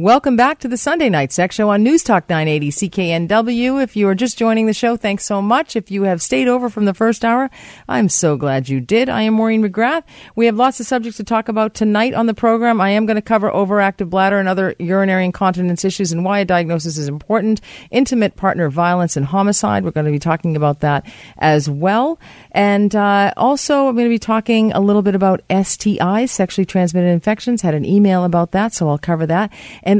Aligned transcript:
Welcome 0.00 0.34
back 0.34 0.60
to 0.60 0.68
the 0.68 0.78
Sunday 0.78 1.10
Night 1.10 1.30
Sex 1.30 1.56
Show 1.56 1.68
on 1.68 1.82
News 1.82 2.02
Talk 2.02 2.26
980 2.30 2.70
CKNW. 2.70 3.82
If 3.82 3.96
you 3.96 4.08
are 4.08 4.14
just 4.14 4.38
joining 4.38 4.64
the 4.64 4.72
show, 4.72 4.96
thanks 4.96 5.26
so 5.26 5.42
much. 5.42 5.76
If 5.76 5.90
you 5.90 6.04
have 6.04 6.22
stayed 6.22 6.48
over 6.48 6.70
from 6.70 6.86
the 6.86 6.94
first 6.94 7.22
hour, 7.22 7.50
I'm 7.86 8.08
so 8.08 8.38
glad 8.38 8.70
you 8.70 8.80
did. 8.80 9.10
I 9.10 9.20
am 9.20 9.34
Maureen 9.34 9.62
McGrath. 9.62 10.04
We 10.34 10.46
have 10.46 10.56
lots 10.56 10.80
of 10.80 10.86
subjects 10.86 11.18
to 11.18 11.24
talk 11.24 11.50
about 11.50 11.74
tonight 11.74 12.14
on 12.14 12.24
the 12.24 12.32
program. 12.32 12.80
I 12.80 12.88
am 12.88 13.04
going 13.04 13.16
to 13.16 13.20
cover 13.20 13.50
overactive 13.50 14.08
bladder 14.08 14.38
and 14.38 14.48
other 14.48 14.74
urinary 14.78 15.26
incontinence 15.26 15.84
issues 15.84 16.12
and 16.12 16.24
why 16.24 16.38
a 16.38 16.46
diagnosis 16.46 16.96
is 16.96 17.06
important, 17.06 17.60
intimate 17.90 18.36
partner 18.36 18.70
violence 18.70 19.18
and 19.18 19.26
homicide. 19.26 19.84
We're 19.84 19.90
going 19.90 20.06
to 20.06 20.12
be 20.12 20.18
talking 20.18 20.56
about 20.56 20.80
that 20.80 21.04
as 21.36 21.68
well. 21.68 22.18
And 22.52 22.96
uh, 22.96 23.34
also, 23.36 23.88
I'm 23.88 23.96
going 23.96 24.06
to 24.06 24.14
be 24.14 24.18
talking 24.18 24.72
a 24.72 24.80
little 24.80 25.02
bit 25.02 25.14
about 25.14 25.46
STIs, 25.50 26.30
sexually 26.30 26.64
transmitted 26.64 27.08
infections. 27.08 27.60
Had 27.60 27.74
an 27.74 27.84
email 27.84 28.24
about 28.24 28.52
that, 28.52 28.72
so 28.72 28.88
I'll 28.88 28.96
cover 28.96 29.26
that 29.26 29.52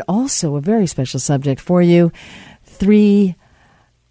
also 0.08 0.56
a 0.56 0.60
very 0.60 0.86
special 0.86 1.20
subject 1.20 1.60
for 1.60 1.82
you 1.82 2.10
three, 2.64 3.36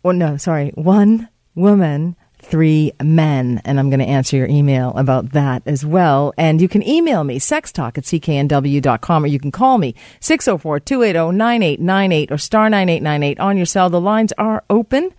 oh 0.03 0.11
no, 0.11 0.37
sorry, 0.37 0.71
one 0.75 1.29
woman 1.55 2.15
three 2.41 2.93
men. 3.01 3.61
And 3.65 3.79
I'm 3.79 3.89
going 3.89 3.99
to 3.99 4.05
answer 4.05 4.37
your 4.37 4.47
email 4.47 4.93
about 4.95 5.33
that 5.33 5.61
as 5.65 5.85
well. 5.85 6.33
And 6.37 6.61
you 6.61 6.67
can 6.67 6.87
email 6.87 7.23
me, 7.23 7.39
sextalk 7.39 7.97
at 7.97 8.03
cknw.com, 8.05 9.23
or 9.23 9.27
you 9.27 9.39
can 9.39 9.51
call 9.51 9.77
me, 9.77 9.95
604-280-9898 10.21 12.31
or 12.31 12.37
star 12.37 12.69
9898 12.69 13.39
on 13.39 13.57
your 13.57 13.65
cell. 13.65 13.89
The 13.89 14.01
lines 14.01 14.33
are 14.37 14.63
open 14.69 15.11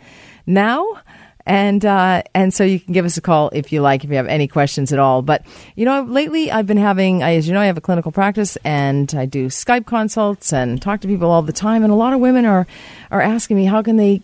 now 0.47 0.87
and 1.51 1.85
uh, 1.85 2.23
and 2.33 2.55
so 2.55 2.63
you 2.63 2.79
can 2.79 2.93
give 2.93 3.05
us 3.05 3.17
a 3.17 3.21
call 3.21 3.51
if 3.53 3.73
you 3.73 3.81
like 3.81 4.05
if 4.05 4.11
you 4.11 4.17
have 4.17 4.29
any 4.29 4.47
questions 4.47 4.93
at 4.93 5.01
all. 5.01 5.21
But 5.21 5.45
you 5.75 5.85
know, 5.85 6.03
lately 6.03 6.49
I've 6.49 6.69
been 6.69 6.77
having, 6.77 7.25
as 7.25 7.49
you 7.49 7.55
know, 7.55 7.61
I 7.61 7.67
have 7.67 7.77
a 7.77 7.81
clinical 7.81 8.13
practice 8.13 8.57
and 8.65 9.13
I 9.17 9.27
do 9.27 9.49
Skype 9.49 9.85
consults 9.85 10.53
and 10.53 10.81
talk 10.81 11.01
to 11.01 11.09
people 11.09 11.29
all 11.29 11.43
the 11.43 11.53
time. 11.53 11.83
And 11.83 11.93
a 11.93 11.97
lot 11.97 12.13
of 12.13 12.21
women 12.21 12.47
are 12.47 12.69
are 13.11 13.21
asking 13.21 13.57
me 13.57 13.65
how 13.65 13.83
can 13.83 13.97
they 13.97 14.23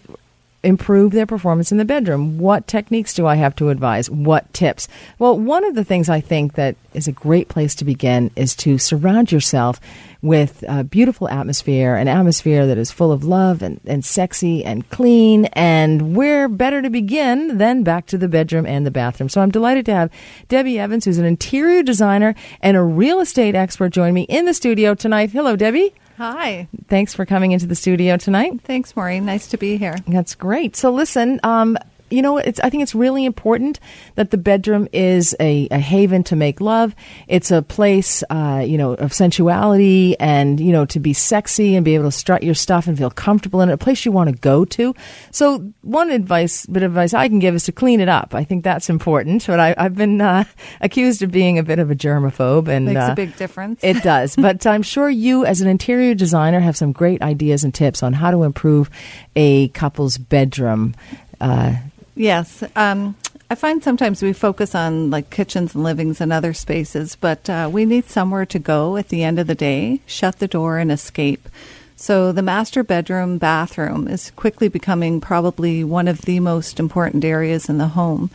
improve 0.67 1.13
their 1.13 1.27
performance 1.27 1.71
in 1.73 1.79
the 1.79 1.85
bedroom? 1.85 2.39
What 2.39 2.67
techniques 2.67 3.15
do 3.15 3.27
I 3.27 3.37
have 3.37 3.55
to 3.57 3.71
advise? 3.71 4.11
What 4.11 4.53
tips? 4.53 4.89
Well, 5.19 5.39
one 5.39 5.65
of 5.65 5.75
the 5.75 5.85
things 5.85 6.09
I 6.09 6.21
think 6.21 6.55
that 6.55 6.77
is 6.93 7.07
a 7.07 7.13
great 7.13 7.49
place 7.49 7.75
to 7.77 7.85
begin 7.85 8.31
is 8.37 8.57
to 8.57 8.77
surround 8.77 9.31
yourself 9.31 9.81
with 10.23 10.65
a 10.67 10.83
beautiful 10.83 11.29
atmosphere, 11.29 11.95
an 11.95 12.09
atmosphere 12.09 12.67
that 12.67 12.79
is 12.79 12.91
full 12.91 13.13
of 13.13 13.23
love 13.23 13.63
and, 13.63 13.81
and 13.87 14.05
sexy 14.05 14.65
and 14.65 14.89
clean. 14.91 15.45
And 15.53 16.17
where 16.17 16.49
better 16.49 16.83
to 16.83 16.91
begin 16.91 17.59
than 17.59 17.85
back 17.85 18.07
to 18.07 18.19
the 18.19 18.29
bedroom 18.29 18.67
and 18.67 18.85
the 18.85 18.91
bathroom? 18.91 19.29
So 19.29 19.41
I'm 19.41 19.51
delighted 19.51 19.87
to 19.87 19.95
have 19.95 20.11
Debbie 20.49 20.79
Evans, 20.79 21.05
who's 21.05 21.19
an 21.19 21.25
interior 21.25 21.83
designer 21.83 22.35
and 22.61 22.77
a 22.77 22.83
real 22.83 23.21
estate 23.21 23.55
expert, 23.55 23.91
join 23.91 24.15
me 24.15 24.23
in 24.23 24.47
the 24.47 24.55
studio 24.55 24.95
tonight. 24.95 25.31
Hello, 25.31 25.55
Debbie. 25.55 25.95
Hi. 26.19 26.69
Thanks 26.89 27.15
for 27.15 27.27
coming 27.27 27.53
into 27.53 27.67
the 27.67 27.75
studio 27.75 28.17
tonight. 28.17 28.61
Thanks, 28.63 28.97
Maureen. 28.97 29.27
Nice 29.27 29.49
to 29.49 29.59
be 29.59 29.77
here. 29.77 29.97
That's 30.09 30.35
great. 30.35 30.77
So, 30.77 30.91
listen, 30.91 31.41
um, 31.43 31.77
you 32.11 32.23
know, 32.23 32.39
it's, 32.39 32.61
I 32.61 32.71
think 32.71 32.83
it's 32.83 32.95
really 32.95 33.25
important 33.25 33.81
that 34.15 34.31
the 34.31 34.39
bedroom 34.39 34.89
is 34.93 35.35
a, 35.41 35.67
a 35.71 35.79
haven 35.79 36.23
to 36.25 36.37
make 36.37 36.61
love. 36.61 36.95
It's 37.27 37.51
a 37.51 37.63
place, 37.63 38.23
uh, 38.31 38.65
you 38.67 38.79
know, 38.79 38.95
of 38.95 39.13
sensuality 39.13 40.19
and, 40.21 40.61
you 40.61 40.73
know, 40.73 40.85
to 40.87 41.01
be 41.01 41.13
sexy 41.13 41.75
and 41.75 41.85
be 41.85 41.95
able 41.95 42.05
to 42.05 42.13
strut 42.13 42.43
your 42.43 42.55
stuff 42.55 42.87
and 42.87 42.97
feel 42.97 43.11
comfortable 43.11 43.61
in 43.61 43.71
it, 43.71 43.73
a 43.73 43.79
place 43.79 44.05
you 44.05 44.13
want 44.13 44.31
to 44.31 44.37
go 44.37 44.65
to. 44.65 44.95
So 45.33 45.73
one 45.83 46.11
advice, 46.11 46.65
bit 46.67 46.85
of 46.85 46.93
advice 46.93 47.13
I 47.13 47.29
can 47.29 47.41
give 47.41 47.55
is 47.55 47.65
to 47.65 47.73
clean 47.73 48.01
it 48.01 48.09
up. 48.09 48.35
I 48.35 48.45
think 48.45 48.63
that's 48.63 48.89
important, 48.89 49.47
but 49.47 49.59
I, 49.59 49.75
have 49.77 49.97
been 49.97 50.21
uh, 50.21 50.45
accused 50.81 51.23
of 51.23 51.33
being 51.33 51.59
a 51.59 51.63
bit 51.63 51.81
of 51.81 51.91
a 51.91 51.97
germaphobe. 51.97 52.69
and 52.69 52.87
Makes 52.87 53.01
uh, 53.01 53.13
a 53.13 53.17
big 53.17 53.37
difference. 53.37 53.81
it 53.83 54.03
does. 54.03 54.37
but 54.39 54.65
I'm 54.67 54.83
sure 54.83 55.11
you, 55.11 55.45
as 55.45 55.61
an 55.61 55.69
interior 55.69 56.15
designer, 56.15 56.61
have 56.61 56.77
some 56.77 56.93
great 56.93 57.21
ideas 57.23 57.65
and 57.65 57.75
tips 57.75 58.03
on 58.03 58.13
how 58.13 58.31
to 58.31 58.45
improve 58.45 58.91
a 59.35 59.69
couple's 59.69 60.19
bedroom. 60.19 60.95
Uh, 61.41 61.75
Yes. 62.17 62.65
Um, 62.75 63.15
I 63.49 63.55
find 63.55 63.85
sometimes 63.85 64.23
we 64.23 64.33
focus 64.33 64.75
on 64.75 65.11
like 65.11 65.31
kitchens 65.31 65.75
and 65.75 65.85
livings 65.85 66.21
and 66.21 66.33
other 66.33 66.53
spaces, 66.53 67.15
but 67.15 67.49
uh, 67.49 67.69
we 67.73 67.85
need 67.85 68.07
somewhere 68.07 68.47
to 68.47 68.59
go 68.59 68.97
at 68.97 69.11
the 69.11 69.23
end 69.23 69.39
of 69.39 69.47
the 69.47 69.55
day, 69.55 70.01
shut 70.07 70.41
the 70.41 70.49
door, 70.49 70.79
and 70.79 70.91
escape. 70.91 71.49
So 71.95 72.33
the 72.33 72.43
master 72.43 72.83
bedroom 72.83 73.39
bathroom 73.39 74.09
is 74.09 74.33
quickly 74.33 74.69
becoming 74.69 75.21
probably 75.21 75.85
one 75.85 76.09
of 76.09 76.23
the 76.23 76.41
most 76.41 76.81
important 76.81 77.25
areas 77.25 77.69
in 77.69 77.79
the 77.79 77.89
home. 77.89 78.31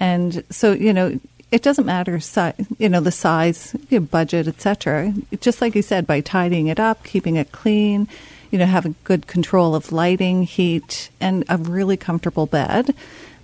And 0.00 0.42
so, 0.50 0.72
you 0.72 0.92
know, 0.92 1.18
it 1.52 1.62
doesn't 1.62 1.86
matter, 1.86 2.18
si- 2.18 2.52
you 2.78 2.88
know, 2.88 3.00
the 3.00 3.12
size, 3.12 3.74
you 3.88 4.00
know, 4.00 4.06
budget, 4.06 4.48
etc. 4.48 5.14
Just 5.40 5.60
like 5.60 5.74
you 5.74 5.82
said, 5.82 6.06
by 6.06 6.20
tidying 6.20 6.66
it 6.66 6.80
up, 6.80 7.04
keeping 7.04 7.36
it 7.36 7.52
clean, 7.52 8.08
you 8.50 8.58
know, 8.58 8.66
having 8.66 8.96
good 9.04 9.26
control 9.26 9.74
of 9.74 9.92
lighting, 9.92 10.42
heat, 10.42 11.08
and 11.20 11.44
a 11.48 11.56
really 11.56 11.96
comfortable 11.96 12.46
bed 12.46 12.94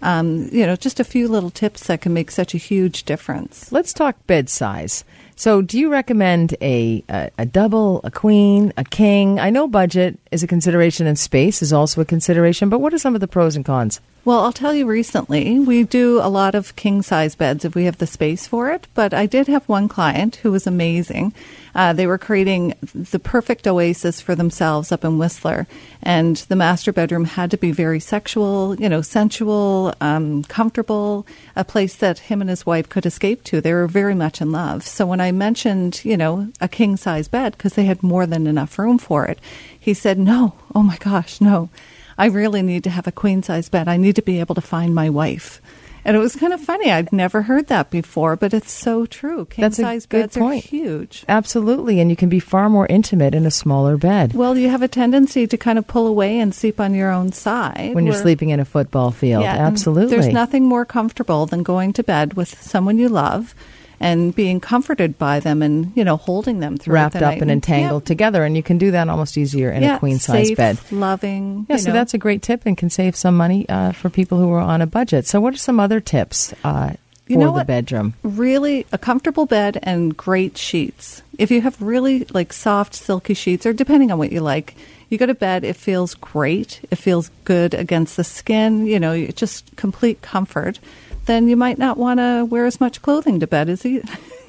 um, 0.03 0.49
you 0.53 0.67
know, 0.67 0.77
just 0.77 1.01
a 1.01 1.05
few 1.05 1.29
little 1.29 1.51
tips 1.51 1.87
that 1.87 2.01
can 2.01 2.13
make 2.13 2.31
such 2.31 2.55
a 2.55 2.59
huge 2.59 3.05
difference. 3.05 3.71
Let's 3.73 3.93
talk 3.93 4.27
bed 4.27 4.49
size. 4.49 5.05
So, 5.37 5.63
do 5.63 5.79
you 5.79 5.91
recommend 5.91 6.55
a, 6.61 7.03
a, 7.09 7.31
a 7.39 7.47
double, 7.47 8.01
a 8.05 8.11
queen, 8.11 8.73
a 8.77 8.85
king? 8.85 9.41
I 9.41 9.51
know 9.51 9.67
budget 9.67 10.19
is 10.31 10.43
a 10.43 10.47
consideration 10.47 11.07
and 11.07 11.19
space 11.19 11.63
is 11.63 11.73
also 11.73 12.01
a 12.01 12.05
consideration, 12.05 12.69
but 12.69 12.81
what 12.81 12.93
are 12.93 12.99
some 12.99 13.15
of 13.15 13.21
the 13.21 13.29
pros 13.29 13.57
and 13.57 13.65
cons? 13.65 14.01
Well, 14.25 14.41
I'll 14.41 14.53
tell 14.53 14.73
you 14.73 14.87
recently, 14.87 15.59
we 15.59 15.83
do 15.83 16.21
a 16.23 16.29
lot 16.29 16.55
of 16.55 16.77
king 16.77 17.03
size 17.03 17.35
beds 17.35 17.65
if 17.65 17.75
we 17.75 17.87
have 17.87 17.99
the 17.99 18.07
space 18.07 18.47
for 18.47 18.71
it. 18.71 18.87
But 18.95 19.13
I 19.13 19.27
did 19.27 19.49
have 19.49 19.69
one 19.69 19.89
client 19.89 20.37
who 20.37 20.53
was 20.53 20.67
amazing. 20.67 21.35
Uh, 21.75 21.93
they 21.93 22.07
were 22.07 22.19
creating 22.19 22.75
the 22.93 23.19
perfect 23.19 23.67
oasis 23.67 24.21
for 24.21 24.35
themselves 24.35 24.93
up 24.93 25.05
in 25.05 25.19
Whistler. 25.19 25.67
And 26.03 26.37
the 26.37 26.57
master 26.57 26.93
bedroom 26.93 27.25
had 27.25 27.51
to 27.53 27.57
be 27.57 27.73
very 27.73 28.01
sexual, 28.01 28.75
you 28.81 28.89
know, 28.89 29.03
sensual, 29.03 29.95
um, 30.01 30.45
comfortable, 30.45 31.27
a 31.57 31.65
place 31.65 31.97
that 31.97 32.19
him 32.19 32.41
and 32.41 32.51
his 32.51 32.67
wife 32.67 32.89
could 32.89 33.07
escape 33.07 33.45
to. 33.45 33.61
They 33.61 33.73
were 33.73 33.87
very 33.87 34.15
much 34.15 34.41
in 34.41 34.53
love. 34.53 34.85
So 34.85 35.07
when 35.07 35.21
I 35.21 35.33
mentioned, 35.33 36.05
you 36.05 36.17
know, 36.17 36.53
a 36.61 36.69
king 36.69 36.97
size 36.97 37.29
bed, 37.29 37.53
because 37.53 37.75
they 37.75 37.85
had 37.85 38.03
more 38.03 38.27
than 38.27 38.47
enough 38.47 38.79
room 38.79 38.99
for 38.99 39.27
it, 39.27 39.39
he 39.79 39.95
said, 39.95 40.19
no, 40.19 40.55
oh 40.75 40.83
my 40.83 40.97
gosh, 40.99 41.41
no. 41.41 41.71
I 42.19 42.27
really 42.27 42.63
need 42.63 42.85
to 42.85 42.91
have 42.91 43.07
a 43.07 43.13
queen 43.13 43.43
size 43.43 43.69
bed. 43.69 43.89
I 43.89 43.97
need 43.97 44.17
to 44.17 44.23
be 44.23 44.41
able 44.41 44.55
to 44.55 44.61
find 44.61 44.95
my 44.95 45.09
wife. 45.09 45.61
And 46.05 46.17
it 46.17 46.21
was 46.21 46.35
kind 46.35 46.53
of 46.53 46.61
funny. 46.61 46.91
I'd 46.91 47.13
never 47.13 47.43
heard 47.43 47.69
that 47.69 47.91
before, 47.91 48.35
but 48.37 48.53
it's 48.53 48.73
so 48.73 49.07
true. 49.07 49.45
King 49.47 49.63
That's 49.63 49.77
size 49.77 50.07
beds 50.07 50.37
point. 50.37 50.65
are 50.65 50.69
huge. 50.69 51.25
Absolutely, 51.29 52.01
and 52.01 52.11
you 52.11 52.17
can 52.17 52.29
be 52.29 52.41
far 52.41 52.69
more 52.69 52.87
intimate 52.89 53.35
in 53.35 53.47
a 53.47 53.51
smaller 53.51 53.97
bed. 53.97 54.35
Well, 54.35 54.59
you 54.59 54.69
have 54.69 54.83
a 54.83 54.89
tendency 54.89 55.47
to 55.47 55.57
kind 55.57 55.79
of 55.79 55.87
pull 55.87 56.07
away 56.07 56.41
and 56.41 56.55
sleep 56.55 56.81
on 56.81 56.95
your 56.95 57.11
own 57.11 57.33
side 57.33 57.95
when 57.95 58.05
you're 58.05 58.15
where- 58.15 58.23
sleeping 58.23 58.51
in 58.51 58.59
a 58.61 58.65
football 58.65 59.11
field. 59.13 59.43
Yeah, 59.45 59.55
Absolutely. 59.55 60.17
There's 60.17 60.33
nothing 60.33 60.65
more 60.67 60.85
comfortable 60.85 61.47
than 61.47 61.63
going 61.63 61.93
to 61.95 62.03
bed 62.03 62.35
with 62.35 62.61
someone 62.61 62.99
you 62.99 63.09
love 63.09 63.55
and 64.03 64.35
being 64.35 64.61
comforted 64.61 65.19
by 65.19 65.41
them 65.41 65.63
and, 65.63 65.93
you 65.95 66.05
know, 66.05 66.17
holding 66.17 66.61
them 66.61 66.77
through 66.77 66.95
wrapped 66.95 67.15
the 67.15 67.27
up 67.27 67.41
and 67.41 67.51
entangled 67.51 68.03
Yeah. 68.03 68.07
together, 68.07 68.45
and 68.45 68.57
you 68.57 68.63
can 68.63 68.79
do 68.79 68.91
that 68.91 69.09
almost 69.09 69.39
easier 69.39 69.71
in 69.71 69.83
Yeah, 69.83 69.97
a 69.97 69.99
queen 69.99 70.19
size 70.19 70.49
safe, 70.49 70.57
bed. 70.57 70.79
loving. 70.91 71.67
Yeah, 71.69 71.77
so 71.77 71.89
know. 71.89 71.95
that's 71.95 72.15
a 72.15 72.19
great 72.19 72.43
tip 72.43 72.63
and 72.67 72.77
can 72.77 72.91
save 72.91 73.17
some 73.17 73.37
money 73.37 73.67
uh, 73.69 73.93
for 73.93 74.11
people 74.11 74.39
who 74.39 74.51
are 74.53 74.61
on 74.61 74.83
a 74.83 74.87
budget. 74.87 75.27
So, 75.27 75.41
what 75.41 75.55
are 75.55 75.59
some 75.59 75.79
other 75.81 76.01
tips 76.01 76.53
uh, 76.65 76.91
for 76.91 76.97
You 77.29 77.37
know 77.39 77.47
the 77.47 77.53
what? 77.53 77.67
bedroom? 77.67 78.15
really 78.23 78.87
a 78.93 78.99
comfortable 78.99 79.47
bed 79.47 79.79
and 79.83 80.17
great 80.17 80.59
sheets. 80.59 81.23
If 81.39 81.51
you 81.51 81.61
have 81.63 81.81
really 81.81 82.27
like 82.33 82.53
soft, 82.53 82.95
silky 82.95 83.35
sheets, 83.35 83.65
or 83.67 83.73
depending 83.73 84.11
on 84.13 84.19
what 84.19 84.33
you 84.33 84.41
like, 84.41 84.75
you 85.09 85.19
go 85.19 85.27
to 85.27 85.35
bed, 85.35 85.63
it 85.65 85.77
feels 85.77 86.15
great. 86.15 86.81
It 86.91 86.97
feels 86.97 87.31
good 87.45 87.75
against 87.75 88.17
the 88.17 88.25
skin. 88.25 88.87
You 88.87 88.99
know, 88.99 89.27
just 89.27 89.75
complete 89.77 90.23
comfort. 90.23 90.79
Then 91.27 91.49
you 91.49 91.57
might 91.57 91.79
not 91.79 91.99
want 91.99 92.19
to 92.19 92.45
wear 92.45 92.67
as 92.67 92.81
much 92.81 93.01
clothing 93.03 93.41
to 93.41 93.47
bed 93.47 93.69
as 93.69 93.85
you. 93.85 94.03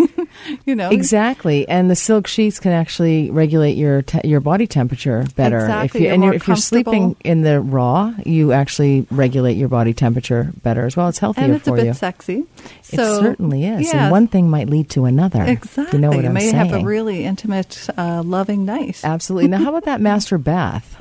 you 0.65 0.75
know, 0.75 0.89
Exactly, 0.89 1.67
and 1.67 1.89
the 1.89 1.95
silk 1.95 2.27
sheets 2.27 2.59
can 2.59 2.71
actually 2.71 3.29
regulate 3.29 3.73
your 3.77 4.01
te- 4.01 4.27
your 4.27 4.39
body 4.39 4.65
temperature 4.67 5.25
better. 5.35 5.59
Exactly, 5.59 5.85
If 5.85 5.93
you, 5.95 6.01
you're 6.01 6.13
and 6.13 6.21
more 6.21 6.33
if 6.33 6.47
you're 6.47 6.57
sleeping 6.57 7.15
in 7.23 7.41
the 7.43 7.59
raw, 7.61 8.13
you 8.25 8.51
actually 8.53 9.05
regulate 9.11 9.53
your 9.53 9.69
body 9.69 9.93
temperature 9.93 10.51
better 10.63 10.85
as 10.85 10.97
well. 10.97 11.07
It's 11.09 11.19
healthier 11.19 11.45
and 11.45 11.55
it's 11.55 11.67
a 11.67 11.73
bit 11.73 11.85
you. 11.85 11.93
sexy. 11.93 12.45
it 12.91 12.97
certainly 12.97 13.65
is, 13.65 13.93
and 13.93 14.11
one 14.11 14.27
thing 14.27 14.49
might 14.49 14.67
lead 14.69 14.89
to 14.91 15.05
another. 15.05 15.43
exactly. 15.43 15.97
You 15.99 16.01
know 16.01 16.09
what 16.09 16.25
I'm 16.25 16.33
may 16.33 16.49
saying? 16.51 16.55
have 16.55 16.73
a 16.73 16.83
really 16.83 17.23
intimate, 17.23 17.87
uh, 17.97 18.23
loving 18.23 18.65
night. 18.65 19.01
Absolutely. 19.03 19.47
now, 19.49 19.59
how 19.59 19.69
about 19.69 19.85
that 19.85 20.01
master 20.09 20.37
bath? 20.37 20.99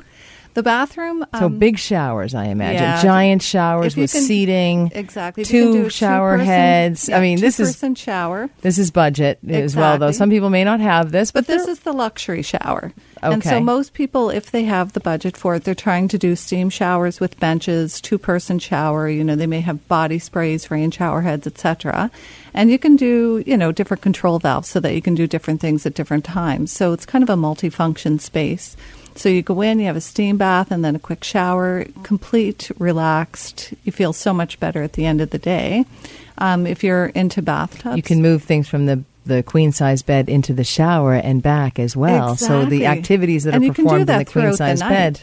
The 0.53 0.63
bathroom. 0.63 1.25
So 1.39 1.45
um, 1.47 1.57
big 1.57 1.79
showers, 1.79 2.35
I 2.35 2.45
imagine. 2.45 2.83
yeah. 2.83 3.01
Giant 3.01 3.41
showers 3.41 3.95
with 3.95 4.11
can- 4.11 4.21
seating. 4.21 4.91
exactly. 4.93 5.41
If 5.41 5.51
you 5.51 5.63
can 5.63 5.71
do 5.73 5.83
Two 5.85 5.89
shower 5.89 6.33
two-person- 6.33 6.45
heads. 6.45 7.09
yeah, 7.09 7.17
I 7.17 7.21
mean, 7.21 7.39
this 7.39 7.59
is 7.59 7.69
two-person 7.69 7.95
shower. 7.95 8.49
this 8.61 8.77
is 8.77 8.91
budget 8.91 9.39
as 9.47 9.75
well, 9.75 9.97
though. 9.97 10.11
Some 10.11 10.29
people 10.29 10.49
may 10.51 10.63
not 10.63 10.79
have 10.79 11.11
this, 11.11 11.31
but, 11.31 11.47
But 11.47 11.53
this 11.57 11.67
is 11.67 11.79
the 11.79 11.91
luxury 11.93 12.43
shower. 12.43 12.93
And 13.23 13.41
so 13.43 13.59
most 13.61 13.93
people, 13.93 14.29
if 14.29 14.51
they 14.51 14.65
have 14.65 14.91
the 14.93 14.99
budget 14.99 15.37
for 15.37 15.55
it, 15.55 15.63
they're 15.63 15.73
trying 15.73 16.09
to 16.09 16.17
do 16.17 16.35
steam 16.35 16.69
showers 16.69 17.19
with 17.21 17.39
benches, 17.39 18.01
two 18.01 18.17
person 18.17 18.59
shower. 18.59 19.07
You 19.09 19.23
know, 19.23 19.35
they 19.37 19.47
may 19.47 19.61
have 19.61 19.87
body 19.87 20.19
sprays, 20.19 20.69
rain 20.69 20.91
shower 20.91 21.21
heads, 21.21 21.47
etc. 21.47 22.11
And 22.53 22.69
you 22.69 22.77
can 22.77 22.95
do, 22.97 23.41
you 23.47 23.55
know, 23.57 23.71
different 23.71 24.03
control 24.03 24.39
valves 24.39 24.67
so 24.67 24.79
that 24.81 24.93
you 24.93 25.01
can 25.01 25.15
do 25.15 25.25
different 25.25 25.61
things 25.61 25.85
at 25.85 25.93
different 25.93 26.25
times. 26.25 26.71
So 26.71 26.91
it's 26.91 27.05
kind 27.05 27.23
of 27.23 27.29
a 27.29 27.35
multifunction 27.35 28.19
space. 28.19 28.75
So 29.15 29.29
you 29.29 29.41
go 29.41 29.61
in, 29.61 29.79
you 29.79 29.85
have 29.85 29.95
a 29.95 30.01
steam 30.01 30.37
bath, 30.37 30.71
and 30.71 30.83
then 30.83 30.95
a 30.95 30.99
quick 30.99 31.23
shower, 31.23 31.85
complete, 32.03 32.71
relaxed. 32.77 33.73
You 33.83 33.91
feel 33.91 34.13
so 34.13 34.33
much 34.33 34.59
better 34.59 34.81
at 34.83 34.93
the 34.93 35.05
end 35.05 35.21
of 35.21 35.29
the 35.29 35.37
day. 35.37 35.85
Um, 36.37 36.65
if 36.65 36.83
you're 36.83 37.07
into 37.07 37.41
bathtubs, 37.41 37.95
you 37.95 38.03
can 38.03 38.21
move 38.21 38.43
things 38.43 38.67
from 38.67 38.85
the 38.87 39.03
the 39.25 39.43
queen 39.43 39.71
size 39.71 40.01
bed 40.01 40.29
into 40.29 40.53
the 40.53 40.63
shower 40.63 41.13
and 41.13 41.41
back 41.41 41.79
as 41.79 41.95
well. 41.95 42.35
So 42.35 42.65
the 42.65 42.85
activities 42.85 43.43
that 43.45 43.53
And 43.53 43.63
are 43.63 43.67
you 43.67 43.73
can 43.73 43.83
do 43.83 43.89
performed 43.89 44.09
in 44.09 44.17
the 44.19 44.25
queen 44.25 44.25
throughout 44.25 44.51
the 44.51 44.57
size 44.57 44.79
bed. 44.79 45.19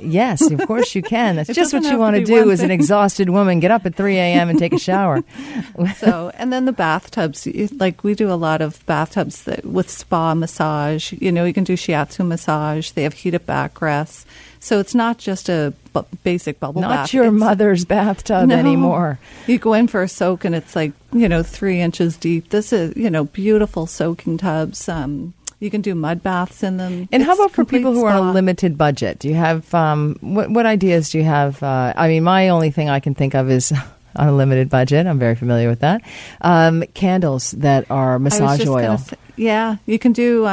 Yes, 0.00 0.50
of 0.50 0.66
course 0.66 0.94
you 0.94 1.02
can. 1.02 1.36
That's 1.36 1.48
just 1.54 1.72
what 1.72 1.82
you 1.84 1.98
want 1.98 2.16
to 2.16 2.20
to 2.20 2.24
do 2.26 2.50
as 2.50 2.60
an 2.60 2.70
exhausted 2.78 3.30
woman. 3.30 3.60
Get 3.60 3.70
up 3.70 3.84
at 3.86 3.94
3 3.94 4.16
a.m. 4.16 4.48
and 4.48 4.58
take 4.58 4.72
a 4.72 4.78
shower. 4.78 5.22
so 5.96 6.30
and 6.34 6.52
then 6.52 6.64
the 6.64 6.72
bathtubs 6.72 7.46
like 7.78 8.04
we 8.04 8.14
do 8.14 8.30
a 8.30 8.34
lot 8.34 8.60
of 8.60 8.84
bathtubs 8.86 9.42
that, 9.44 9.64
with 9.64 9.90
spa 9.90 10.34
massage 10.34 11.12
you 11.12 11.32
know 11.32 11.44
you 11.44 11.52
can 11.52 11.64
do 11.64 11.74
shiatsu 11.74 12.26
massage 12.26 12.90
they 12.92 13.02
have 13.02 13.14
heated 13.14 13.46
backrests 13.46 14.24
so 14.68 14.78
it's 14.80 14.94
not 14.94 15.18
just 15.18 15.48
a 15.48 15.72
bu- 15.94 16.04
basic 16.24 16.60
bubble 16.60 16.80
Not 16.82 16.90
bath 16.90 17.14
your 17.14 17.24
It's- 17.24 17.40
mother's 17.40 17.84
bathtub 17.84 18.48
No. 18.48 18.56
anymore. 18.56 19.18
you 19.46 19.58
go 19.58 19.72
in 19.74 19.86
for 19.88 20.02
a 20.02 20.08
soak 20.08 20.44
and 20.44 20.54
it's 20.54 20.74
like 20.76 20.92
you 21.12 21.28
know 21.28 21.42
three 21.42 21.80
inches 21.80 22.16
deep 22.16 22.50
this 22.50 22.72
is 22.72 22.94
you 22.96 23.10
know 23.10 23.24
beautiful 23.24 23.86
soaking 23.86 24.36
tubs 24.38 24.88
um, 24.88 25.32
you 25.60 25.70
can 25.70 25.80
do 25.80 25.94
mud 25.94 26.22
baths 26.22 26.62
in 26.62 26.76
them 26.76 27.08
And 27.12 27.22
how 27.24 27.34
about 27.34 27.50
for 27.52 27.64
people 27.64 27.92
who 27.94 28.04
are 28.04 28.12
on 28.20 28.28
a 28.28 28.32
limited 28.32 28.76
budget? 28.78 29.18
Do 29.18 29.26
you 29.28 29.34
have 29.34 29.72
um, 29.74 30.16
what, 30.20 30.50
what 30.50 30.66
ideas 30.66 31.10
do 31.10 31.18
you 31.18 31.24
have? 31.24 31.60
Uh, 31.62 31.92
I 31.96 32.06
mean, 32.06 32.22
my 32.22 32.50
only 32.50 32.70
thing 32.70 32.88
I 32.88 33.00
can 33.00 33.14
think 33.16 33.34
of 33.34 33.50
is 33.50 33.72
on 34.16 34.28
a 34.28 34.32
limited 34.32 34.68
budget. 34.70 35.06
I'm 35.08 35.18
very 35.18 35.34
familiar 35.34 35.68
with 35.68 35.80
that. 35.80 36.02
Um, 36.42 36.84
candles 36.94 37.50
that 37.58 37.90
are 37.90 38.20
massage 38.20 38.64
oil. 38.66 38.98
say- 38.98 39.16
yeah, 39.36 39.76
you 39.86 39.98
can 39.98 40.12
do. 40.12 40.46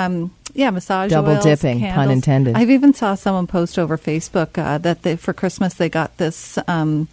Yeah, 0.56 0.70
massage 0.70 1.12
Double 1.12 1.34
oils, 1.34 1.44
dipping, 1.44 1.82
pun 1.82 2.10
intended. 2.10 2.56
I've 2.56 2.70
even 2.70 2.94
saw 2.94 3.16
someone 3.16 3.46
post 3.46 3.78
over 3.78 3.98
Facebook 3.98 4.58
uh, 4.58 4.78
that 4.80 5.04
they, 5.04 5.18
for 5.18 5.34
Christmas 5.34 5.74
they 5.74 5.90
got 5.90 6.18
this 6.18 6.58
um, 6.70 7.10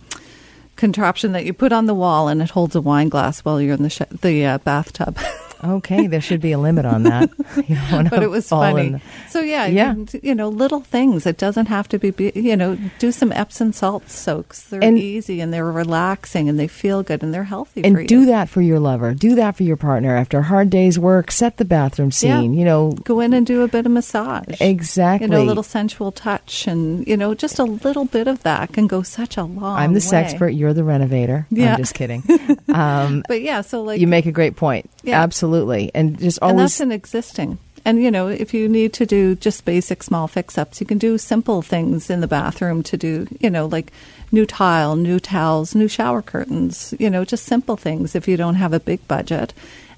contraption 0.77 1.33
that 1.33 1.45
you 1.45 1.53
put 1.53 1.73
on 1.73 1.87
the 1.87 1.95
wall 1.95 2.29
and 2.29 2.41
it 2.41 2.51
holds 2.51 2.77
a 2.77 2.81
wine 2.81 3.09
glass 3.09 3.41
while 3.41 3.61
you're 3.61 3.75
in 3.75 3.83
the 3.83 3.91
sh- 3.91 4.01
the 4.21 4.47
uh, 4.47 4.59
bathtub. 4.59 5.19
Okay, 5.65 6.07
there 6.07 6.21
should 6.21 6.41
be 6.41 6.53
a 6.53 6.59
limit 6.59 6.85
on 6.85 7.05
that. 7.05 7.31
But 8.11 8.23
it 8.23 8.31
was 8.31 8.49
funny. 8.49 8.87
in- 8.89 9.01
So 9.29 9.41
yeah, 9.41 9.67
Yeah. 9.67 9.95
You, 9.95 10.07
you 10.23 10.35
know, 10.35 10.49
little 10.49 10.81
things. 10.81 11.27
It 11.27 11.37
doesn't 11.39 11.67
have 11.67 11.89
to 11.89 11.99
be. 11.99 12.13
You 12.35 12.57
know, 12.57 12.77
do 12.99 13.13
some 13.13 13.33
Epsom 13.33 13.73
salt 13.73 14.09
soaks. 14.11 14.63
They're 14.65 14.83
And- 14.83 14.99
easy 14.99 15.41
and 15.41 15.53
they're 15.53 15.65
relaxing 15.71 16.49
and 16.49 16.59
they 16.59 16.67
feel 16.69 17.03
good 17.03 17.23
and 17.23 17.33
they're 17.33 17.45
healthy. 17.45 17.83
for 17.83 17.87
and 17.87 18.09
do 18.09 18.27
that 18.27 18.49
for 18.49 18.61
your 18.61 18.81
lover. 18.81 19.15
Do 19.15 19.35
that 19.37 19.57
for 19.57 19.63
your 19.63 19.77
partner 19.77 20.17
after 20.17 20.39
a 20.39 20.43
hard 20.43 20.71
day's 20.71 20.99
work. 20.99 21.31
Set 21.31 21.57
the 21.59 21.65
bathroom 21.65 22.09
Yeah. 22.09 22.41
scene. 22.41 22.55
You 22.55 22.65
know 22.65 22.93
Go 23.05 23.21
in 23.21 23.33
and 23.33 23.47
do 23.47 23.63
a 23.63 23.69
bit 23.69 23.87
of 23.87 23.93
massage. 23.93 24.61
exactly. 24.61 25.27
You 25.27 25.31
know, 25.33 25.43
a 25.43 25.45
little 25.47 25.63
sensual 25.63 26.13
touch, 26.13 26.67
and 26.67 27.07
you 27.07 27.17
know, 27.17 27.35
just 27.35 27.59
a 27.59 27.65
little 27.65 28.05
bit 28.05 28.27
of 28.27 28.43
that 28.43 28.73
can 28.73 28.87
go 28.87 29.03
such 29.03 29.37
a 29.37 29.45
long. 29.45 29.79
I'm 29.79 29.93
the 29.95 30.01
sexpert. 30.01 30.57
You're 30.59 30.73
the 30.75 30.85
renovator. 30.85 31.47
Yeah. 31.51 31.73
I'm 31.75 31.79
just 31.79 31.95
kidding. 31.95 32.23
Um, 32.73 33.23
But 33.29 33.43
yeah, 33.43 33.61
so 33.61 33.83
like 33.83 34.01
you 34.01 34.07
make 34.07 34.25
a 34.27 34.33
great 34.33 34.57
point. 34.57 34.89
Yeah. 35.03 35.21
Absolutely, 35.23 35.52
and 35.95 36.19
just 36.19 36.39
always. 36.41 36.53
and 36.53 36.61
that's 36.61 36.81
an 36.81 36.93
existing. 36.93 37.59
And 37.85 38.03
you 38.03 38.11
know, 38.11 38.29
if 38.29 38.55
you 38.55 38.69
need 38.69 38.93
to 38.95 39.07
do 39.07 39.35
just 39.35 39.65
basic 39.65 40.03
small 40.03 40.29
fix-ups, 40.29 40.81
you 40.81 40.87
can 40.87 40.99
do 40.99 41.19
simple 41.19 41.63
things 41.63 42.11
in 42.11 42.21
the 42.21 42.29
bathroom 42.29 42.83
to 42.85 42.97
do. 42.97 43.27
You 43.41 43.51
know, 43.51 43.67
like 43.67 43.93
new 44.31 44.47
tile, 44.47 44.97
new 44.97 45.19
towels, 45.19 45.75
new 45.75 45.89
shower 45.89 46.23
curtains. 46.23 46.95
You 46.99 47.11
know, 47.11 47.25
just 47.25 47.45
simple 47.45 47.77
things 47.77 48.15
if 48.15 48.29
you 48.29 48.37
don't 48.37 48.55
have 48.55 48.73
a 48.73 48.81
big 48.81 49.07
budget. 49.09 49.53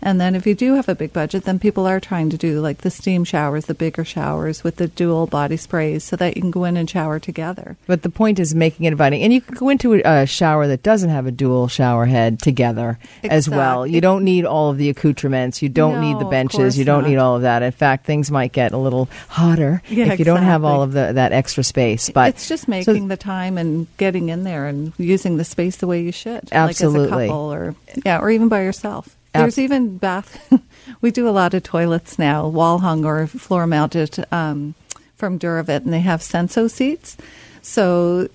And 0.04 0.20
then 0.20 0.34
if 0.34 0.46
you 0.46 0.54
do 0.54 0.74
have 0.74 0.88
a 0.90 0.94
big 0.94 1.14
budget, 1.14 1.44
then 1.44 1.58
people 1.58 1.86
are 1.86 1.98
trying 1.98 2.28
to 2.28 2.36
do 2.36 2.60
like 2.60 2.78
the 2.78 2.90
steam 2.90 3.24
showers, 3.24 3.64
the 3.64 3.74
bigger 3.74 4.04
showers 4.04 4.62
with 4.62 4.76
the 4.76 4.86
dual 4.86 5.26
body 5.26 5.56
sprays, 5.56 6.04
so 6.04 6.14
that 6.16 6.36
you 6.36 6.42
can 6.42 6.50
go 6.50 6.64
in 6.64 6.76
and 6.76 6.88
shower 6.88 7.18
together. 7.18 7.78
But 7.86 8.02
the 8.02 8.10
point 8.10 8.38
is 8.38 8.54
making 8.54 8.84
it 8.84 8.92
inviting, 8.92 9.22
and 9.22 9.32
you 9.32 9.40
can 9.40 9.54
go 9.54 9.70
into 9.70 9.94
a, 9.94 10.02
a 10.04 10.26
shower 10.26 10.66
that 10.66 10.82
doesn't 10.82 11.08
have 11.08 11.26
a 11.26 11.30
dual 11.30 11.68
shower 11.68 12.04
head 12.04 12.38
together 12.38 12.98
as 13.24 13.48
well. 13.48 13.86
You 13.86 14.02
don't 14.02 14.24
need 14.24 14.44
all 14.44 14.70
of 14.70 14.76
the 14.76 14.90
accoutrements. 14.90 15.62
You 15.62 15.70
don't 15.70 16.02
need 16.02 16.18
the 16.18 16.26
benches. 16.26 16.78
You 16.78 16.84
don't 16.84 17.02
not. 17.02 17.08
need 17.08 17.16
all 17.16 17.36
of 17.36 17.42
that. 17.42 17.62
In 17.62 17.72
fact, 17.72 18.04
things 18.04 18.30
might 18.30 18.52
get 18.52 18.72
a 18.72 18.78
little 18.78 19.08
hotter 19.28 19.82
Yeah, 19.88 20.12
if 20.12 20.18
you 20.18 20.26
don't 20.26 20.42
have 20.42 20.64
all 20.64 20.82
of 20.82 20.92
the, 20.92 21.12
that 21.14 21.32
extra 21.32 21.64
space. 21.64 22.10
But 22.10 22.28
it's 22.28 22.46
just 22.46 22.64
so- 22.64 22.70
making 22.70 23.08
the 23.08 23.16
time 23.16 23.56
and 23.56 23.86
getting 23.96 24.28
in 24.28 24.44
there 24.44 24.66
and 24.66 24.92
using 24.98 25.38
the 25.38 25.44
space 25.44 25.76
the 25.76 25.86
way 25.86 26.02
you 26.02 26.12
should, 26.12 26.48
Absolutely. 26.52 27.00
like 27.00 27.08
as 27.08 27.14
a 27.14 27.26
couple 27.26 27.52
or 27.52 27.74
yeah, 28.04 28.18
or 28.18 28.30
even 28.30 28.48
by 28.48 28.62
yourself. 28.62 29.16
There's 29.40 29.58
even 29.58 29.98
bath. 29.98 30.52
we 31.00 31.10
do 31.10 31.28
a 31.28 31.31
lot 31.31 31.54
of 31.54 31.62
toilets 31.62 32.19
now, 32.19 32.46
wall 32.46 32.78
hung 32.78 33.04
or 33.04 33.26
floor 33.26 33.66
mounted 33.66 34.25
um, 34.32 34.75
from 35.16 35.38
Duravit, 35.38 35.84
and 35.84 35.92
they 35.92 36.00
have 36.00 36.20
Senso 36.20 36.70
seats. 36.70 37.16
So 37.62 38.28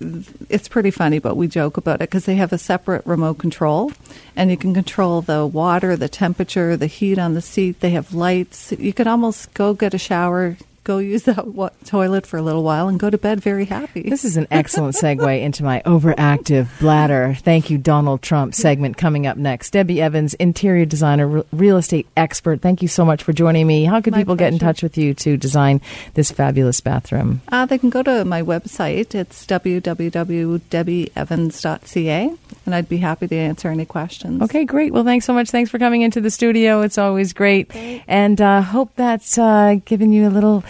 it's 0.48 0.66
pretty 0.66 0.90
funny, 0.90 1.20
but 1.20 1.36
we 1.36 1.46
joke 1.46 1.76
about 1.76 1.96
it 1.96 2.10
because 2.10 2.24
they 2.24 2.34
have 2.34 2.52
a 2.52 2.58
separate 2.58 3.06
remote 3.06 3.38
control, 3.38 3.92
and 4.34 4.50
you 4.50 4.56
can 4.56 4.74
control 4.74 5.22
the 5.22 5.46
water, 5.46 5.96
the 5.96 6.08
temperature, 6.08 6.76
the 6.76 6.88
heat 6.88 7.16
on 7.16 7.34
the 7.34 7.40
seat. 7.40 7.78
They 7.78 7.90
have 7.90 8.12
lights. 8.12 8.72
You 8.72 8.92
could 8.92 9.06
almost 9.06 9.54
go 9.54 9.72
get 9.72 9.94
a 9.94 9.98
shower, 9.98 10.56
go 10.84 10.98
use 10.98 11.24
that 11.24 11.48
wa- 11.48 11.70
toilet 11.84 12.26
for 12.26 12.36
a 12.36 12.42
little 12.42 12.62
while, 12.62 12.88
and 12.88 12.98
go 12.98 13.10
to 13.10 13.18
bed 13.18 13.40
very 13.40 13.64
happy. 13.66 14.02
This 14.02 14.24
is 14.24 14.36
an 14.36 14.46
excellent 14.50 14.94
segue 14.96 15.40
into 15.42 15.64
my 15.64 15.82
overactive 15.86 16.68
bladder. 16.80 17.34
Thank 17.38 17.70
you, 17.70 17.78
Donald 17.78 18.22
Trump 18.22 18.54
segment 18.54 18.96
coming 18.96 19.26
up 19.26 19.36
next. 19.36 19.70
Debbie 19.70 20.00
Evans, 20.00 20.34
interior 20.34 20.84
designer, 20.84 21.26
re- 21.26 21.42
real 21.52 21.76
estate 21.76 22.06
expert. 22.16 22.60
Thank 22.60 22.82
you 22.82 22.88
so 22.88 23.04
much 23.04 23.22
for 23.22 23.32
joining 23.32 23.66
me. 23.66 23.84
How 23.84 24.00
can 24.00 24.12
My 24.12 24.18
people 24.18 24.36
get 24.36 24.52
in 24.52 24.58
touch 24.58 24.82
with 24.82 24.98
you 24.98 25.14
to 25.14 25.36
design 25.36 25.80
this 26.14 26.30
fabulous 26.30 26.80
bathroom? 26.80 27.40
Uh, 27.48 27.66
they 27.66 27.78
can 27.78 27.90
go 27.90 28.02
to 28.02 28.24
my 28.24 28.42
website. 28.42 29.14
It's 29.14 29.46
www.debbieevans.ca, 29.46 32.34
and 32.70 32.76
I'd 32.76 32.88
be 32.88 32.98
happy 32.98 33.26
to 33.26 33.34
answer 33.34 33.68
any 33.68 33.84
questions. 33.84 34.40
Okay, 34.42 34.64
great. 34.64 34.92
Well, 34.92 35.02
thanks 35.02 35.26
so 35.26 35.34
much. 35.34 35.50
Thanks 35.50 35.70
for 35.70 35.78
coming 35.78 36.02
into 36.02 36.20
the 36.20 36.30
studio. 36.30 36.82
It's 36.82 36.98
always 36.98 37.32
great. 37.32 37.74
And 38.06 38.40
uh, 38.40 38.62
hope 38.62 38.92
that's 38.94 39.36
uh, 39.36 39.76
given 39.84 40.12
you 40.12 40.28
a 40.28 40.30
little 40.30 40.62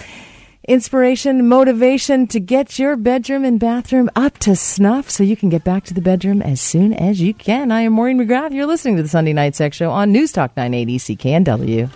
inspiration, 0.66 1.46
motivation 1.46 2.26
to 2.28 2.40
get 2.40 2.78
your 2.78 2.96
bedroom 2.96 3.44
and 3.44 3.60
bathroom 3.60 4.08
up 4.16 4.38
to 4.38 4.56
snuff 4.56 5.10
so 5.10 5.22
you 5.22 5.36
can 5.36 5.50
get 5.50 5.62
back 5.62 5.84
to 5.84 5.94
the 5.94 6.00
bedroom 6.00 6.40
as 6.40 6.60
soon 6.60 6.94
as 6.94 7.20
you 7.20 7.34
can. 7.34 7.70
I 7.70 7.82
am 7.82 7.92
Maureen 7.92 8.18
McGrath. 8.18 8.52
You're 8.52 8.66
listening 8.66 8.96
to 8.96 9.02
the 9.02 9.08
Sunday 9.08 9.34
Night 9.34 9.54
Sex 9.54 9.76
Show 9.76 9.90
on 9.90 10.10
News 10.10 10.32
Talk 10.32 10.56
980 10.56 10.98
CKNW. 10.98 11.90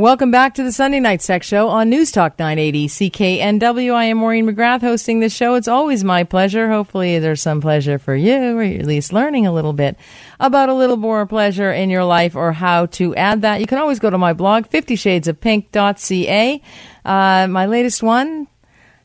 Welcome 0.00 0.30
back 0.30 0.54
to 0.54 0.62
the 0.62 0.72
Sunday 0.72 0.98
Night 0.98 1.20
Sex 1.20 1.46
Show 1.46 1.68
on 1.68 1.90
News 1.90 2.10
Talk 2.10 2.38
980 2.38 2.88
CKNW. 2.88 3.92
I 3.92 4.04
am 4.04 4.16
Maureen 4.16 4.46
McGrath 4.46 4.80
hosting 4.80 5.20
this 5.20 5.34
show. 5.34 5.56
It's 5.56 5.68
always 5.68 6.02
my 6.02 6.24
pleasure. 6.24 6.70
Hopefully, 6.70 7.18
there's 7.18 7.42
some 7.42 7.60
pleasure 7.60 7.98
for 7.98 8.16
you, 8.16 8.56
or 8.56 8.62
at 8.62 8.86
least 8.86 9.12
learning 9.12 9.46
a 9.46 9.52
little 9.52 9.74
bit 9.74 9.98
about 10.40 10.70
a 10.70 10.74
little 10.74 10.96
more 10.96 11.26
pleasure 11.26 11.70
in 11.70 11.90
your 11.90 12.04
life 12.04 12.34
or 12.34 12.50
how 12.50 12.86
to 12.86 13.14
add 13.14 13.42
that. 13.42 13.60
You 13.60 13.66
can 13.66 13.76
always 13.76 13.98
go 13.98 14.08
to 14.08 14.16
my 14.16 14.32
blog, 14.32 14.64
50shadesofpink.ca. 14.68 16.62
Uh, 17.04 17.46
my 17.48 17.66
latest 17.66 18.02
one, 18.02 18.48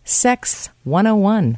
Sex 0.05 0.69
101 0.85 1.57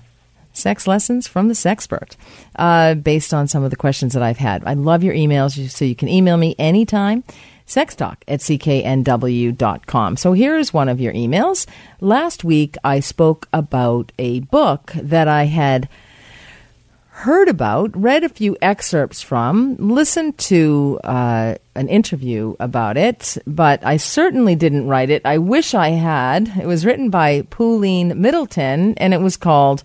sex 0.53 0.87
lessons 0.87 1.27
from 1.27 1.49
the 1.49 1.53
sexpert 1.53 2.15
uh, 2.55 2.95
based 2.95 3.31
on 3.31 3.47
some 3.47 3.63
of 3.63 3.69
the 3.69 3.75
questions 3.75 4.13
that 4.13 4.23
I've 4.23 4.39
had. 4.39 4.63
I 4.65 4.73
love 4.73 5.03
your 5.03 5.13
emails, 5.13 5.69
so 5.69 5.85
you 5.85 5.95
can 5.95 6.09
email 6.09 6.35
me 6.35 6.55
anytime. 6.57 7.23
Sextalk 7.67 8.17
at 8.27 8.39
cknw.com. 8.39 10.17
So 10.17 10.33
here's 10.33 10.73
one 10.73 10.89
of 10.89 11.01
your 11.01 11.13
emails. 11.13 11.67
Last 11.99 12.43
week, 12.43 12.77
I 12.83 13.01
spoke 13.01 13.47
about 13.51 14.11
a 14.17 14.39
book 14.39 14.93
that 14.95 15.27
I 15.27 15.43
had 15.43 15.89
heard 17.17 17.49
about, 17.49 17.99
read 17.99 18.23
a 18.23 18.29
few 18.29 18.55
excerpts 18.61 19.23
from, 19.23 19.75
listened 19.77 20.37
to 20.37 20.99
uh, 21.03 21.55
an 21.73 21.89
interview 21.89 22.55
about 22.59 22.95
it, 22.95 23.39
but 23.47 23.83
I 23.83 23.97
certainly 23.97 24.53
didn't 24.53 24.87
write 24.87 25.09
it. 25.09 25.23
I 25.25 25.39
wish 25.39 25.73
I 25.73 25.89
had. 25.89 26.47
It 26.61 26.67
was 26.67 26.85
written 26.85 27.09
by 27.09 27.41
Pauline 27.49 28.21
Middleton, 28.21 28.93
and 28.97 29.15
it 29.15 29.21
was 29.21 29.35
called 29.35 29.81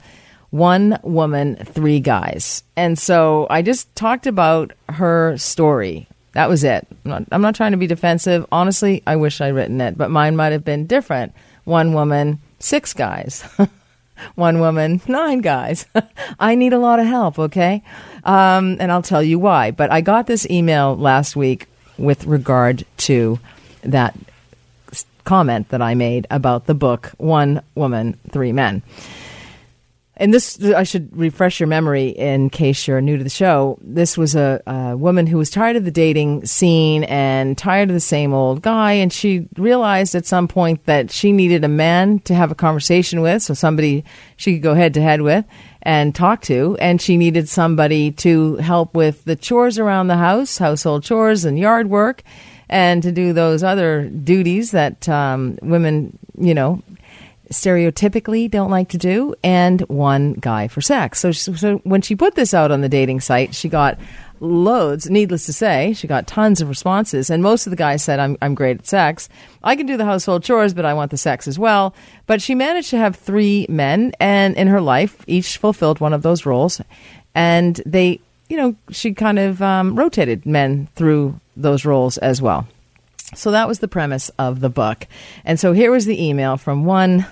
One 0.50 0.98
woman, 1.02 1.56
three 1.56 2.00
guys. 2.00 2.64
And 2.76 2.98
so 2.98 3.46
I 3.48 3.62
just 3.62 3.94
talked 3.96 4.26
about 4.26 4.74
her 4.90 5.38
story. 5.38 6.08
That 6.32 6.48
was 6.48 6.64
it. 6.64 6.86
I'm 7.04 7.10
not, 7.10 7.24
I'm 7.30 7.42
not 7.42 7.54
trying 7.54 7.72
to 7.72 7.78
be 7.78 7.86
defensive. 7.86 8.46
Honestly, 8.50 9.02
I 9.06 9.16
wish 9.16 9.40
I'd 9.40 9.54
written 9.54 9.80
it, 9.80 9.98
but 9.98 10.10
mine 10.10 10.36
might 10.36 10.52
have 10.52 10.64
been 10.64 10.86
different. 10.86 11.32
One 11.64 11.92
woman, 11.92 12.40
six 12.58 12.92
guys. 12.92 13.44
One 14.34 14.60
woman, 14.60 15.00
nine 15.08 15.40
guys. 15.40 15.86
I 16.40 16.54
need 16.54 16.72
a 16.72 16.78
lot 16.78 17.00
of 17.00 17.06
help, 17.06 17.38
okay? 17.38 17.82
Um, 18.24 18.76
and 18.78 18.92
I'll 18.92 19.02
tell 19.02 19.22
you 19.22 19.38
why. 19.38 19.72
But 19.72 19.90
I 19.90 20.00
got 20.00 20.26
this 20.26 20.48
email 20.48 20.96
last 20.96 21.34
week 21.34 21.66
with 21.98 22.24
regard 22.24 22.84
to 22.98 23.40
that 23.82 24.16
comment 25.24 25.68
that 25.70 25.82
I 25.82 25.94
made 25.94 26.26
about 26.30 26.66
the 26.66 26.74
book 26.74 27.12
One 27.18 27.62
Woman, 27.74 28.18
Three 28.30 28.52
Men. 28.52 28.82
And 30.18 30.32
this, 30.32 30.62
I 30.62 30.82
should 30.82 31.16
refresh 31.16 31.58
your 31.58 31.68
memory 31.68 32.08
in 32.08 32.50
case 32.50 32.86
you're 32.86 33.00
new 33.00 33.16
to 33.16 33.24
the 33.24 33.30
show. 33.30 33.78
This 33.80 34.18
was 34.18 34.36
a, 34.36 34.60
a 34.66 34.94
woman 34.94 35.26
who 35.26 35.38
was 35.38 35.48
tired 35.48 35.74
of 35.74 35.86
the 35.86 35.90
dating 35.90 36.44
scene 36.44 37.04
and 37.04 37.56
tired 37.56 37.88
of 37.88 37.94
the 37.94 38.00
same 38.00 38.34
old 38.34 38.60
guy. 38.60 38.92
And 38.92 39.10
she 39.10 39.48
realized 39.56 40.14
at 40.14 40.26
some 40.26 40.48
point 40.48 40.84
that 40.84 41.10
she 41.10 41.32
needed 41.32 41.64
a 41.64 41.68
man 41.68 42.18
to 42.20 42.34
have 42.34 42.50
a 42.50 42.54
conversation 42.54 43.22
with, 43.22 43.42
so 43.42 43.54
somebody 43.54 44.04
she 44.36 44.52
could 44.52 44.62
go 44.62 44.74
head 44.74 44.92
to 44.94 45.02
head 45.02 45.22
with 45.22 45.46
and 45.80 46.14
talk 46.14 46.42
to. 46.42 46.76
And 46.78 47.00
she 47.00 47.16
needed 47.16 47.48
somebody 47.48 48.10
to 48.12 48.56
help 48.56 48.94
with 48.94 49.24
the 49.24 49.34
chores 49.34 49.78
around 49.78 50.08
the 50.08 50.18
house, 50.18 50.58
household 50.58 51.04
chores 51.04 51.46
and 51.46 51.58
yard 51.58 51.88
work, 51.88 52.22
and 52.68 53.02
to 53.02 53.12
do 53.12 53.32
those 53.32 53.62
other 53.62 54.08
duties 54.08 54.72
that 54.72 55.08
um, 55.08 55.58
women, 55.62 56.18
you 56.38 56.52
know, 56.54 56.82
stereotypically 57.52 58.50
don't 58.50 58.70
like 58.70 58.88
to 58.90 58.98
do, 58.98 59.34
and 59.42 59.80
one 59.82 60.34
guy 60.34 60.68
for 60.68 60.80
sex. 60.80 61.20
So, 61.20 61.32
so 61.32 61.78
when 61.84 62.02
she 62.02 62.16
put 62.16 62.34
this 62.34 62.54
out 62.54 62.70
on 62.70 62.80
the 62.80 62.88
dating 62.88 63.20
site, 63.20 63.54
she 63.54 63.68
got 63.68 63.98
loads. 64.40 65.08
Needless 65.08 65.46
to 65.46 65.52
say, 65.52 65.92
she 65.92 66.06
got 66.06 66.26
tons 66.26 66.60
of 66.60 66.68
responses, 66.68 67.30
and 67.30 67.42
most 67.42 67.66
of 67.66 67.70
the 67.70 67.76
guys 67.76 68.02
said, 68.02 68.18
"I'm 68.18 68.36
I'm 68.42 68.54
great 68.54 68.78
at 68.80 68.86
sex. 68.86 69.28
I 69.62 69.76
can 69.76 69.86
do 69.86 69.96
the 69.96 70.04
household 70.04 70.42
chores, 70.42 70.74
but 70.74 70.84
I 70.84 70.94
want 70.94 71.10
the 71.10 71.16
sex 71.16 71.46
as 71.46 71.58
well." 71.58 71.94
But 72.26 72.42
she 72.42 72.54
managed 72.54 72.90
to 72.90 72.98
have 72.98 73.16
three 73.16 73.66
men, 73.68 74.12
and 74.18 74.56
in 74.56 74.66
her 74.68 74.80
life, 74.80 75.22
each 75.26 75.58
fulfilled 75.58 76.00
one 76.00 76.12
of 76.12 76.22
those 76.22 76.44
roles, 76.44 76.80
and 77.34 77.80
they, 77.86 78.20
you 78.48 78.56
know, 78.56 78.74
she 78.90 79.14
kind 79.14 79.38
of 79.38 79.62
um, 79.62 79.96
rotated 79.96 80.44
men 80.44 80.88
through 80.96 81.38
those 81.56 81.84
roles 81.84 82.18
as 82.18 82.42
well. 82.42 82.66
So 83.34 83.50
that 83.52 83.68
was 83.68 83.78
the 83.78 83.88
premise 83.88 84.30
of 84.38 84.60
the 84.60 84.68
book. 84.68 85.06
And 85.44 85.58
so 85.58 85.72
here 85.72 85.90
was 85.90 86.04
the 86.04 86.22
email 86.22 86.56
from 86.56 86.84
one 86.84 87.26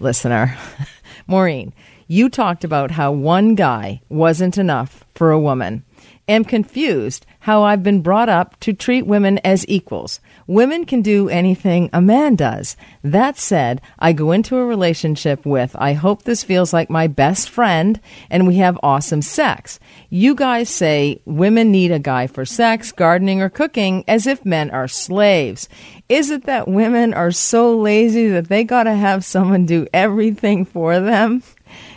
listener 0.00 0.56
Maureen, 1.26 1.72
you 2.06 2.28
talked 2.28 2.64
about 2.64 2.90
how 2.92 3.10
one 3.10 3.54
guy 3.54 4.02
wasn't 4.08 4.58
enough 4.58 5.04
for 5.14 5.30
a 5.30 5.40
woman. 5.40 5.84
Am 6.28 6.44
confused 6.44 7.24
how 7.44 7.62
I've 7.62 7.82
been 7.82 8.00
brought 8.00 8.30
up 8.30 8.58
to 8.60 8.72
treat 8.72 9.06
women 9.06 9.38
as 9.44 9.68
equals. 9.68 10.18
Women 10.46 10.86
can 10.86 11.02
do 11.02 11.28
anything 11.28 11.90
a 11.92 12.00
man 12.00 12.36
does. 12.36 12.74
That 13.02 13.36
said, 13.36 13.82
I 13.98 14.14
go 14.14 14.32
into 14.32 14.56
a 14.56 14.64
relationship 14.64 15.44
with, 15.44 15.76
I 15.78 15.92
hope 15.92 16.22
this 16.22 16.42
feels 16.42 16.72
like 16.72 16.88
my 16.88 17.06
best 17.06 17.50
friend, 17.50 18.00
and 18.30 18.46
we 18.46 18.56
have 18.56 18.78
awesome 18.82 19.20
sex. 19.20 19.78
You 20.08 20.34
guys 20.34 20.70
say 20.70 21.20
women 21.26 21.70
need 21.70 21.92
a 21.92 21.98
guy 21.98 22.28
for 22.28 22.46
sex, 22.46 22.92
gardening, 22.92 23.42
or 23.42 23.50
cooking 23.50 24.04
as 24.08 24.26
if 24.26 24.46
men 24.46 24.70
are 24.70 24.88
slaves. 24.88 25.68
Is 26.08 26.30
it 26.30 26.44
that 26.44 26.66
women 26.66 27.12
are 27.12 27.30
so 27.30 27.76
lazy 27.76 28.26
that 28.28 28.48
they 28.48 28.64
gotta 28.64 28.94
have 28.94 29.22
someone 29.22 29.66
do 29.66 29.86
everything 29.92 30.64
for 30.64 30.98
them? 30.98 31.42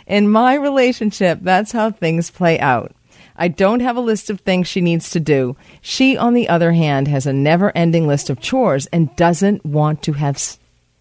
In 0.06 0.28
my 0.28 0.52
relationship, 0.52 1.38
that's 1.40 1.72
how 1.72 1.90
things 1.90 2.30
play 2.30 2.60
out. 2.60 2.92
I 3.38 3.48
don't 3.48 3.80
have 3.80 3.96
a 3.96 4.00
list 4.00 4.28
of 4.28 4.40
things 4.40 4.66
she 4.66 4.80
needs 4.80 5.10
to 5.10 5.20
do. 5.20 5.56
She, 5.80 6.16
on 6.16 6.34
the 6.34 6.48
other 6.48 6.72
hand, 6.72 7.06
has 7.08 7.24
a 7.24 7.32
never 7.32 7.70
ending 7.76 8.06
list 8.08 8.28
of 8.28 8.40
chores 8.40 8.86
and 8.86 9.14
doesn't 9.16 9.64
want 9.64 10.02
to 10.02 10.12
have, 10.14 10.58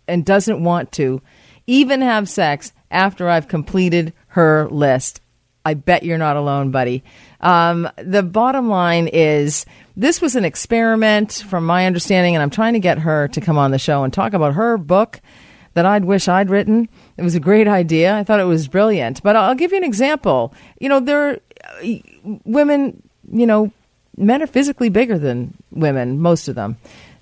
and 0.08 0.24
doesn't 0.24 0.64
want 0.64 0.92
to 0.94 1.22
even 1.66 2.02
have 2.02 2.30
sex 2.30 2.72
after 2.92 3.28
I've 3.28 3.48
completed 3.48 4.14
her 4.28 4.70
list. 4.70 5.20
I 5.66 5.74
bet 5.74 6.04
you're 6.04 6.18
not 6.18 6.38
alone, 6.38 6.72
buddy. 6.72 7.04
Um, 7.42 7.90
the 7.98 8.24
bottom 8.24 8.70
line 8.70 9.10
is 9.10 9.66
this 9.98 10.22
was 10.22 10.36
an 10.36 10.46
experiment 10.46 11.44
from 11.50 11.66
my 11.66 11.88
understanding, 11.88 12.36
and 12.36 12.44
I'm 12.44 12.50
trying 12.50 12.74
to 12.74 12.80
get 12.80 13.00
her 13.00 13.28
to 13.30 13.42
come 13.42 13.58
on 13.58 13.72
the 13.72 13.80
show 13.80 14.04
and 14.04 14.14
talk 14.14 14.34
about 14.34 14.54
her 14.54 14.78
book 14.78 15.20
that 15.78 15.86
I'd 15.86 16.06
wish 16.06 16.28
I'd 16.28 16.50
written. 16.50 16.90
It 17.18 17.22
was 17.22 17.36
a 17.36 17.40
great 17.40 17.68
idea. 17.68 18.16
I 18.16 18.24
thought 18.24 18.40
it 18.40 18.46
was 18.46 18.68
brilliant. 18.68 19.22
But 19.22 19.36
I'll 19.36 19.54
give 19.54 19.72
you 19.72 19.78
an 19.78 19.84
example. 19.84 20.52
You 20.80 20.90
know, 20.90 21.00
there 21.00 21.30
are 21.30 21.40
uh, 21.84 21.98
women, 22.46 23.04
you 23.32 23.46
know, 23.46 23.72
men 24.18 24.42
are 24.42 24.48
physically 24.48 24.90
bigger 24.90 25.20
than 25.20 25.54
women, 25.70 26.20
most 26.20 26.48
of 26.48 26.56
them. 26.56 26.78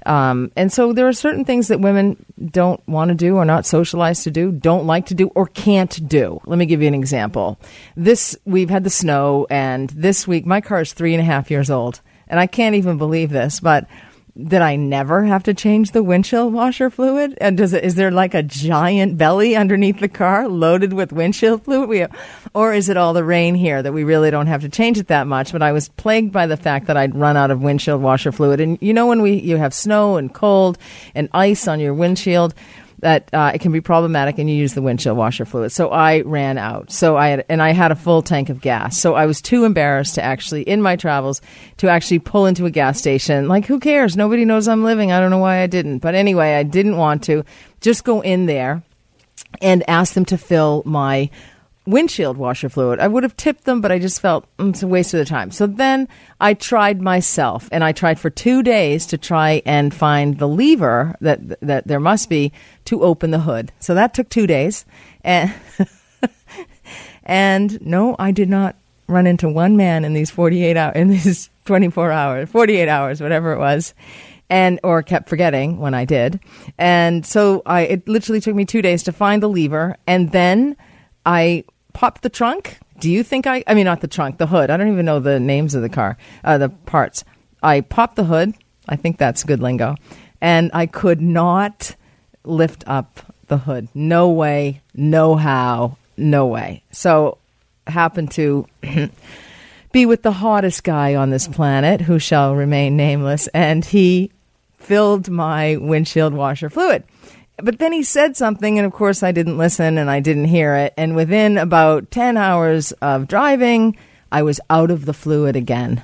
Um, 0.06 0.54
and 0.56 0.72
so 0.72 0.94
there 0.94 1.06
are 1.06 1.12
certain 1.12 1.44
things 1.44 1.68
that 1.68 1.82
women 1.82 2.26
don't 2.50 2.82
want 2.88 3.10
to 3.10 3.16
do 3.16 3.36
or 3.36 3.44
not 3.44 3.66
socialized 3.66 4.24
to 4.24 4.32
do, 4.32 4.54
don't 4.54 4.88
like 4.88 5.08
to 5.08 5.16
do, 5.16 5.28
or 5.36 5.48
can't 5.48 6.08
do. 6.08 6.40
Let 6.46 6.58
me 6.58 6.66
give 6.66 6.82
you 6.82 6.88
an 6.88 6.94
example. 6.94 7.60
This, 7.98 8.38
we've 8.46 8.70
had 8.70 8.86
the 8.86 8.90
snow, 8.90 9.48
and 9.50 9.90
this 9.90 10.26
week, 10.26 10.46
my 10.46 10.62
car 10.62 10.80
is 10.80 10.94
three 10.94 11.14
and 11.14 11.22
a 11.22 11.26
half 11.26 11.52
years 11.52 11.70
old. 11.70 12.00
And 12.30 12.40
I 12.40 12.48
can't 12.48 12.76
even 12.76 12.98
believe 12.98 13.32
this, 13.32 13.60
but 13.60 13.86
did 14.38 14.62
I 14.62 14.76
never 14.76 15.24
have 15.24 15.44
to 15.44 15.54
change 15.54 15.92
the 15.92 16.04
windshield 16.04 16.52
washer 16.52 16.90
fluid? 16.90 17.38
And 17.40 17.58
does 17.58 17.72
it, 17.72 17.86
is 17.86 17.96
there 17.96 18.12
like 18.12 18.34
a 18.34 18.44
giant 18.44 19.18
belly 19.18 19.56
underneath 19.56 20.00
the 20.00 20.10
car 20.10 20.50
loaded 20.50 20.92
with 20.92 21.14
windshield 21.14 21.64
fluid? 21.64 21.88
We 21.88 22.06
or 22.54 22.74
is 22.74 22.90
it 22.90 22.98
all 22.98 23.14
the 23.14 23.24
rain 23.24 23.56
here 23.56 23.82
that 23.82 23.94
we 23.94 24.04
really 24.04 24.32
don't 24.32 24.48
have 24.48 24.62
to 24.62 24.70
change 24.70 24.98
it 24.98 25.08
that 25.08 25.26
much? 25.26 25.54
But 25.54 25.62
I 25.62 25.72
was 25.72 25.88
plagued 25.90 26.34
by 26.34 26.48
the 26.48 26.58
fact 26.58 26.88
that 26.88 26.98
I'd 26.98 27.16
run 27.16 27.38
out 27.38 27.50
of 27.50 27.62
windshield 27.62 28.02
washer 28.02 28.34
fluid. 28.34 28.60
And 28.60 28.78
you 28.82 28.94
know, 28.94 29.08
when 29.08 29.22
we, 29.22 29.36
you 29.36 29.56
have 29.56 29.74
snow 29.74 30.18
and 30.18 30.34
cold 30.34 30.78
and 31.14 31.30
ice 31.32 31.68
on 31.68 31.80
your 31.80 31.94
windshield, 31.94 32.54
that 33.00 33.30
uh, 33.34 33.52
it 33.54 33.62
can 33.62 33.72
be 33.72 33.82
problematic 33.82 34.38
and 34.38 34.50
you 34.50 34.56
use 34.56 34.74
the 34.74 34.82
windshield 34.82 35.18
washer 35.18 35.46
fluid. 35.46 35.72
So 35.72 35.90
I 35.90 36.22
ran 36.22 36.58
out. 36.58 36.92
So 36.92 37.18
I 37.18 37.30
had, 37.30 37.46
and 37.50 37.62
I 37.62 37.72
had 37.72 37.92
a 37.92 37.96
full 37.96 38.22
tank 38.22 38.50
of 38.50 38.62
gas. 38.62 38.98
So 38.98 39.16
I 39.16 39.26
was 39.26 39.42
too 39.42 39.66
embarrassed 39.66 40.16
to 40.16 40.24
actually, 40.24 40.64
in 40.64 40.82
my 40.82 40.96
travels, 40.96 41.42
to 41.78 41.90
actually 41.90 42.20
pull 42.20 42.46
into 42.46 42.66
a 42.66 42.72
gas 42.72 42.98
station. 42.98 43.48
Like, 43.48 43.66
who 43.66 43.80
cares? 43.80 44.16
Nobody 44.16 44.46
knows 44.46 44.68
I'm 44.68 44.84
living. 44.84 45.12
I 45.12 45.20
don't 45.20 45.32
know 45.32 45.38
why 45.38 45.62
I 45.62 45.68
didn't. 45.68 46.00
But 46.00 46.16
anyway, 46.16 46.56
I 46.56 46.64
didn't 46.64 46.98
want 46.98 47.24
to. 47.24 47.44
Just 47.82 48.04
go 48.04 48.22
in 48.22 48.46
there 48.46 48.84
and 49.62 49.88
ask 49.90 50.14
them 50.14 50.26
to 50.26 50.38
fill 50.38 50.84
my 50.86 51.30
windshield 51.86 52.38
washer 52.38 52.70
fluid. 52.70 53.00
I 53.00 53.08
would 53.08 53.24
have 53.24 53.38
tipped 53.38 53.66
them, 53.66 53.82
but 53.82 53.92
I 53.92 54.00
just 54.00 54.20
felt 54.20 54.46
mm, 54.58 54.70
it's 54.70 54.84
a 54.84 54.88
waste 54.88 55.14
of 55.14 55.20
the 55.20 55.26
time. 55.26 55.52
So 55.52 55.68
then 55.68 56.08
I 56.40 56.54
tried 56.54 57.02
myself, 57.02 57.70
and 57.72 57.84
I 57.84 57.92
tried 57.92 58.20
for 58.20 58.30
two 58.30 58.64
days 58.64 59.06
to 59.08 59.18
try 59.18 59.62
and 59.66 59.94
find 59.94 60.40
the 60.40 60.48
lever 60.48 61.16
that 61.22 61.60
that 61.62 61.88
there 61.88 62.00
must 62.00 62.30
be 62.30 62.52
to 62.86 63.04
open 63.04 63.32
the 63.32 63.40
hood. 63.40 63.72
So 63.80 63.94
that 63.96 64.14
took 64.14 64.30
two 64.30 64.48
days, 64.48 64.86
and 65.24 65.54
and 67.24 67.80
no, 67.82 68.16
I 68.20 68.32
did 68.32 68.50
not 68.50 68.76
run 69.08 69.28
into 69.28 69.48
one 69.48 69.78
man 69.78 70.04
in 70.06 70.14
these 70.14 70.32
forty 70.32 70.64
eight 70.64 70.78
hours 70.78 70.96
in 70.96 71.10
these 71.10 71.50
twenty 71.66 71.90
four 71.90 72.12
hours, 72.12 72.50
forty 72.50 72.78
eight 72.78 72.90
hours, 72.90 73.22
whatever 73.22 73.54
it 73.54 73.60
was 73.60 73.94
and 74.48 74.80
or 74.84 75.02
kept 75.02 75.28
forgetting 75.28 75.80
when 75.80 75.96
I 75.96 76.06
did. 76.06 76.40
And 76.78 77.26
so 77.26 77.64
I 77.66 77.82
it 77.82 78.08
literally 78.08 78.40
took 78.40 78.56
me 78.56 78.64
2 78.64 78.84
days 78.84 79.02
to 79.04 79.12
find 79.12 79.42
the 79.42 79.50
lever 79.50 79.98
and 80.06 80.32
then 80.32 80.76
I 81.26 81.64
popped 81.96 82.22
the 82.22 82.30
trunk. 82.30 82.78
Do 83.00 83.10
you 83.10 83.24
think 83.24 83.48
I 83.48 83.64
I 83.66 83.74
mean 83.74 83.86
not 83.86 84.02
the 84.02 84.08
trunk, 84.08 84.38
the 84.38 84.48
hood. 84.48 84.70
I 84.70 84.78
don't 84.78 84.92
even 84.92 85.06
know 85.06 85.20
the 85.20 85.40
names 85.40 85.74
of 85.74 85.82
the 85.82 85.90
car, 85.90 86.18
uh, 86.44 86.60
the 86.60 86.70
parts. 86.70 87.24
I 87.64 87.82
popped 87.82 88.18
the 88.18 88.26
hood. 88.26 88.54
I 88.88 88.98
think 88.98 89.18
that's 89.18 89.44
good 89.44 89.62
lingo. 89.62 89.96
And 90.42 90.70
I 90.74 90.86
could 90.86 91.22
not 91.22 91.96
lift 92.44 92.84
up 92.86 93.34
the 93.48 93.58
hood. 93.58 93.88
No 93.96 94.30
way, 94.30 94.82
no 94.94 95.36
how, 95.36 95.98
no 96.18 96.46
way. 96.46 96.84
So 96.92 97.40
happened 97.88 98.32
to 98.32 98.68
be 99.92 100.06
with 100.06 100.22
the 100.22 100.32
hottest 100.34 100.84
guy 100.84 101.16
on 101.16 101.30
this 101.30 101.48
planet 101.48 102.02
who 102.02 102.20
shall 102.20 102.56
remain 102.56 102.98
nameless 102.98 103.48
and 103.48 103.86
he 103.86 104.32
filled 104.78 105.30
my 105.30 105.78
windshield 105.78 106.34
washer 106.34 106.70
fluid 106.70 107.04
but 107.58 107.80
then 107.80 107.94
he 107.94 108.04
said 108.04 108.36
something 108.36 108.78
and 108.78 108.86
of 108.86 108.94
course 108.94 109.24
i 109.24 109.32
didn't 109.32 109.58
listen 109.58 109.98
and 109.98 110.10
i 110.10 110.20
didn't 110.20 110.46
hear 110.46 110.76
it. 110.76 110.94
And 110.98 111.16
within 111.16 111.58
about 111.58 112.12
10 112.12 112.38
hours 112.38 112.92
of 112.94 113.28
driving 113.28 113.98
i 114.32 114.42
was 114.42 114.60
out 114.70 114.92
of 114.92 115.06
the 115.06 115.14
fluid 115.14 115.56
again. 115.56 116.04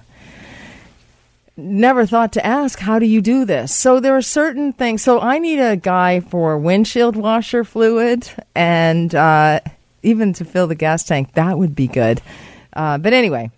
Never 1.58 2.06
thought 2.06 2.32
to 2.34 2.46
ask 2.46 2.80
how 2.80 2.98
do 2.98 3.06
you 3.06 3.22
do 3.22 3.46
this? 3.46 3.76
So 3.76 4.00
there 4.00 4.16
are 4.16 4.22
certain 4.22 4.74
things. 4.74 5.02
So 5.02 5.20
i 5.20 5.38
need 5.40 5.60
a 5.60 5.76
guy 5.76 6.20
for 6.20 6.58
windshield 6.58 7.16
washer 7.16 7.64
fluid 7.64 8.30
and 8.56 9.14
uh, 9.14 9.60
even 10.04 10.34
to 10.34 10.46
fill 10.46 10.68
the 10.68 10.76
gas 10.76 11.04
tank. 11.04 11.34
That 11.34 11.58
would 11.58 11.76
be 11.76 11.88
good. 11.88 12.22
Uh, 12.74 12.98
but 12.98 13.14
anyway 13.14 13.52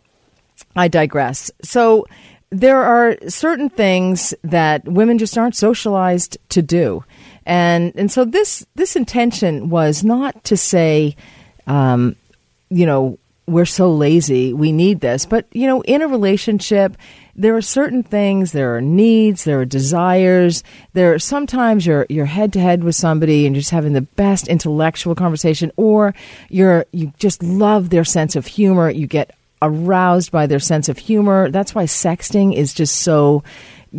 I 0.76 0.88
digress. 0.88 1.52
So 1.62 2.06
there 2.50 2.84
are 2.84 3.18
certain 3.28 3.70
things 3.70 4.34
that 4.44 4.86
women 4.86 5.18
just 5.18 5.38
aren't 5.38 5.56
socialized 5.56 6.38
to 6.50 6.62
do, 6.62 7.04
and 7.46 7.94
and 7.96 8.12
so 8.12 8.26
this 8.26 8.66
this 8.76 8.96
intention 8.96 9.70
was 9.70 10.04
not 10.04 10.44
to 10.46 10.58
say. 10.58 11.16
Um, 11.66 12.16
you 12.70 12.86
know, 12.88 13.20
we're 13.46 13.66
so 13.66 13.92
lazy. 13.92 14.54
We 14.54 14.72
need 14.72 15.02
this. 15.02 15.26
But, 15.26 15.46
you 15.52 15.68
know, 15.68 15.82
in 15.82 16.02
a 16.02 16.08
relationship, 16.08 16.96
there 17.36 17.56
are 17.56 17.62
certain 17.62 18.04
things, 18.04 18.52
there 18.52 18.76
are 18.76 18.82
needs, 18.82 19.44
there 19.44 19.60
are 19.60 19.66
desires. 19.66 20.64
There 20.94 21.16
are 21.16 21.20
sometimes 21.20 21.86
you're 21.86 22.06
you're 22.10 22.26
head 22.26 22.54
to 22.54 22.60
head 22.60 22.84
with 22.84 22.96
somebody 22.96 23.46
and 23.46 23.56
you're 23.56 23.62
just 23.62 23.72
having 23.72 23.94
the 23.94 24.02
best 24.02 24.48
intellectual 24.48 25.16
conversation 25.16 25.72
or 25.76 26.14
you're 26.50 26.86
you 26.92 27.12
just 27.18 27.42
love 27.42 27.90
their 27.90 28.04
sense 28.04 28.36
of 28.36 28.46
humor. 28.46 28.90
You 28.90 29.08
get 29.08 29.36
aroused 29.64 30.32
by 30.32 30.46
their 30.46 30.60
sense 30.60 30.90
of 30.90 31.00
humor. 31.00 31.50
That's 31.50 31.74
why 31.74 31.86
sexting 31.86 32.54
is 32.56 32.74
just 32.74 32.98
so 32.98 33.44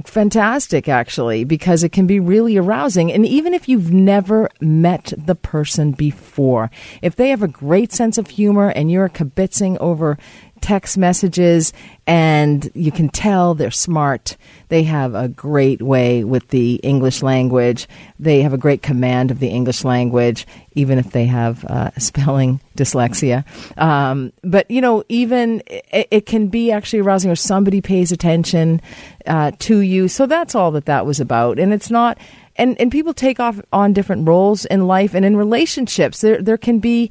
fantastic 0.04 0.88
actually 0.88 1.44
because 1.44 1.84
it 1.84 1.92
can 1.92 2.06
be 2.06 2.18
really 2.18 2.56
arousing. 2.56 3.12
And 3.12 3.24
even 3.24 3.54
if 3.54 3.68
you've 3.68 3.92
never 3.92 4.50
met 4.60 5.12
the 5.16 5.34
person 5.34 5.92
before 5.92 6.70
if 7.02 7.14
they 7.16 7.28
have 7.28 7.42
a 7.42 7.48
great 7.48 7.92
sense 7.92 8.18
of 8.18 8.28
humor 8.28 8.70
and 8.70 8.90
you're 8.90 9.08
kibitzing 9.08 9.76
over 9.78 10.18
text 10.64 10.96
messages 10.96 11.74
and 12.06 12.70
you 12.74 12.90
can 12.90 13.10
tell 13.10 13.54
they're 13.54 13.70
smart. 13.70 14.38
They 14.68 14.84
have 14.84 15.14
a 15.14 15.28
great 15.28 15.82
way 15.82 16.24
with 16.24 16.48
the 16.48 16.76
english 16.76 17.22
language. 17.22 17.86
They 18.18 18.40
have 18.40 18.54
a 18.54 18.58
great 18.58 18.80
command 18.80 19.30
of 19.30 19.40
the 19.40 19.48
english 19.48 19.84
language 19.84 20.46
even 20.72 20.98
if 20.98 21.10
they 21.10 21.26
have 21.26 21.66
uh, 21.66 21.90
spelling 21.98 22.62
dyslexia. 22.78 23.44
Um, 23.78 24.32
but 24.42 24.70
you 24.70 24.80
know 24.80 25.04
even 25.10 25.62
it, 25.66 26.08
it 26.10 26.26
can 26.26 26.48
be 26.48 26.72
actually 26.72 27.00
arousing 27.00 27.30
or 27.30 27.36
somebody 27.36 27.82
pays 27.82 28.10
attention 28.10 28.80
uh, 29.26 29.52
to 29.58 29.80
you. 29.80 30.08
So 30.08 30.24
that's 30.24 30.54
all 30.54 30.70
that 30.70 30.86
that 30.86 31.04
was 31.04 31.20
about. 31.20 31.58
And 31.58 31.74
it's 31.74 31.90
not 31.90 32.16
and, 32.56 32.80
and 32.80 32.90
people 32.90 33.12
take 33.12 33.38
off 33.38 33.60
on 33.70 33.92
different 33.92 34.26
roles 34.26 34.64
in 34.64 34.86
life 34.86 35.12
and 35.12 35.26
in 35.26 35.36
relationships. 35.36 36.22
There 36.22 36.40
there 36.40 36.56
can 36.56 36.78
be 36.78 37.10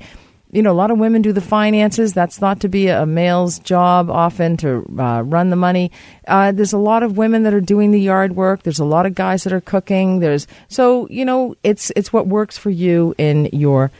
you 0.53 0.61
know, 0.61 0.71
a 0.71 0.73
lot 0.73 0.91
of 0.91 0.99
women 0.99 1.23
do 1.23 1.33
the 1.33 1.41
finances. 1.41 2.13
That's 2.13 2.37
thought 2.37 2.59
to 2.61 2.69
be 2.69 2.87
a 2.87 3.05
male's 3.05 3.57
job 3.59 4.09
often 4.09 4.55
to 4.57 4.85
uh, 4.99 5.23
run 5.23 5.49
the 5.49 5.55
money. 5.55 5.91
Uh, 6.27 6.51
there's 6.51 6.73
a 6.73 6.77
lot 6.77 7.01
of 7.01 7.17
women 7.17 7.43
that 7.43 7.53
are 7.53 7.61
doing 7.61 7.91
the 7.91 7.99
yard 7.99 8.35
work. 8.35 8.61
There's 8.61 8.79
a 8.79 8.85
lot 8.85 9.07
of 9.07 9.15
guys 9.15 9.43
that 9.43 9.53
are 9.53 9.61
cooking. 9.61 10.19
There's 10.19 10.45
so 10.69 11.07
you 11.09 11.25
know, 11.25 11.55
it's 11.63 11.91
it's 11.95 12.13
what 12.13 12.27
works 12.27 12.57
for 12.57 12.69
you 12.69 13.15
in 13.17 13.49
your 13.51 13.91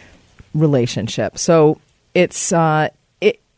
relationship. 0.54 1.38
So 1.38 1.80
it's 2.14 2.54
uh. 2.54 2.90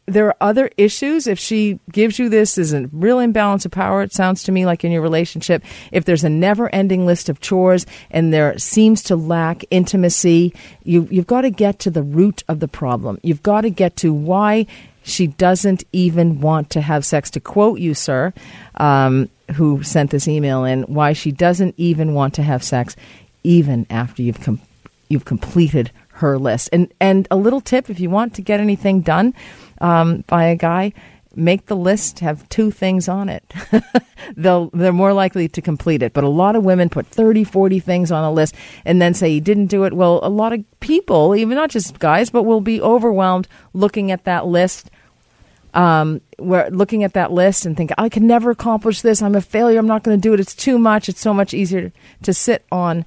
There 0.07 0.27
are 0.27 0.35
other 0.39 0.69
issues. 0.77 1.25
If 1.25 1.39
she 1.39 1.79
gives 1.91 2.19
you 2.19 2.29
this 2.29 2.59
is 2.59 2.73
a 2.73 2.87
real 2.91 3.19
imbalance 3.19 3.65
of 3.65 3.71
power, 3.71 4.03
it 4.03 4.13
sounds 4.13 4.43
to 4.43 4.51
me 4.51 4.65
like 4.65 4.83
in 4.83 4.91
your 4.91 5.01
relationship. 5.01 5.63
If 5.91 6.05
there's 6.05 6.23
a 6.23 6.29
never-ending 6.29 7.07
list 7.07 7.27
of 7.27 7.39
chores 7.39 7.87
and 8.11 8.31
there 8.31 8.57
seems 8.59 9.01
to 9.03 9.15
lack 9.15 9.65
intimacy, 9.71 10.53
you 10.83 11.07
you've 11.09 11.25
got 11.25 11.41
to 11.41 11.49
get 11.49 11.79
to 11.79 11.89
the 11.89 12.03
root 12.03 12.43
of 12.47 12.59
the 12.59 12.67
problem. 12.67 13.19
You've 13.23 13.41
got 13.41 13.61
to 13.61 13.71
get 13.71 13.95
to 13.97 14.13
why 14.13 14.67
she 15.01 15.27
doesn't 15.27 15.83
even 15.91 16.39
want 16.39 16.69
to 16.71 16.81
have 16.81 17.03
sex. 17.03 17.31
To 17.31 17.39
quote 17.39 17.79
you, 17.79 17.93
sir, 17.93 18.33
um, 18.75 19.29
who 19.55 19.81
sent 19.83 20.11
this 20.11 20.27
email 20.27 20.65
in, 20.65 20.83
why 20.83 21.13
she 21.13 21.31
doesn't 21.31 21.73
even 21.77 22.13
want 22.13 22.35
to 22.35 22.43
have 22.43 22.63
sex, 22.63 22.95
even 23.43 23.85
after 23.89 24.21
you've 24.21 24.41
com- 24.41 24.61
you've 25.09 25.25
completed 25.25 25.91
her 26.15 26.37
list. 26.37 26.69
And 26.71 26.93
and 26.99 27.27
a 27.31 27.35
little 27.35 27.61
tip: 27.61 27.89
if 27.89 27.99
you 27.99 28.09
want 28.09 28.33
to 28.35 28.41
get 28.41 28.59
anything 28.59 29.01
done 29.01 29.33
um, 29.81 30.23
by 30.27 30.45
a 30.45 30.55
guy, 30.55 30.93
make 31.35 31.65
the 31.67 31.75
list 31.75 32.19
have 32.19 32.47
two 32.49 32.71
things 32.71 33.07
on 33.07 33.29
it. 33.29 33.43
They'll 34.37 34.69
they're 34.71 34.93
more 34.93 35.13
likely 35.13 35.47
to 35.49 35.61
complete 35.61 36.01
it. 36.01 36.13
But 36.13 36.23
a 36.23 36.29
lot 36.29 36.55
of 36.55 36.63
women 36.63 36.89
put 36.89 37.07
30, 37.07 37.43
40 37.43 37.79
things 37.79 38.11
on 38.11 38.23
a 38.23 38.31
list 38.31 38.55
and 38.85 39.01
then 39.01 39.13
say 39.13 39.29
you 39.29 39.41
didn't 39.41 39.67
do 39.67 39.83
it. 39.83 39.93
Well, 39.93 40.19
a 40.23 40.29
lot 40.29 40.53
of 40.53 40.63
people, 40.79 41.35
even 41.35 41.55
not 41.55 41.69
just 41.69 41.99
guys, 41.99 42.29
but 42.29 42.43
will 42.43 42.61
be 42.61 42.81
overwhelmed 42.81 43.47
looking 43.73 44.11
at 44.11 44.23
that 44.23 44.47
list 44.47 44.89
um, 45.75 46.21
we're 46.39 46.69
looking 46.69 47.03
at 47.03 47.13
that 47.13 47.31
list 47.31 47.65
and 47.65 47.75
think, 47.75 47.91
I 47.97 48.07
can 48.07 48.25
never 48.25 48.49
accomplish 48.49 49.01
this. 49.01 49.21
I'm 49.21 49.35
a 49.35 49.41
failure. 49.41 49.77
I'm 49.77 49.87
not 49.87 50.03
going 50.03 50.17
to 50.17 50.21
do 50.21 50.33
it. 50.33 50.39
It's 50.39 50.55
too 50.55 50.79
much. 50.79 51.09
It's 51.09 51.19
so 51.19 51.33
much 51.33 51.53
easier 51.53 51.91
to 52.23 52.33
sit 52.33 52.65
on 52.71 53.05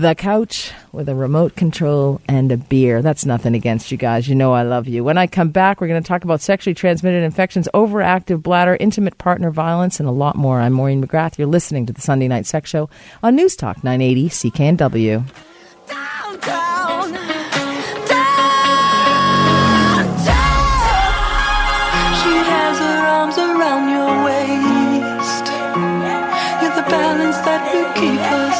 the 0.00 0.14
couch 0.16 0.72
with 0.92 1.08
a 1.08 1.14
remote 1.14 1.54
control 1.54 2.20
and 2.28 2.50
a 2.50 2.56
beer. 2.56 3.00
That's 3.00 3.24
nothing 3.24 3.54
against 3.54 3.92
you 3.92 3.96
guys. 3.96 4.28
You 4.28 4.34
know 4.34 4.52
I 4.52 4.62
love 4.62 4.88
you. 4.88 5.04
When 5.04 5.18
I 5.18 5.26
come 5.28 5.50
back, 5.50 5.80
we're 5.80 5.86
going 5.88 6.02
to 6.02 6.06
talk 6.06 6.24
about 6.24 6.40
sexually 6.40 6.74
transmitted 6.74 7.22
infections, 7.22 7.68
overactive 7.74 8.42
bladder, 8.42 8.76
intimate 8.80 9.18
partner 9.18 9.50
violence, 9.50 10.00
and 10.00 10.08
a 10.08 10.12
lot 10.12 10.34
more. 10.36 10.60
I'm 10.60 10.72
Maureen 10.72 11.04
McGrath. 11.04 11.38
You're 11.38 11.46
listening 11.46 11.86
to 11.86 11.92
the 11.92 12.00
Sunday 12.00 12.26
Night 12.28 12.46
Sex 12.46 12.70
Show 12.70 12.90
on 13.22 13.36
News 13.36 13.54
Talk 13.56 13.84
980 13.84 14.28
CKNW. 14.30 15.24
Downtown, 15.86 17.12
downtown. 17.12 17.14
She 22.20 22.34
has 22.50 22.78
her 22.78 23.06
arms 23.06 23.38
around 23.38 23.88
your 23.90 24.24
waist. 24.24 25.46
You're 26.62 26.74
the 26.74 26.88
balance 26.90 27.36
that 27.44 27.72
will 27.72 27.92
keep 27.94 28.20
her 28.20 28.53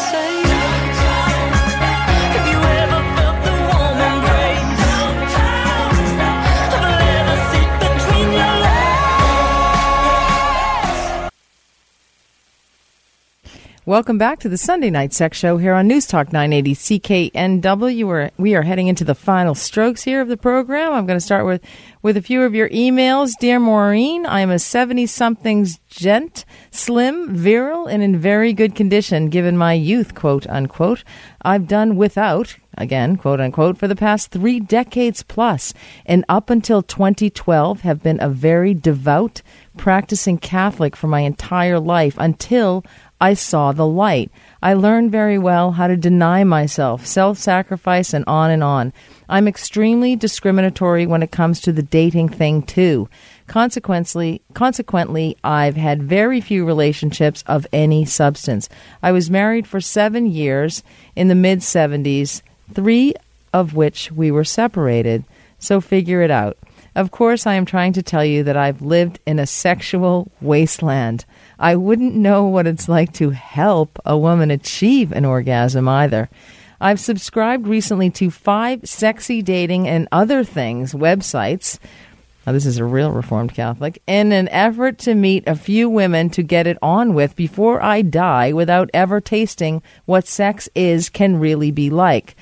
Welcome 13.87 14.17
back 14.17 14.39
to 14.39 14.49
the 14.49 14.57
Sunday 14.57 14.89
Night 14.89 15.13
Sex 15.13 15.37
Show 15.37 15.59
here 15.59 15.75
on 15.75 15.87
News 15.87 16.07
Talk 16.07 16.33
980 16.33 16.75
CKNW. 16.75 18.07
We're, 18.07 18.31
we 18.39 18.55
are 18.55 18.63
heading 18.63 18.89
into 18.89 19.05
the 19.05 19.15
final 19.15 19.55
strokes 19.55 20.03
here 20.03 20.23
of 20.23 20.29
the 20.29 20.39
program. 20.39 20.95
I'm 20.95 21.05
going 21.05 21.19
to 21.19 21.25
start 21.25 21.45
with, 21.45 21.63
with 22.01 22.17
a 22.17 22.23
few 22.23 22.45
of 22.45 22.55
your 22.55 22.71
emails. 22.71 23.33
Dear 23.39 23.61
Maureen, 23.61 24.25
I 24.25 24.41
am 24.41 24.51
a 24.51 24.59
70 24.59 25.05
somethings 25.05 25.81
gent, 25.87 26.47
slim, 26.71 27.35
virile, 27.35 27.87
and 27.87 28.03
in 28.03 28.19
very 28.19 28.55
good 28.55 28.75
condition 28.75 29.29
given 29.29 29.55
my 29.55 29.75
youth, 29.75 30.15
quote 30.15 30.47
unquote. 30.47 31.05
I've 31.43 31.69
done 31.69 31.97
without, 31.97 32.57
again, 32.79 33.17
quote 33.17 33.39
unquote, 33.39 33.77
for 33.77 33.87
the 33.87 33.95
past 33.95 34.31
three 34.31 34.61
decades 34.61 35.23
plus, 35.23 35.75
and 36.07 36.25
up 36.27 36.49
until 36.49 36.83
2012 36.83 37.83
have 37.83 38.03
been 38.03 38.19
a 38.23 38.31
very 38.31 38.73
devout, 38.73 39.43
practicing 39.77 40.39
Catholic 40.39 40.97
for 40.97 41.07
my 41.07 41.21
entire 41.21 41.79
life 41.79 42.15
until 42.17 42.83
I 43.25 43.33
saw 43.33 43.73
the 43.73 43.87
light. 43.87 44.31
I 44.63 44.75
learned 44.75 45.11
very 45.11 45.39
well 45.39 45.73
how 45.73 45.87
to 45.87 45.97
deny 45.97 46.45
myself, 46.45 47.07
self 47.07 47.39
sacrifice, 47.39 48.13
and 48.13 48.23
on 48.27 48.51
and 48.51 48.63
on. 48.63 48.93
I'm 49.31 49.49
extremely 49.49 50.15
discriminatory 50.15 51.07
when 51.07 51.23
it 51.23 51.31
comes 51.31 51.63
to 51.63 51.73
the 51.73 51.83
dating 51.83 52.29
thing, 52.29 52.61
too. 52.65 53.09
Consequently, 53.47 54.43
consequently, 54.53 55.39
I've 55.43 55.77
had 55.77 56.03
very 56.03 56.43
few 56.43 56.67
relationships 56.67 57.43
of 57.47 57.67
any 57.73 58.05
substance. 58.05 58.69
I 59.03 59.13
was 59.13 59.31
married 59.31 59.67
for 59.67 59.81
seven 59.81 60.27
years 60.27 60.83
in 61.17 61.29
the 61.29 61.35
mid 61.35 61.61
70s, 61.61 62.43
three 62.75 63.15
of 63.55 63.73
which 63.73 64.13
we 64.13 64.31
were 64.31 64.45
separated. 64.45 65.25
So 65.59 65.81
figure 65.81 66.21
it 66.21 66.31
out. 66.31 66.59
Of 66.95 67.11
course, 67.11 67.47
I 67.47 67.55
am 67.55 67.65
trying 67.65 67.95
to 67.95 68.03
tell 68.03 68.25
you 68.25 68.45
that 68.45 68.59
I've 68.59 68.83
lived 68.83 69.19
in 69.25 69.39
a 69.39 69.47
sexual 69.47 70.31
wasteland. 70.43 71.25
I 71.59 71.77
wouldn't 71.77 72.15
know 72.15 72.47
what 72.47 72.67
it's 72.67 72.89
like 72.89 73.13
to 73.15 73.31
help 73.31 73.99
a 74.05 74.17
woman 74.17 74.51
achieve 74.51 75.13
an 75.13 75.25
orgasm 75.25 75.89
either. 75.89 76.29
I've 76.81 77.01
subscribed 77.01 77.67
recently 77.67 78.11
to 78.11 78.31
five 78.31 78.89
sexy 78.89 79.43
dating 79.43 79.89
and 79.89 80.09
other 80.13 80.45
things 80.45 80.93
websites. 80.93 81.79
Now, 82.47 82.53
this 82.53 82.67
is 82.67 82.79
a 82.79 82.85
real 82.85 83.11
Reformed 83.11 83.55
Catholic. 83.55 84.03
In 84.07 84.31
an 84.33 84.49
effort 84.49 84.99
to 84.99 85.15
meet 85.15 85.45
a 85.47 85.55
few 85.55 85.89
women 85.89 86.29
to 86.31 86.43
get 86.43 86.67
it 86.67 86.77
on 86.83 87.15
with 87.15 87.37
before 87.37 87.83
I 87.83 88.03
die 88.03 88.53
without 88.53 88.91
ever 88.93 89.21
tasting 89.21 89.83
what 90.05 90.27
sex 90.27 90.69
is 90.75 91.09
can 91.09 91.41
really 91.41 91.71
be 91.71 91.89
like. 91.89 92.37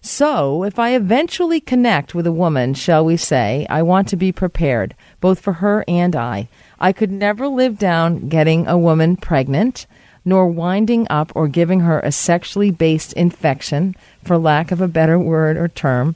So, 0.00 0.62
if 0.62 0.78
I 0.78 0.94
eventually 0.94 1.60
connect 1.60 2.14
with 2.14 2.26
a 2.26 2.32
woman, 2.32 2.74
shall 2.74 3.04
we 3.04 3.16
say, 3.16 3.66
I 3.68 3.82
want 3.82 4.06
to 4.08 4.16
be 4.16 4.30
prepared, 4.30 4.94
both 5.20 5.40
for 5.40 5.54
her 5.54 5.84
and 5.88 6.14
I. 6.14 6.48
I 6.80 6.92
could 6.92 7.10
never 7.10 7.48
live 7.48 7.78
down 7.78 8.28
getting 8.28 8.66
a 8.66 8.78
woman 8.78 9.16
pregnant, 9.16 9.86
nor 10.24 10.46
winding 10.46 11.06
up 11.10 11.32
or 11.34 11.48
giving 11.48 11.80
her 11.80 12.00
a 12.00 12.12
sexually 12.12 12.70
based 12.70 13.12
infection, 13.14 13.96
for 14.24 14.38
lack 14.38 14.70
of 14.70 14.80
a 14.80 14.88
better 14.88 15.18
word 15.18 15.56
or 15.56 15.68
term. 15.68 16.14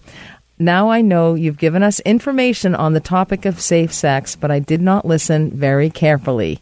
Now 0.58 0.90
I 0.90 1.00
know 1.00 1.34
you've 1.34 1.58
given 1.58 1.82
us 1.82 1.98
information 2.00 2.74
on 2.74 2.92
the 2.92 3.00
topic 3.00 3.44
of 3.44 3.60
safe 3.60 3.92
sex, 3.92 4.36
but 4.36 4.50
I 4.50 4.60
did 4.60 4.80
not 4.80 5.04
listen 5.04 5.50
very 5.50 5.90
carefully. 5.90 6.60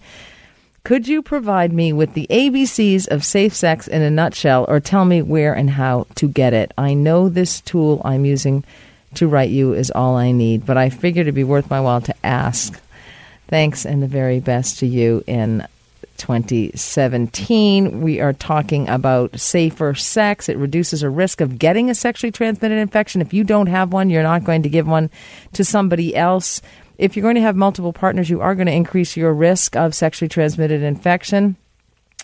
Could 0.83 1.07
you 1.07 1.21
provide 1.21 1.73
me 1.75 1.93
with 1.93 2.15
the 2.15 2.27
ABCs 2.31 3.07
of 3.09 3.25
safe 3.25 3.55
sex 3.55 3.87
in 3.87 4.01
a 4.01 4.11
nutshell 4.11 4.65
or 4.67 4.81
tell 4.81 5.05
me 5.05 5.21
where 5.21 5.53
and 5.53 5.69
how 5.69 6.07
to 6.15 6.27
get 6.27 6.55
it? 6.55 6.73
I 6.79 6.95
know 6.95 7.29
this 7.29 7.61
tool 7.61 8.01
I'm 8.03 8.25
using 8.25 8.65
to 9.15 9.29
write 9.29 9.51
you 9.51 9.75
is 9.75 9.91
all 9.91 10.17
I 10.17 10.33
need, 10.33 10.65
but 10.65 10.79
I 10.79 10.89
figured 10.89 11.25
it'd 11.27 11.35
be 11.35 11.45
worth 11.45 11.69
my 11.69 11.81
while 11.81 12.01
to 12.01 12.15
ask. 12.25 12.81
Thanks 13.51 13.85
and 13.85 14.01
the 14.01 14.07
very 14.07 14.39
best 14.39 14.79
to 14.79 14.87
you 14.87 15.25
in 15.27 15.67
2017. 16.19 18.01
We 18.01 18.21
are 18.21 18.33
talking 18.33 18.89
about 18.89 19.41
safer 19.41 19.93
sex. 19.93 20.49
It 20.49 20.57
reduces 20.57 21.03
a 21.03 21.11
risk 21.11 21.41
of 21.41 21.59
getting 21.59 21.91
a 21.91 21.97
sexually 21.97 22.31
transmitted 22.31 22.79
infection. 22.79 23.21
If 23.21 23.35
you 23.35 23.43
don't 23.43 23.67
have 23.67 23.93
one, 23.93 24.09
you're 24.09 24.23
not 24.23 24.45
going 24.45 24.63
to 24.63 24.69
give 24.69 24.87
one 24.87 25.11
to 25.55 25.65
somebody 25.65 26.15
else. 26.15 26.63
If 26.97 27.17
you're 27.17 27.25
going 27.25 27.35
to 27.35 27.41
have 27.41 27.57
multiple 27.57 27.93
partners, 27.93 28.31
you 28.31 28.41
are 28.41 28.55
going 28.55 28.69
to 28.69 28.73
increase 28.73 29.17
your 29.17 29.35
risk 29.35 29.75
of 29.75 29.97
sexually 29.97 30.29
transmitted 30.29 30.85
infection. 30.85 31.57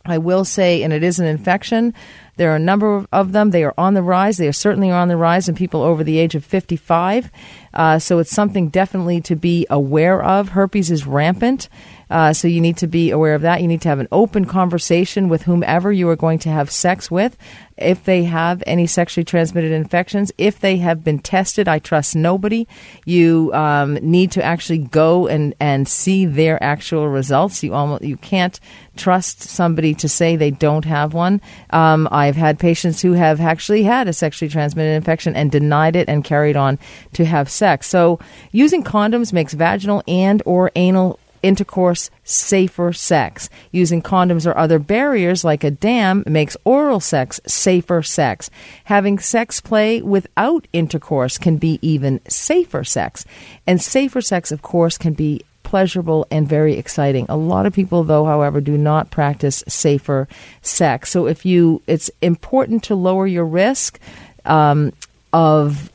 I 0.04 0.18
will 0.18 0.44
say, 0.44 0.84
and 0.84 0.92
it 0.92 1.02
is 1.02 1.18
an 1.18 1.26
infection. 1.26 1.92
There 2.36 2.52
are 2.52 2.56
a 2.56 2.60
number 2.60 3.06
of 3.12 3.32
them. 3.32 3.50
They 3.50 3.64
are 3.64 3.74
on 3.76 3.94
the 3.94 4.02
rise. 4.02 4.36
They 4.36 4.46
are 4.46 4.52
certainly 4.52 4.90
on 4.90 5.08
the 5.08 5.16
rise 5.16 5.48
in 5.48 5.54
people 5.54 5.82
over 5.82 6.04
the 6.04 6.18
age 6.18 6.34
of 6.34 6.44
55. 6.44 7.30
Uh, 7.76 7.98
so 7.98 8.18
it's 8.18 8.30
something 8.30 8.68
definitely 8.70 9.20
to 9.20 9.36
be 9.36 9.66
aware 9.68 10.24
of. 10.24 10.48
Herpes 10.48 10.90
is 10.90 11.06
rampant. 11.06 11.68
Uh, 12.08 12.32
so 12.32 12.46
you 12.46 12.60
need 12.60 12.76
to 12.76 12.86
be 12.86 13.10
aware 13.10 13.34
of 13.34 13.42
that. 13.42 13.60
You 13.60 13.68
need 13.68 13.82
to 13.82 13.88
have 13.88 13.98
an 13.98 14.08
open 14.12 14.44
conversation 14.44 15.28
with 15.28 15.42
whomever 15.42 15.92
you 15.92 16.08
are 16.08 16.16
going 16.16 16.38
to 16.40 16.48
have 16.50 16.70
sex 16.70 17.10
with. 17.10 17.36
If 17.76 18.04
they 18.04 18.24
have 18.24 18.62
any 18.66 18.86
sexually 18.86 19.24
transmitted 19.24 19.72
infections, 19.72 20.32
if 20.38 20.60
they 20.60 20.76
have 20.78 21.04
been 21.04 21.18
tested, 21.18 21.68
I 21.68 21.80
trust 21.80 22.14
nobody. 22.14 22.66
You 23.04 23.50
um, 23.52 23.94
need 23.94 24.30
to 24.32 24.42
actually 24.42 24.78
go 24.78 25.26
and, 25.26 25.54
and 25.60 25.86
see 25.86 26.26
their 26.26 26.62
actual 26.62 27.08
results. 27.08 27.62
You 27.62 27.74
almost 27.74 28.04
you 28.04 28.16
can't 28.16 28.58
trust 28.96 29.42
somebody 29.42 29.94
to 29.94 30.08
say 30.08 30.36
they 30.36 30.50
don't 30.50 30.84
have 30.84 31.14
one. 31.14 31.40
Um, 31.70 32.08
I've 32.10 32.36
had 32.36 32.58
patients 32.58 33.00
who 33.02 33.12
have 33.12 33.40
actually 33.40 33.82
had 33.82 34.08
a 34.08 34.12
sexually 34.12 34.50
transmitted 34.50 34.94
infection 34.94 35.36
and 35.36 35.50
denied 35.50 35.96
it 35.96 36.08
and 36.08 36.24
carried 36.24 36.56
on 36.56 36.78
to 37.14 37.24
have 37.24 37.50
sex. 37.50 37.86
So 37.86 38.18
using 38.52 38.82
condoms 38.82 39.32
makes 39.32 39.52
vaginal 39.52 40.02
and 40.06 40.42
or 40.46 40.70
anal 40.74 41.18
intercourse 41.42 42.10
safer 42.24 42.92
sex. 42.92 43.48
Using 43.70 44.02
condoms 44.02 44.46
or 44.46 44.56
other 44.56 44.78
barriers 44.78 45.44
like 45.44 45.64
a 45.64 45.70
dam 45.70 46.24
makes 46.26 46.56
oral 46.64 47.00
sex 47.00 47.40
safer 47.46 48.02
sex. 48.02 48.50
Having 48.84 49.20
sex 49.20 49.60
play 49.60 50.02
without 50.02 50.66
intercourse 50.72 51.38
can 51.38 51.56
be 51.56 51.78
even 51.82 52.20
safer 52.28 52.84
sex. 52.84 53.24
And 53.66 53.80
safer 53.80 54.20
sex, 54.20 54.50
of 54.50 54.62
course, 54.62 54.98
can 54.98 55.14
be 55.14 55.44
pleasurable 55.66 56.28
and 56.30 56.48
very 56.48 56.74
exciting. 56.74 57.26
A 57.28 57.36
lot 57.36 57.66
of 57.66 57.74
people 57.74 58.04
though 58.04 58.24
however 58.24 58.60
do 58.60 58.78
not 58.78 59.10
practice 59.10 59.64
safer 59.66 60.28
sex. 60.62 61.10
So 61.10 61.26
if 61.26 61.44
you 61.44 61.82
it's 61.88 62.08
important 62.22 62.84
to 62.84 62.94
lower 62.94 63.26
your 63.26 63.44
risk 63.44 63.98
um, 64.44 64.92
of 65.32 65.90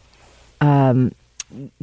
um, 0.59 1.13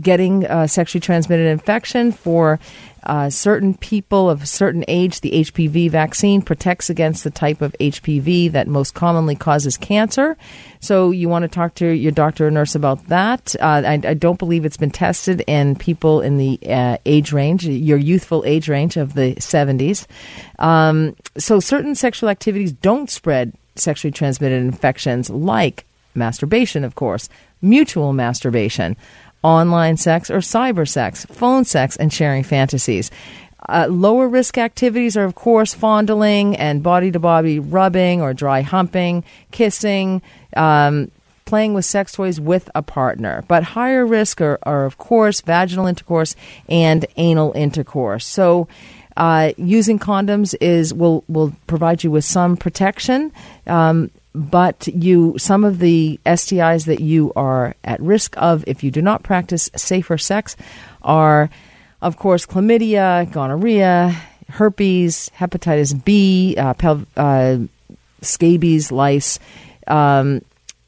getting 0.01 0.45
a 0.45 0.69
sexually 0.69 1.01
transmitted 1.01 1.47
infection 1.49 2.13
for 2.13 2.61
uh, 3.05 3.31
certain 3.31 3.75
people 3.75 4.29
of 4.29 4.49
certain 4.49 4.85
age. 4.89 5.21
The 5.21 5.31
HPV 5.31 5.91
vaccine 5.91 6.43
protects 6.43 6.91
against 6.91 7.25
the 7.25 7.31
type 7.31 7.61
of 7.61 7.75
HPV 7.81 8.53
that 8.53 8.69
most 8.69 8.95
commonly 8.95 9.35
causes 9.35 9.77
cancer. 9.77 10.37
So 10.81 11.11
you 11.11 11.29
want 11.29 11.43
to 11.43 11.49
talk 11.49 11.75
to 11.77 11.87
your 11.89 12.13
doctor 12.13 12.47
or 12.47 12.51
nurse 12.51 12.75
about 12.75 13.07
that. 13.07 13.57
Uh, 13.61 13.83
I, 13.85 14.01
I, 14.05 14.15
don't 14.15 14.39
believe 14.39 14.65
it's 14.65 14.77
been 14.77 14.91
tested 14.91 15.43
in 15.47 15.75
people 15.75 16.21
in 16.21 16.39
the 16.39 16.59
uh, 16.69 16.99
age 17.05 17.33
range, 17.33 17.67
your 17.67 17.99
youthful 17.99 18.45
age 18.47 18.69
range 18.69 18.97
of 18.97 19.15
the 19.15 19.35
70s. 19.37 20.07
Um, 20.59 21.17
so 21.37 21.59
certain 21.61 21.95
sexual 21.95 22.29
activities 22.29 22.73
don't 22.73 23.11
spread 23.11 23.53
sexually 23.75 24.13
transmitted 24.13 24.63
infections 24.63 25.31
like 25.31 25.85
masturbation, 26.15 26.85
of 26.85 26.95
course, 26.95 27.29
mutual 27.63 28.13
masturbation 28.13 28.97
online 29.43 29.97
sex 29.97 30.31
or 30.31 30.39
cyber 30.39 30.89
sex, 30.89 31.25
phone 31.27 31.65
sex, 31.65 31.97
and 31.97 32.13
sharing 32.13 32.43
fantasies. 32.43 33.11
Uh, 33.69 33.87
lower 33.91 34.29
risk 34.29 34.57
activities 34.57 35.17
are, 35.17 35.25
of 35.25 35.35
course, 35.35 35.75
fondling 35.75 36.57
and 36.57 36.83
body 36.83 37.11
to 37.11 37.19
body 37.19 37.59
rubbing 37.59 38.23
or 38.23 38.33
dry 38.33 38.63
humping, 38.63 39.25
kissing, 39.51 40.23
um, 40.57 41.11
playing 41.45 41.75
with 41.75 41.85
sex 41.85 42.13
toys 42.13 42.41
with 42.41 42.71
a 42.75 42.83
partner. 42.83 43.45
But 43.49 43.63
higher 43.65 44.07
risk 44.07 44.41
are, 44.41 44.59
are 44.63 44.85
of 44.85 44.99
course, 44.99 45.41
vaginal 45.41 45.87
intercourse 45.87 46.37
and 46.69 47.05
anal 47.17 47.53
intercourse. 47.53 48.27
So, 48.27 48.69
uh, 49.17 49.53
using 49.57 49.99
condoms 49.99 50.55
is 50.61 50.95
will 50.95 51.25
will 51.27 51.53
provide 51.67 52.05
you 52.05 52.11
with 52.13 52.25
some 52.25 52.57
protection. 52.57 53.33
Um, 53.67 54.13
but 54.35 54.87
you 54.89 55.35
some 55.39 55.65
of 55.65 55.79
the 55.79 56.21
STIs 56.27 56.87
that 56.87 57.01
you 57.01 57.33
are 57.35 57.75
at 57.85 58.01
risk 58.01 58.35
of 58.37 58.65
if 58.67 58.85
you 58.85 58.91
do 58.91 59.03
not 59.03 59.23
practice 59.23 59.71
safer 59.77 60.19
sex 60.19 60.57
are 61.03 61.51
of 62.01 62.17
course 62.17 62.47
chlamydia, 62.47 63.31
gonorrhea, 63.33 64.15
herpes, 64.49 65.31
hepatitis 65.37 66.05
B, 66.05 66.55
uh, 66.57 66.75
pel- 66.75 67.07
uh, 67.17 67.59
scabies, 68.23 68.93
lice. 68.93 69.39
Um, 69.87 70.43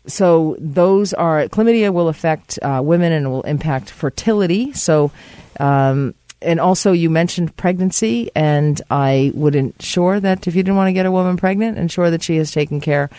so 0.07 0.57
those 0.59 1.13
are 1.13 1.47
chlamydia 1.49 1.93
will 1.93 2.09
affect 2.09 2.59
uh, 2.63 2.81
women 2.83 3.13
and 3.13 3.31
will 3.31 3.43
impact 3.43 3.91
fertility. 3.91 4.73
So 4.73 5.11
um, 5.59 6.15
and 6.43 6.61
also 6.61 6.93
you 6.93 7.11
mentioned 7.11 7.57
pregnancy, 7.57 8.31
and 8.35 8.81
I 8.91 9.33
would 9.35 9.55
ensure 9.55 10.21
that 10.21 10.47
if 10.47 10.55
you 10.55 10.63
didn't 10.63 10.77
want 10.77 10.89
to 10.89 10.93
get 10.93 11.07
a 11.07 11.11
woman 11.11 11.37
pregnant, 11.37 11.79
ensure 11.79 12.11
that 12.11 12.23
she 12.23 12.37
has 12.37 12.51
taken 12.51 12.81
care 12.81 13.11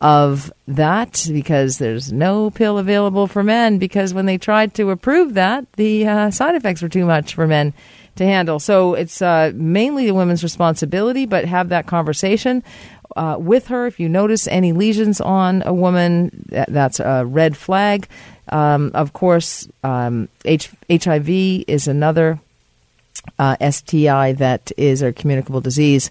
of 0.00 0.52
that 0.66 1.26
because 1.32 1.78
there's 1.78 2.12
no 2.12 2.50
pill 2.50 2.78
available 2.78 3.26
for 3.26 3.42
men 3.42 3.78
because 3.78 4.12
when 4.12 4.26
they 4.26 4.36
tried 4.36 4.74
to 4.74 4.90
approve 4.90 5.34
that, 5.34 5.70
the 5.72 6.06
uh, 6.06 6.30
side 6.30 6.54
effects 6.54 6.82
were 6.82 6.88
too 6.88 7.06
much 7.06 7.34
for 7.34 7.46
men 7.46 7.72
to 8.16 8.24
handle. 8.24 8.58
So 8.58 8.94
it's 8.94 9.22
uh, 9.22 9.52
mainly 9.54 10.06
the 10.06 10.14
woman's 10.14 10.42
responsibility, 10.42 11.26
but 11.26 11.44
have 11.46 11.70
that 11.70 11.86
conversation. 11.86 12.62
Uh, 13.16 13.36
with 13.38 13.68
her, 13.68 13.86
if 13.86 14.00
you 14.00 14.08
notice 14.08 14.48
any 14.48 14.72
lesions 14.72 15.20
on 15.20 15.62
a 15.64 15.72
woman, 15.72 16.46
that, 16.50 16.72
that's 16.72 17.00
a 17.00 17.24
red 17.24 17.56
flag. 17.56 18.08
Um, 18.50 18.90
of 18.94 19.12
course, 19.12 19.68
um, 19.82 20.28
H- 20.44 20.70
HIV 20.90 21.28
is 21.66 21.88
another 21.88 22.40
uh, 23.38 23.56
STI 23.70 24.32
that 24.32 24.72
is 24.76 25.02
a 25.02 25.12
communicable 25.12 25.60
disease 25.60 26.10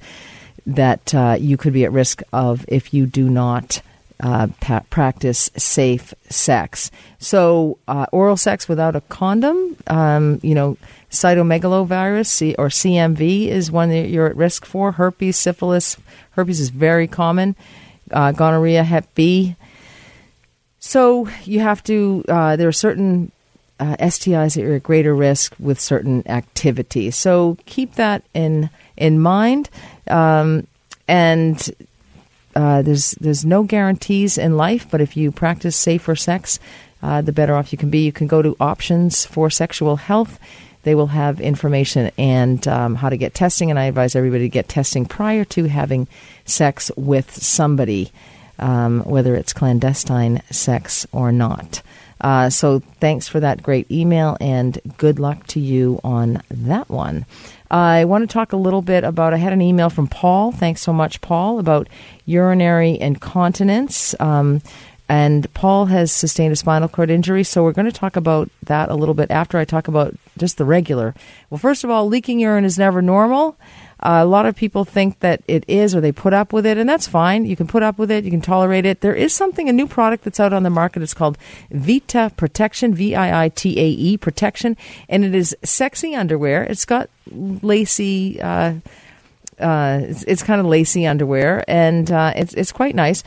that 0.66 1.14
uh, 1.14 1.36
you 1.40 1.58
could 1.58 1.74
be 1.74 1.86
at 1.86 1.92
risk 1.92 2.22
of 2.32 2.66
if 2.68 2.94
you 2.94 3.06
do 3.06 3.30
not 3.30 3.82
uh, 4.24 4.48
pa- 4.62 4.84
practice 4.90 5.52
safe 5.58 6.14
sex. 6.30 6.90
So, 7.20 7.78
uh, 7.88 8.06
oral 8.12 8.38
sex 8.38 8.70
without 8.70 8.96
a 8.96 9.02
condom, 9.02 9.76
um, 9.88 10.40
you 10.42 10.56
know, 10.56 10.78
cytomegalovirus 11.12 12.28
C- 12.28 12.56
or 12.56 12.70
CMV 12.70 13.48
is 13.48 13.72
one 13.72 13.90
that 13.90 14.10
you're 14.10 14.28
at 14.28 14.38
risk 14.38 14.66
for. 14.66 14.94
Herpes, 14.94 15.36
syphilis, 15.36 15.98
herpes 16.32 16.62
is 16.62 16.70
very 16.70 17.08
common. 17.08 17.56
Uh, 18.12 18.32
gonorrhea, 18.32 18.84
Hep 18.84 19.14
B. 19.14 19.56
So 20.80 21.28
you 21.44 21.60
have 21.60 21.84
to. 21.86 22.24
Uh, 22.28 22.56
there 22.56 22.68
are 22.68 22.74
certain 22.74 23.32
uh, 23.80 23.96
STIs 24.00 24.56
you're 24.56 24.76
at 24.76 24.84
greater 24.84 25.16
risk 25.16 25.56
with 25.60 25.80
certain 25.80 26.28
activities. 26.28 27.16
So 27.16 27.58
keep 27.66 27.96
that 27.96 28.24
in 28.34 28.70
in 28.96 29.20
mind. 29.20 29.70
Um, 30.08 30.68
and 31.08 31.70
uh, 32.56 32.82
there's 32.82 33.12
there's 33.20 33.46
no 33.46 33.64
guarantees 33.64 34.38
in 34.38 34.58
life, 34.58 34.88
but 34.90 35.02
if 35.02 35.18
you 35.18 35.32
practice 35.32 35.76
safer 35.76 36.16
sex, 36.16 36.60
uh, 37.02 37.22
the 37.22 37.32
better 37.32 37.56
off 37.56 37.72
you 37.72 37.78
can 37.78 37.90
be. 37.90 38.06
You 38.06 38.12
can 38.12 38.28
go 38.28 38.42
to 38.42 38.56
options 38.60 39.26
for 39.26 39.50
sexual 39.50 39.98
health. 39.98 40.40
They 40.84 40.96
will 40.96 41.08
have 41.08 41.40
information 41.40 42.12
and 42.18 42.66
um, 42.68 42.96
how 42.96 43.10
to 43.10 43.18
get 43.18 43.34
testing, 43.34 43.70
and 43.70 43.80
I 43.80 43.86
advise 43.86 44.16
everybody 44.16 44.44
to 44.44 44.50
get 44.50 44.68
testing 44.68 45.06
prior 45.06 45.46
to 45.46 45.66
having 45.66 46.08
sex 46.46 46.92
with 46.96 47.32
somebody, 47.32 48.12
um, 48.60 49.02
whether 49.02 49.36
it's 49.36 49.54
clandestine 49.54 50.42
sex 50.52 51.08
or 51.12 51.32
not. 51.32 51.82
Uh, 52.24 52.50
so 52.50 52.80
thanks 53.02 53.28
for 53.28 53.42
that 53.42 53.62
great 53.62 53.92
email, 53.92 54.38
and 54.40 54.80
good 54.98 55.20
luck 55.20 55.46
to 55.48 55.60
you 55.60 56.00
on 56.04 56.42
that 56.50 56.90
one. 56.90 57.26
I 57.70 58.06
want 58.06 58.28
to 58.28 58.32
talk 58.32 58.54
a 58.54 58.58
little 58.58 58.82
bit 58.82 59.04
about. 59.04 59.34
I 59.34 59.38
had 59.38 59.52
an 59.52 59.62
email 59.62 59.90
from 59.90 60.08
Paul. 60.08 60.52
Thanks 60.52 60.82
so 60.82 60.94
much, 60.94 61.22
Paul, 61.22 61.60
about 61.60 61.90
urinary 62.26 63.00
incontinence. 63.00 64.16
Um, 64.20 64.62
and 65.10 65.54
Paul 65.54 65.88
has 65.88 66.12
sustained 66.12 66.54
a 66.54 66.56
spinal 66.56 66.88
cord 66.88 67.10
injury, 67.10 67.44
so 67.44 67.64
we're 67.64 67.74
going 67.74 67.86
to 67.86 67.92
talk 67.92 68.16
about 68.16 68.50
that 68.64 68.90
a 68.90 68.96
little 68.96 69.14
bit 69.14 69.30
after 69.32 69.58
I 69.58 69.66
talk 69.66 69.88
about 69.88 70.16
just 70.38 70.58
the 70.58 70.66
regular. 70.66 71.14
Well, 71.50 71.58
first 71.58 71.84
of 71.84 71.90
all, 71.90 72.08
leaking 72.08 72.40
urine 72.40 72.64
is 72.64 72.80
never 72.80 73.02
normal. 73.02 73.58
Uh, 74.04 74.22
a 74.22 74.26
lot 74.26 74.46
of 74.46 74.54
people 74.54 74.84
think 74.84 75.20
that 75.22 75.42
it 75.48 75.64
is, 75.68 75.96
or 75.96 76.02
they 76.02 76.12
put 76.12 76.34
up 76.34 76.52
with 76.52 76.66
it, 76.66 76.78
and 76.78 76.90
that's 76.90 77.08
fine. 77.08 77.46
You 77.46 77.56
can 77.56 77.68
put 77.68 77.82
up 77.82 77.98
with 77.98 78.12
it, 78.12 78.26
you 78.26 78.32
can 78.32 78.42
tolerate 78.42 78.86
it. 78.86 79.00
There 79.00 79.16
is 79.16 79.34
something, 79.34 79.70
a 79.70 79.74
new 79.74 79.88
product 79.88 80.26
that's 80.26 80.42
out 80.42 80.52
on 80.52 80.64
the 80.64 80.70
market. 80.70 81.02
It's 81.02 81.14
called 81.14 81.38
Viitae 81.72 82.36
Protection, 82.36 82.94
V 82.94 83.16
I 83.16 83.46
I 83.46 83.50
T 83.50 83.80
A 83.80 83.88
E 83.88 84.18
Protection, 84.18 84.76
and 85.08 85.24
it 85.24 85.34
is 85.34 85.56
sexy 85.64 86.14
underwear. 86.14 86.64
It's 86.64 86.84
got 86.86 87.10
lacy. 87.32 88.42
Uh, 88.42 88.76
uh, 89.60 90.02
it's, 90.04 90.24
it's 90.24 90.44
kind 90.44 90.60
of 90.60 90.68
lacy 90.68 91.08
underwear, 91.08 91.64
and 91.68 92.12
uh, 92.12 92.34
it's 92.36 92.54
it's 92.56 92.74
quite 92.74 92.96
nice. 92.96 93.24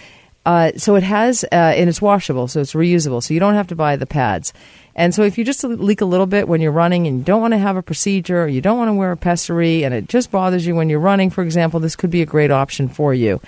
Uh, 0.47 0.71
so 0.77 0.95
it 0.95 1.03
has, 1.03 1.45
uh, 1.51 1.75
and 1.77 1.89
it's 1.89 2.01
washable, 2.01 2.47
so 2.47 2.61
it's 2.61 2.73
reusable. 2.73 3.21
So 3.21 3.35
you 3.35 3.41
don't 3.41 3.55
have 3.55 3.67
to 3.67 3.75
buy 3.75 3.97
the 3.97 4.07
pads. 4.07 4.53
And 4.95 5.13
so 5.13 5.23
if 5.23 5.37
you 5.37 5.45
just 5.45 5.65
leak 5.65 6.01
a 6.01 6.07
little 6.07 6.27
bit 6.27 6.47
when 6.49 6.61
you're 6.61 6.71
running 6.71 7.07
and 7.07 7.19
you 7.19 7.25
don't 7.25 7.41
want 7.41 7.53
to 7.53 7.59
have 7.59 7.77
a 7.77 7.83
procedure, 7.83 8.45
or 8.45 8.49
you 8.49 8.61
don't 8.61 8.79
want 8.79 8.89
to 8.89 8.95
wear 8.95 9.11
a 9.11 9.17
pessary, 9.17 9.85
and 9.85 9.93
it 9.93 10.09
just 10.09 10.31
bothers 10.31 10.65
you 10.65 10.77
when 10.77 10.89
you're 10.89 11.01
running, 11.01 11.31
for 11.31 11.43
example, 11.43 11.81
this 11.81 11.97
could 11.97 12.11
be 12.11 12.23
a 12.23 12.27
great 12.27 12.53
option 12.53 12.89
for 12.89 13.13
you. 13.13 13.41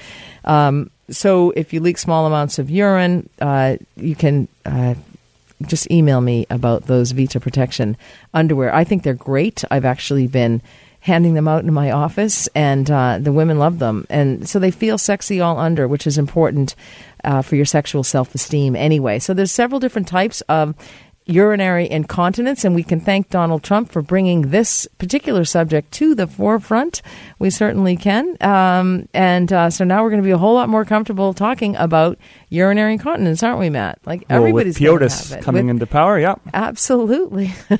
Um, 0.44 0.90
so 1.08 1.52
if 1.52 1.72
you 1.72 1.80
leak 1.80 1.98
small 1.98 2.26
amounts 2.26 2.58
of 2.58 2.68
urine, 2.68 3.30
uh, 3.40 3.76
you 3.96 4.16
can 4.16 4.48
uh, 4.66 4.94
just 5.66 5.90
email 5.90 6.20
me 6.20 6.46
about 6.50 6.86
those 6.86 7.12
Viitae 7.12 7.40
Protection 7.40 7.96
underwear. 8.34 8.74
I 8.74 8.84
think 8.84 9.04
they're 9.04 9.14
great. 9.14 9.64
I've 9.70 9.84
actually 9.84 10.26
been 10.26 10.62
handing 11.08 11.34
them 11.34 11.48
out 11.48 11.64
in 11.64 11.72
my 11.72 11.90
office, 11.90 12.48
and 12.54 12.88
uh, 12.88 13.18
the 13.20 13.32
women 13.32 13.58
love 13.58 13.80
them. 13.80 14.06
And 14.08 14.48
so 14.48 14.60
they 14.60 14.70
feel 14.70 14.96
sexy 14.96 15.40
all 15.40 15.58
under, 15.58 15.88
which 15.88 16.06
is 16.06 16.16
important 16.18 16.76
uh, 17.24 17.42
for 17.42 17.56
your 17.56 17.64
sexual 17.64 18.04
self 18.04 18.32
esteem 18.34 18.76
anyway. 18.76 19.18
So 19.18 19.34
there's 19.34 19.50
several 19.50 19.80
different 19.80 20.06
types 20.06 20.40
of 20.42 20.76
urinary 21.26 21.90
incontinence, 21.90 22.64
and 22.64 22.74
we 22.74 22.82
can 22.82 23.00
thank 23.00 23.28
Donald 23.28 23.62
Trump 23.62 23.90
for 23.92 24.00
bringing 24.00 24.50
this 24.50 24.88
particular 24.98 25.44
subject 25.44 25.92
to 25.92 26.14
the 26.14 26.26
forefront. 26.26 27.02
We 27.38 27.50
certainly 27.50 27.96
can. 27.96 28.36
Um, 28.40 29.08
and 29.12 29.52
uh, 29.52 29.68
so 29.70 29.84
now 29.84 30.02
we're 30.02 30.10
going 30.10 30.22
to 30.22 30.26
be 30.26 30.30
a 30.30 30.38
whole 30.38 30.54
lot 30.54 30.68
more 30.70 30.86
comfortable 30.86 31.34
talking 31.34 31.76
about 31.76 32.18
urinary 32.48 32.94
incontinence, 32.94 33.42
aren't 33.42 33.58
we, 33.58 33.68
Matt? 33.68 33.98
Like 34.06 34.24
Well, 34.30 34.38
everybody's 34.38 34.78
gonna 34.78 35.00
POTUS 35.00 35.42
coming 35.42 35.66
With- 35.66 35.72
into 35.72 35.86
power, 35.86 36.18
yeah. 36.18 36.36
Absolutely. 36.54 37.52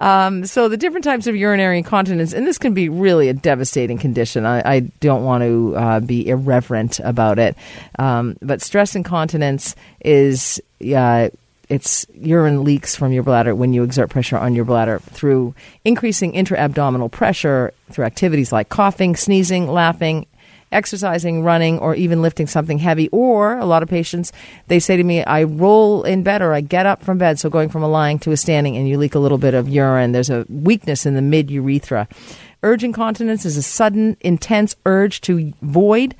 um, 0.00 0.46
so 0.46 0.68
the 0.68 0.76
different 0.76 1.04
types 1.04 1.26
of 1.26 1.36
urinary 1.36 1.78
incontinence, 1.78 2.32
and 2.32 2.46
this 2.46 2.58
can 2.58 2.74
be 2.74 2.88
really 2.88 3.28
a 3.28 3.34
devastating 3.34 3.98
condition. 3.98 4.46
I, 4.46 4.76
I 4.76 4.80
don't 5.00 5.22
want 5.22 5.44
to 5.44 5.76
uh, 5.76 6.00
be 6.00 6.26
irreverent 6.28 6.98
about 7.00 7.38
it, 7.38 7.56
um, 7.98 8.36
but 8.42 8.60
stress 8.62 8.96
incontinence 8.96 9.76
is. 10.00 10.60
Uh, 10.94 11.28
it's 11.68 12.04
urine 12.14 12.64
leaks 12.64 12.96
from 12.96 13.12
your 13.12 13.22
bladder 13.22 13.54
when 13.54 13.72
you 13.72 13.84
exert 13.84 14.10
pressure 14.10 14.36
on 14.36 14.56
your 14.56 14.64
bladder 14.64 14.98
through 14.98 15.54
increasing 15.84 16.34
intra-abdominal 16.34 17.08
pressure 17.08 17.72
through 17.92 18.06
activities 18.06 18.50
like 18.50 18.68
coughing, 18.70 19.14
sneezing, 19.14 19.68
laughing, 19.68 20.26
exercising, 20.72 21.42
running, 21.42 21.78
or 21.78 21.94
even 21.94 22.22
lifting 22.22 22.46
something 22.46 22.78
heavy. 22.78 23.08
Or 23.10 23.58
a 23.58 23.66
lot 23.66 23.82
of 23.82 23.88
patients, 23.88 24.32
they 24.68 24.78
say 24.78 24.96
to 24.96 25.04
me, 25.04 25.24
I 25.24 25.44
roll 25.44 26.02
in 26.04 26.22
bed 26.22 26.42
or 26.42 26.54
I 26.54 26.60
get 26.60 26.86
up 26.86 27.02
from 27.02 27.18
bed. 27.18 27.38
So 27.38 27.50
going 27.50 27.68
from 27.68 27.82
a 27.82 27.88
lying 27.88 28.18
to 28.20 28.32
a 28.32 28.36
standing 28.36 28.76
and 28.76 28.88
you 28.88 28.98
leak 28.98 29.14
a 29.14 29.18
little 29.18 29.38
bit 29.38 29.54
of 29.54 29.68
urine. 29.68 30.12
There's 30.12 30.30
a 30.30 30.46
weakness 30.48 31.06
in 31.06 31.14
the 31.14 31.22
mid 31.22 31.50
urethra. 31.50 32.08
Urge 32.62 32.84
incontinence 32.84 33.46
is 33.46 33.56
a 33.56 33.62
sudden, 33.62 34.16
intense 34.20 34.76
urge 34.84 35.22
to 35.22 35.52
void. 35.62 36.14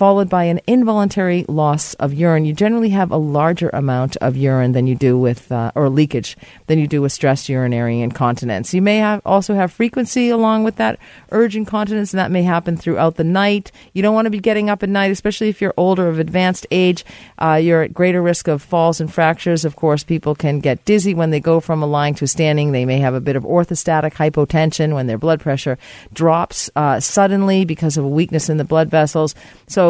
Followed 0.00 0.30
by 0.30 0.44
an 0.44 0.62
involuntary 0.66 1.44
loss 1.46 1.92
of 1.92 2.14
urine. 2.14 2.46
You 2.46 2.54
generally 2.54 2.88
have 2.88 3.10
a 3.10 3.18
larger 3.18 3.68
amount 3.68 4.16
of 4.22 4.34
urine 4.34 4.72
than 4.72 4.86
you 4.86 4.94
do 4.94 5.18
with, 5.18 5.52
uh, 5.52 5.72
or 5.74 5.90
leakage 5.90 6.38
than 6.68 6.78
you 6.78 6.86
do 6.86 7.02
with 7.02 7.12
stress 7.12 7.50
urinary 7.50 8.00
incontinence. 8.00 8.72
You 8.72 8.80
may 8.80 8.96
have 8.96 9.20
also 9.26 9.56
have 9.56 9.70
frequency 9.70 10.30
along 10.30 10.64
with 10.64 10.76
that 10.76 10.98
urge 11.32 11.54
incontinence, 11.54 12.14
and 12.14 12.18
that 12.18 12.30
may 12.30 12.44
happen 12.44 12.78
throughout 12.78 13.16
the 13.16 13.24
night. 13.24 13.72
You 13.92 14.00
don't 14.00 14.14
want 14.14 14.24
to 14.24 14.30
be 14.30 14.40
getting 14.40 14.70
up 14.70 14.82
at 14.82 14.88
night, 14.88 15.10
especially 15.10 15.50
if 15.50 15.60
you're 15.60 15.74
older, 15.76 16.08
of 16.08 16.18
advanced 16.18 16.66
age. 16.70 17.04
Uh, 17.36 17.60
you're 17.62 17.82
at 17.82 17.92
greater 17.92 18.22
risk 18.22 18.48
of 18.48 18.62
falls 18.62 19.02
and 19.02 19.12
fractures. 19.12 19.66
Of 19.66 19.76
course, 19.76 20.02
people 20.02 20.34
can 20.34 20.60
get 20.60 20.82
dizzy 20.86 21.12
when 21.12 21.28
they 21.28 21.40
go 21.40 21.60
from 21.60 21.82
a 21.82 21.86
lying 21.86 22.14
to 22.14 22.26
standing. 22.26 22.72
They 22.72 22.86
may 22.86 23.00
have 23.00 23.12
a 23.12 23.20
bit 23.20 23.36
of 23.36 23.42
orthostatic 23.42 24.14
hypotension 24.14 24.94
when 24.94 25.08
their 25.08 25.18
blood 25.18 25.40
pressure 25.40 25.76
drops 26.14 26.70
uh, 26.74 27.00
suddenly 27.00 27.66
because 27.66 27.98
of 27.98 28.06
a 28.06 28.08
weakness 28.08 28.48
in 28.48 28.56
the 28.56 28.64
blood 28.64 28.88
vessels. 28.88 29.34
So 29.68 29.89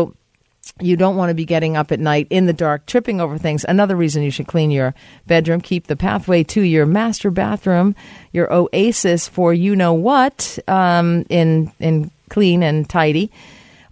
you 0.81 0.97
don't 0.97 1.17
want 1.17 1.31
to 1.31 1.35
be 1.35 1.45
getting 1.45 1.77
up 1.77 1.93
at 1.93 2.01
night 2.01 2.27
in 2.31 2.47
the 2.47 2.53
dark, 2.53 2.87
tripping 2.87 3.21
over 3.21 3.39
things. 3.39 3.65
Another 3.69 3.97
reason 3.97 4.23
you 4.23 4.31
should 4.31 4.47
clean 4.47 4.71
your 4.71 4.95
bedroom, 5.27 5.61
keep 5.61 5.87
the 5.87 5.97
pathway 5.97 6.43
to 6.45 6.63
your 6.63 6.87
master 6.87 7.31
bathroom, 7.31 7.95
your 8.33 8.53
oasis 8.53 9.29
for 9.29 9.53
you 9.53 9.77
know 9.77 9.93
what, 9.93 10.59
um, 10.69 11.25
in 11.29 11.73
in 11.79 12.11
clean 12.29 12.63
and 12.63 12.89
tidy. 12.89 13.31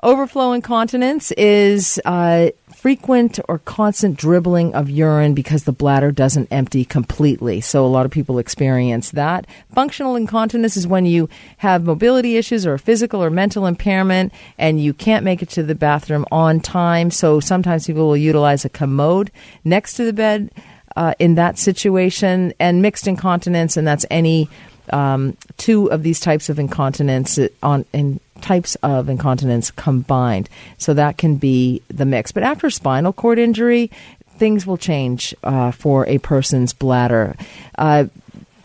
Overflow 0.03 0.53
incontinence 0.53 1.33
is 1.33 2.01
uh, 2.05 2.51
frequent 2.88 3.38
or 3.48 3.59
constant 3.59 4.16
dribbling 4.16 4.74
of 4.74 4.88
urine 4.88 5.35
because 5.35 5.64
the 5.64 5.72
bladder 5.72 6.11
doesn't 6.11 6.48
empty 6.51 6.87
completely. 6.87 7.61
So 7.61 7.85
a 7.85 7.87
lot 7.87 8.07
of 8.07 8.11
people 8.11 8.38
experience 8.38 9.11
that. 9.11 9.46
Functional 9.74 10.16
incontinence 10.16 10.74
is 10.74 10.87
when 10.87 11.05
you 11.05 11.29
have 11.59 11.85
mobility 11.85 12.38
issues 12.38 12.66
or 12.66 12.79
physical 12.79 13.22
or 13.22 13.29
mental 13.29 13.66
impairment 13.66 14.33
and 14.57 14.83
you 14.83 14.94
can't 14.94 15.22
make 15.22 15.42
it 15.42 15.51
to 15.51 15.62
the 15.62 15.74
bathroom 15.74 16.24
on 16.33 16.61
time. 16.61 17.11
So 17.11 17.40
sometimes 17.40 17.87
people 17.87 18.07
will 18.07 18.16
utilize 18.16 18.64
a 18.64 18.70
commode 18.70 19.31
next 19.64 19.92
to 19.96 20.07
the 20.07 20.14
bed 20.14 20.51
uh, 20.96 21.12
in 21.18 21.35
that 21.35 21.59
situation. 21.59 22.55
And 22.59 22.81
mixed 22.81 23.07
incontinence, 23.07 23.77
and 23.77 23.87
that's 23.87 24.07
any 24.11 24.48
um, 24.92 25.37
two 25.57 25.90
of 25.90 26.03
these 26.03 26.20
types 26.20 26.48
of 26.48 26.59
incontinence 26.59 27.38
on 27.62 27.85
in 27.92 28.20
types 28.40 28.77
of 28.77 29.09
incontinence 29.09 29.70
combined. 29.70 30.48
So 30.79 30.94
that 30.94 31.18
can 31.18 31.37
be 31.37 31.83
the 31.88 32.05
mix. 32.05 32.33
But 32.33 32.44
after 32.44 32.70
spinal 32.70 33.12
cord 33.12 33.38
injury, 33.38 33.90
things 34.37 34.66
will 34.66 34.77
change 34.77 35.35
uh, 35.42 35.72
for 35.72 36.07
a 36.07 36.18
person's 36.18 36.72
bladder. 36.72 37.37
Uh, 37.77 38.07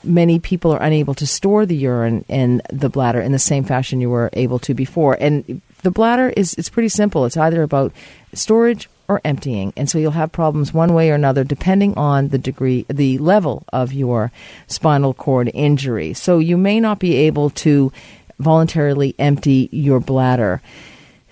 many 0.03 0.39
people 0.39 0.71
are 0.71 0.81
unable 0.81 1.13
to 1.15 1.25
store 1.25 1.65
the 1.65 1.75
urine 1.75 2.25
in 2.27 2.62
the 2.71 2.89
bladder 2.89 3.21
in 3.21 3.31
the 3.31 3.39
same 3.39 3.63
fashion 3.63 4.01
you 4.01 4.09
were 4.09 4.29
able 4.33 4.59
to 4.59 4.73
before. 4.73 5.17
And 5.19 5.62
the 5.81 5.91
bladder 5.91 6.29
is 6.29 6.53
it's 6.55 6.69
pretty 6.69 6.89
simple. 6.89 7.25
It's 7.25 7.38
either 7.38 7.63
about 7.63 7.91
storage 8.33 8.89
or 9.07 9.21
emptying. 9.25 9.73
And 9.75 9.89
so 9.89 9.97
you'll 9.97 10.11
have 10.11 10.31
problems 10.31 10.73
one 10.73 10.93
way 10.93 11.11
or 11.11 11.15
another 11.15 11.43
depending 11.43 11.95
on 11.95 12.29
the 12.29 12.37
degree 12.37 12.85
the 12.89 13.17
level 13.17 13.63
of 13.73 13.93
your 13.93 14.31
spinal 14.67 15.13
cord 15.13 15.51
injury. 15.53 16.13
So 16.13 16.39
you 16.39 16.57
may 16.57 16.79
not 16.79 16.99
be 16.99 17.15
able 17.15 17.49
to 17.51 17.91
voluntarily 18.39 19.15
empty 19.19 19.69
your 19.71 19.99
bladder 19.99 20.61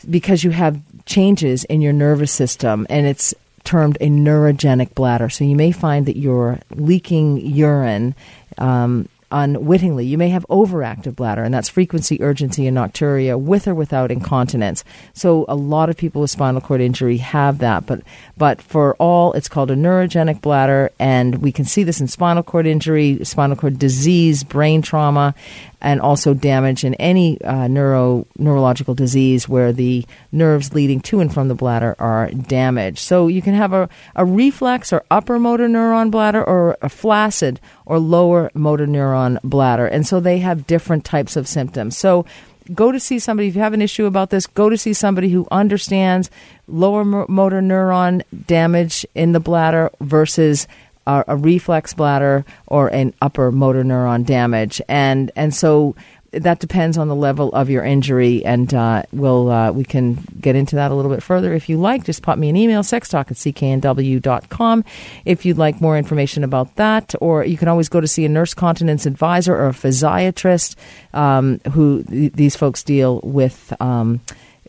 because 0.10 0.44
you 0.44 0.52
have 0.52 0.82
changes 1.06 1.64
in 1.66 1.82
your 1.82 1.94
nervous 1.94 2.32
system 2.32 2.86
and 2.90 3.06
it's 3.06 3.34
termed 3.64 3.98
a 4.02 4.08
neurogenic 4.08 4.94
bladder. 4.96 5.30
So 5.30 5.44
you 5.44 5.56
may 5.56 5.72
find 5.72 6.06
that 6.06 6.18
you're 6.18 6.60
leaking 6.72 7.38
urine 7.38 8.16
um, 8.58 9.08
unwittingly. 9.32 10.06
You 10.06 10.18
may 10.18 10.30
have 10.30 10.46
overactive 10.50 11.16
bladder, 11.16 11.44
and 11.44 11.54
that's 11.54 11.70
frequency, 11.70 12.22
urgency, 12.22 12.68
and 12.68 12.78
nocturia 12.78 13.40
with 13.40 13.68
or 13.68 13.74
without 13.74 14.12
incontinence. 14.12 14.84
So 15.14 15.46
a 15.48 15.56
lot 15.56 15.90
of 15.90 15.98
people 15.98 16.22
with 16.22 16.32
spinal 16.32 16.62
cord 16.62 16.82
injury 16.82 17.18
have 17.18 17.60
that, 17.60 17.86
but 17.86 18.02
but 18.38 18.62
for 18.62 18.96
all, 18.96 19.34
it's 19.34 19.50
called 19.50 19.72
a 19.72 19.76
neurogenic 19.76 20.42
bladder, 20.42 20.92
and 21.00 21.42
we 21.42 21.52
can 21.52 21.66
see 21.66 21.84
this 21.84 22.02
in 22.02 22.08
spinal 22.08 22.44
cord 22.44 22.66
injury, 22.66 23.24
spinal 23.24 23.56
cord 23.56 23.80
disease, 23.80 24.44
brain 24.44 24.82
trauma, 24.82 25.36
and 25.82 26.00
also 26.00 26.34
damage 26.34 26.84
in 26.84 26.94
any 26.96 27.42
uh, 27.42 27.68
neuro 27.68 28.28
neurological 28.38 28.94
disease 28.94 29.50
where 29.50 29.74
the 29.74 30.06
nerves 30.32 30.74
leading 30.74 31.00
to 31.02 31.20
and 31.20 31.34
from 31.34 31.48
the 31.48 31.56
bladder 31.56 31.96
are 32.00 32.30
damaged. 32.30 33.00
So 33.00 33.28
you 33.28 33.42
can 33.42 33.54
have 33.54 33.74
a, 33.74 33.90
a 34.16 34.26
reflex 34.26 34.94
or 34.94 35.04
upper 35.10 35.40
motor 35.40 35.68
neuron 35.68 36.12
bladder 36.12 36.44
or 36.44 36.78
a 36.82 36.90
flaccid 36.90 37.60
or 37.86 38.00
lower 38.00 38.52
motor 38.54 38.88
neuron 38.88 39.40
bladder. 39.44 39.88
And 39.88 40.06
so 40.06 40.20
they 40.20 40.40
have 40.40 40.68
different 40.68 41.04
types 41.04 41.36
of 41.36 41.48
symptoms. 41.48 41.98
So 41.98 42.26
go 42.74 42.92
to 42.92 43.00
see 43.00 43.20
somebody 43.20 43.48
if 43.48 43.56
you 43.56 43.62
have 43.62 43.74
an 43.74 43.82
issue 43.82 44.06
about 44.06 44.30
this 44.30 44.46
go 44.46 44.70
to 44.70 44.78
see 44.78 44.94
somebody 44.94 45.30
who 45.30 45.48
understands 45.52 46.30
lower 46.68 47.04
motor 47.04 47.60
neuron 47.60 48.22
damage 48.46 49.06
in 49.16 49.32
the 49.32 49.40
bladder 49.40 49.90
versus 50.00 50.68
a, 51.08 51.24
a 51.28 51.36
reflex 51.36 51.94
bladder 51.94 52.46
or 52.68 52.88
an 52.90 53.14
upper 53.22 53.52
motor 53.52 53.84
neuron 53.84 54.26
damage. 54.26 54.82
And 54.88 55.32
and 55.36 55.54
so 55.54 55.96
that 56.32 56.60
depends 56.60 56.98
on 56.98 57.10
the 57.10 57.16
level 57.16 57.54
of 57.54 57.70
your 57.70 57.84
injury. 57.84 58.46
And 58.46 58.74
uh, 58.74 59.04
we'll 59.12 59.52
uh, 59.52 59.72
we 59.72 59.84
can 59.84 60.16
get 60.40 60.56
into 60.56 60.78
that 60.78 60.92
a 60.92 60.96
little 60.96 61.12
bit 61.12 61.22
further. 61.22 61.54
If 61.54 61.68
you 61.68 61.78
like 61.78 62.06
just 62.06 62.22
pop 62.22 62.38
me 62.38 62.50
an 62.50 62.56
email 62.56 62.84
sextalk 62.84 63.32
at 63.32 63.38
cknw.com 63.38 64.86
if 65.26 65.46
you'd 65.46 65.58
like 65.58 65.82
more 65.82 65.98
information 65.98 66.44
about 66.44 66.76
that. 66.78 67.14
Or 67.20 67.44
you 67.44 67.58
can 67.58 67.68
always 67.68 67.90
go 67.90 68.00
to 68.00 68.08
see 68.08 68.26
a 68.26 68.30
nurse 68.30 68.54
continence 68.54 69.06
advisor 69.06 69.56
or 69.56 69.68
a 69.68 69.74
physiatrist 69.74 70.76
um, 71.14 71.60
who 71.72 72.04
th- 72.04 72.34
these 72.34 72.56
folks 72.56 72.84
deal 72.84 73.20
with 73.24 73.74
um, 73.82 74.22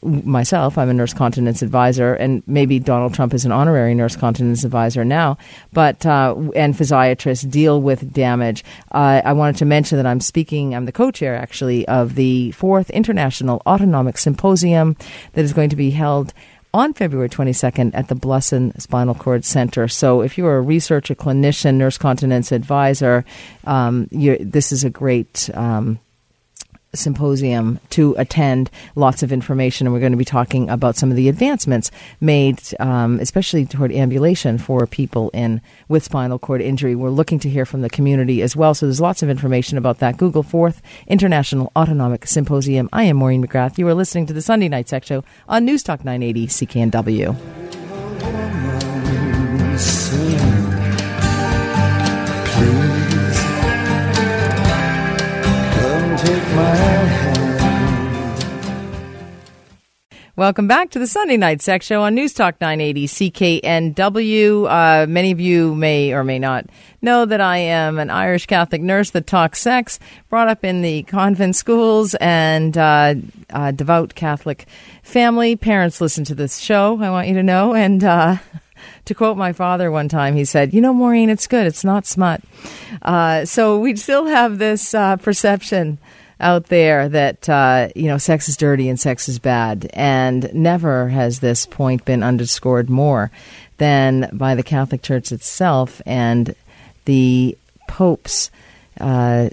myself, 0.02 0.76
I'm 0.76 0.88
a 0.88 0.94
nurse 0.94 1.14
continence 1.14 1.62
advisor, 1.62 2.14
and 2.14 2.42
maybe 2.46 2.78
Donald 2.78 3.14
Trump 3.14 3.34
is 3.34 3.44
an 3.44 3.52
honorary 3.52 3.94
nurse 3.94 4.16
continence 4.16 4.64
advisor 4.64 5.04
now, 5.04 5.38
but 5.72 6.04
uh, 6.04 6.34
and 6.56 6.74
physiatrists 6.74 7.48
deal 7.48 7.80
with 7.80 8.12
damage. 8.12 8.64
Uh, 8.90 9.22
I 9.24 9.32
wanted 9.32 9.56
to 9.58 9.64
mention 9.64 9.98
that 9.98 10.06
I'm 10.06 10.20
speaking. 10.20 10.74
I'm 10.74 10.86
the 10.86 10.92
co-chair 10.92 11.34
actually 11.36 11.86
of 11.88 12.14
the 12.16 12.50
fourth 12.52 12.90
International 12.90 13.62
Autonomic 13.66 14.18
Symposium 14.18 14.96
that 15.34 15.44
is 15.44 15.52
going 15.52 15.70
to 15.70 15.76
be 15.76 15.90
held 15.90 16.32
on 16.74 16.94
February 16.94 17.28
22nd 17.28 17.90
at 17.94 18.08
the 18.08 18.14
Blusson 18.16 18.78
Spinal 18.80 19.14
Cord 19.14 19.44
Center. 19.44 19.88
So, 19.88 20.22
if 20.22 20.38
you're 20.38 20.56
a 20.56 20.60
researcher, 20.62 21.14
clinician, 21.14 21.74
nurse 21.74 21.98
continence 21.98 22.50
advisor, 22.50 23.24
um, 23.64 24.08
this 24.10 24.72
is 24.72 24.84
a 24.84 24.90
great. 24.90 25.50
Um, 25.54 26.00
symposium 26.94 27.81
to 27.90 28.14
attend. 28.18 28.70
Lots 28.94 29.22
of 29.22 29.33
information, 29.33 29.87
and 29.87 29.94
we're 29.94 30.00
going 30.00 30.12
to 30.12 30.18
be 30.18 30.24
talking 30.24 30.68
about 30.68 30.96
some 30.96 31.11
of 31.11 31.16
the 31.16 31.28
advancements 31.28 31.90
made, 32.20 32.61
um, 32.81 33.18
especially 33.20 33.64
toward 33.66 33.92
ambulation 33.92 34.59
for 34.59 34.87
people 34.87 35.31
in 35.31 35.61
with 35.88 36.05
spinal 36.05 36.38
cord 36.38 36.61
injury. 36.61 36.94
We're 36.94 37.11
looking 37.11 37.38
to 37.40 37.48
hear 37.48 37.64
from 37.64 37.83
the 37.83 37.90
community 37.90 38.42
as 38.42 38.55
well. 38.57 38.74
So 38.74 38.87
there's 38.87 39.00
lots 39.00 39.22
of 39.22 39.31
information 39.31 39.78
about 39.78 39.98
that. 39.98 40.16
Google 40.16 40.42
Fourth 40.42 40.83
International 41.07 41.72
Autonomic 41.76 42.26
Symposium. 42.26 42.88
I 42.92 43.05
am 43.05 43.16
Maureen 43.16 43.46
McGrath. 43.46 43.78
You 43.78 43.88
are 43.88 43.94
listening 43.94 44.26
to 44.26 44.33
the 44.33 44.42
Sunday 44.42 44.68
Night 44.68 44.88
Sex 44.88 45.07
Show 45.07 45.24
on 45.48 45.64
News 45.64 45.83
Talk 45.83 46.05
980 46.05 46.46
CKNW. 46.48 47.37
Welcome 60.34 60.66
back 60.66 60.88
to 60.92 60.98
the 60.98 61.06
Sunday 61.06 61.36
Night 61.36 61.60
Sex 61.60 61.84
Show 61.84 62.00
on 62.00 62.14
News 62.14 62.32
Talk 62.32 62.58
980 62.58 63.06
CKNW. 63.06 64.66
Uh, 64.66 65.06
many 65.06 65.30
of 65.30 65.40
you 65.40 65.74
may 65.74 66.14
or 66.14 66.24
may 66.24 66.38
not 66.38 66.64
know 67.02 67.26
that 67.26 67.42
I 67.42 67.58
am 67.58 67.98
an 67.98 68.08
Irish 68.08 68.46
Catholic 68.46 68.80
nurse 68.80 69.10
that 69.10 69.26
talks 69.26 69.60
sex, 69.60 69.98
brought 70.30 70.48
up 70.48 70.64
in 70.64 70.80
the 70.80 71.02
convent 71.02 71.54
schools 71.54 72.14
and 72.14 72.78
uh, 72.78 73.12
devout 73.74 74.14
Catholic 74.14 74.66
family. 75.02 75.54
Parents 75.54 76.00
listen 76.00 76.24
to 76.24 76.34
this 76.34 76.60
show, 76.60 76.98
I 77.02 77.10
want 77.10 77.28
you 77.28 77.34
to 77.34 77.42
know. 77.42 77.74
And 77.74 78.02
uh, 78.02 78.36
to 79.04 79.14
quote 79.14 79.36
my 79.36 79.52
father 79.52 79.90
one 79.90 80.08
time, 80.08 80.34
he 80.34 80.46
said, 80.46 80.72
You 80.72 80.80
know, 80.80 80.94
Maureen, 80.94 81.28
it's 81.28 81.46
good, 81.46 81.66
it's 81.66 81.84
not 81.84 82.06
smut. 82.06 82.40
Uh, 83.02 83.44
so 83.44 83.78
we 83.78 83.96
still 83.96 84.24
have 84.24 84.56
this 84.56 84.94
uh, 84.94 85.16
perception 85.18 85.98
out 86.42 86.66
there 86.66 87.09
that 87.09 87.48
uh, 87.48 87.88
you 87.94 88.09
know 88.09 88.18
sex 88.18 88.48
is 88.48 88.57
dirty 88.57 88.88
and 88.88 89.00
sex 89.00 89.28
is 89.28 89.38
bad, 89.38 89.88
and 89.94 90.52
never 90.52 91.09
has 91.09 91.40
this 91.40 91.64
point 91.64 92.05
been 92.05 92.22
underscored 92.22 92.90
more 92.90 93.31
than 93.78 94.28
by 94.33 94.55
the 94.55 94.62
Catholic 94.62 95.02
Church 95.02 95.33
itself 95.33 96.02
and 96.05 96.55
the 97.05 97.57
Pope's 97.88 98.50
uh, 99.00 99.50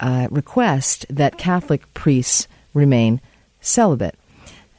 uh, 0.00 0.28
request 0.30 1.06
that 1.10 1.38
Catholic 1.38 1.92
priests 1.94 2.46
remain 2.74 3.20
celibate. 3.60 4.14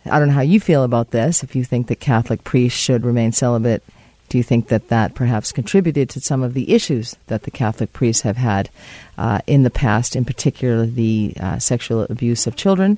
I 0.06 0.20
don't 0.20 0.30
know 0.30 0.34
how 0.36 0.42
you 0.42 0.60
feel 0.60 0.84
about 0.84 1.12
this. 1.12 1.44
If 1.44 1.56
you 1.56 1.64
think 1.64 1.88
that 1.88 2.00
Catholic 2.00 2.44
priests 2.44 2.80
should 2.80 3.06
remain 3.06 3.32
celibate, 3.32 3.84
do 4.30 4.38
you 4.38 4.44
think 4.44 4.68
that 4.68 4.90
that 4.90 5.16
perhaps 5.16 5.52
contributed 5.52 6.10
to 6.10 6.20
some 6.20 6.44
of 6.44 6.54
the 6.54 6.74
issues 6.74 7.16
that 7.28 7.44
the 7.44 7.52
Catholic 7.52 7.94
priests 7.94 8.24
have 8.24 8.38
had 8.38 8.70
uh, 9.18 9.40
in 9.48 9.64
the 9.64 9.70
past, 9.70 10.16
in 10.16 10.26
particular 10.26 10.86
the 10.86 11.34
uh, 11.40 11.60
sexual 11.60 12.04
abuse 12.10 12.46
of 12.46 12.56
children? 12.56 12.98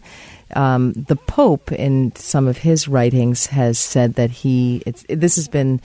Um, 0.56 0.94
the 0.94 1.16
Pope, 1.16 1.72
in 1.72 2.16
some 2.16 2.48
of 2.48 2.58
his 2.58 2.88
writings, 2.88 3.48
has 3.48 3.78
said 3.78 4.16
that 4.16 4.32
he. 4.32 4.82
This 5.08 5.36
has 5.36 5.48
been 5.48 5.80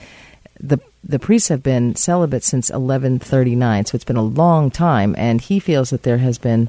the 0.59 0.79
the 1.03 1.19
priests 1.19 1.49
have 1.49 1.61
been 1.61 1.95
celibate 1.95 2.43
since 2.43 2.71
1139, 2.71 3.85
so 3.85 3.95
it's 3.95 4.03
been 4.03 4.15
a 4.15 4.23
long 4.23 4.71
time, 4.71 5.13
and 5.17 5.39
he 5.39 5.59
feels 5.59 5.91
that 5.91 6.01
there 6.01 6.17
has 6.17 6.39
been 6.39 6.67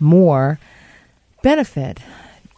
more 0.00 0.58
benefit 1.42 2.00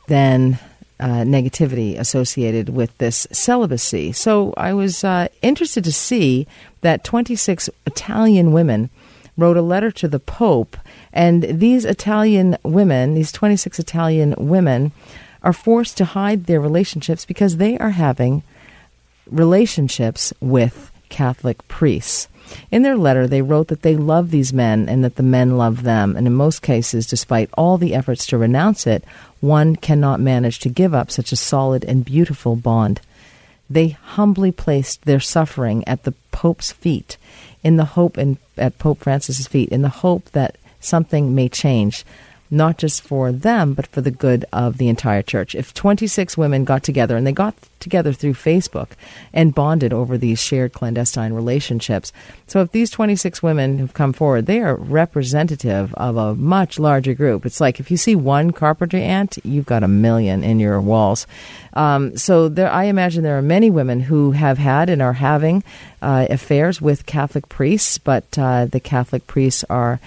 than 0.07 0.59
uh, 1.00 1.24
negativity 1.24 1.98
associated 1.98 2.68
with 2.68 2.96
this 2.98 3.26
celibacy. 3.33 4.12
So 4.12 4.54
I 4.57 4.72
was 4.72 5.02
uh, 5.04 5.28
interested 5.42 5.85
to 5.85 5.92
see 5.92 6.46
that 6.83 7.04
26 7.04 7.68
Italian 7.87 8.52
women 8.52 8.90
wrote 9.37 9.57
a 9.57 9.62
letter 9.62 9.90
to 9.90 10.09
the 10.09 10.20
Pope, 10.20 10.76
and 11.12 11.42
these 11.42 11.85
Italian 11.85 12.57
women, 12.62 13.14
these 13.14 13.33
26 13.33 13.78
Italian 13.78 14.35
women, 14.38 14.92
are 15.42 15.52
forced 15.52 15.96
to 15.98 16.04
hide 16.04 16.46
their 16.46 16.61
relationships 16.61 17.24
because 17.24 17.57
they 17.57 17.76
are 17.78 17.90
having 17.90 18.42
relationships 19.26 20.33
with 20.40 20.90
Catholic 21.09 21.66
priests. 21.68 22.28
In 22.70 22.83
their 22.83 22.96
letter, 22.96 23.26
they 23.26 23.42
wrote 23.42 23.68
that 23.68 23.83
they 23.83 23.96
love 23.96 24.30
these 24.30 24.52
men 24.52 24.88
and 24.88 25.02
that 25.02 25.16
the 25.16 25.22
men 25.22 25.57
love 25.57 25.83
them, 25.83 26.16
and 26.16 26.26
in 26.26 26.35
most 26.35 26.62
cases, 26.62 27.07
despite 27.07 27.50
all 27.54 27.78
the 27.78 27.94
efforts 27.94 28.26
to 28.26 28.38
renounce 28.38 28.87
it, 28.87 29.04
one 29.40 29.77
cannot 29.77 30.20
manage 30.20 30.59
to 30.61 30.68
give 30.68 30.94
up 30.94 31.11
such 31.11 31.33
a 31.33 31.37
solid 31.37 31.85
and 31.85 32.05
beautiful 32.05 32.57
bond. 32.57 33.01
They 33.68 33.88
humbly 33.88 34.53
placed 34.53 35.05
their 35.05 35.20
suffering 35.20 35.87
at 35.87 36.05
the 36.05 36.14
Pope's 36.33 36.73
feet, 36.73 37.16
in 37.62 37.77
the 37.77 37.85
hope, 37.85 38.16
and 38.16 38.37
at 38.57 38.79
Pope 38.79 39.01
Francis's 39.01 39.47
feet, 39.47 39.70
in 39.70 39.83
the 39.83 39.88
hope 39.88 40.31
that 40.31 40.57
something 40.81 41.35
may 41.35 41.49
change, 41.49 42.05
not 42.50 42.78
just 42.78 43.02
for 43.02 43.33
them, 43.33 43.74
but 43.74 43.87
for 43.87 44.00
the 44.00 44.11
good 44.11 44.44
of 44.52 44.78
the 44.78 44.88
entire 44.88 45.22
church. 45.22 45.54
If 45.54 45.74
26 45.74 46.37
women 46.37 46.64
got 46.64 46.83
together, 46.83 47.16
and 47.16 47.26
they 47.26 47.33
got 47.33 47.54
together 47.85 48.12
through 48.12 48.35
Facebook 48.35 48.88
and 49.33 49.54
bonded 49.54 49.92
over 49.92 50.16
these 50.16 50.40
shared 50.40 50.72
clandestine 50.72 51.33
relationships. 51.33 52.12
So 52.46 52.61
if 52.62 52.72
these 52.72 52.90
26 52.90 53.42
women 53.42 53.78
who've 53.78 53.92
come 53.92 54.12
forward, 54.12 54.46
they 54.46 54.61
are 54.61 54.74
representative 54.74 55.92
of 55.94 56.16
a 56.16 56.35
much 56.35 56.78
larger 56.78 57.14
group. 57.14 57.44
It's 57.44 57.61
like 57.61 57.78
if 57.78 57.90
you 57.90 57.96
see 57.96 58.16
one 58.16 58.52
carpenter 58.52 58.96
ant, 58.96 59.38
you've 59.44 59.66
got 59.66 59.83
a 59.83 59.88
million 59.88 60.42
in 60.42 60.59
your 60.59 60.80
walls. 60.80 61.26
Um, 61.74 62.16
so 62.16 62.48
there, 62.48 62.70
I 62.70 62.85
imagine 62.85 63.22
there 63.22 63.38
are 63.38 63.42
many 63.42 63.70
women 63.70 64.00
who 64.00 64.33
have 64.33 64.59
had 64.59 64.88
and 64.88 65.02
are 65.02 65.12
having 65.12 65.62
uh, 66.00 66.26
affairs 66.30 66.80
with 66.80 67.07
Catholic 67.07 67.48
priests, 67.48 67.98
but 67.98 68.38
uh, 68.38 68.64
the 68.66 68.80
Catholic 68.80 69.26
priests 69.26 69.64
are 69.68 70.00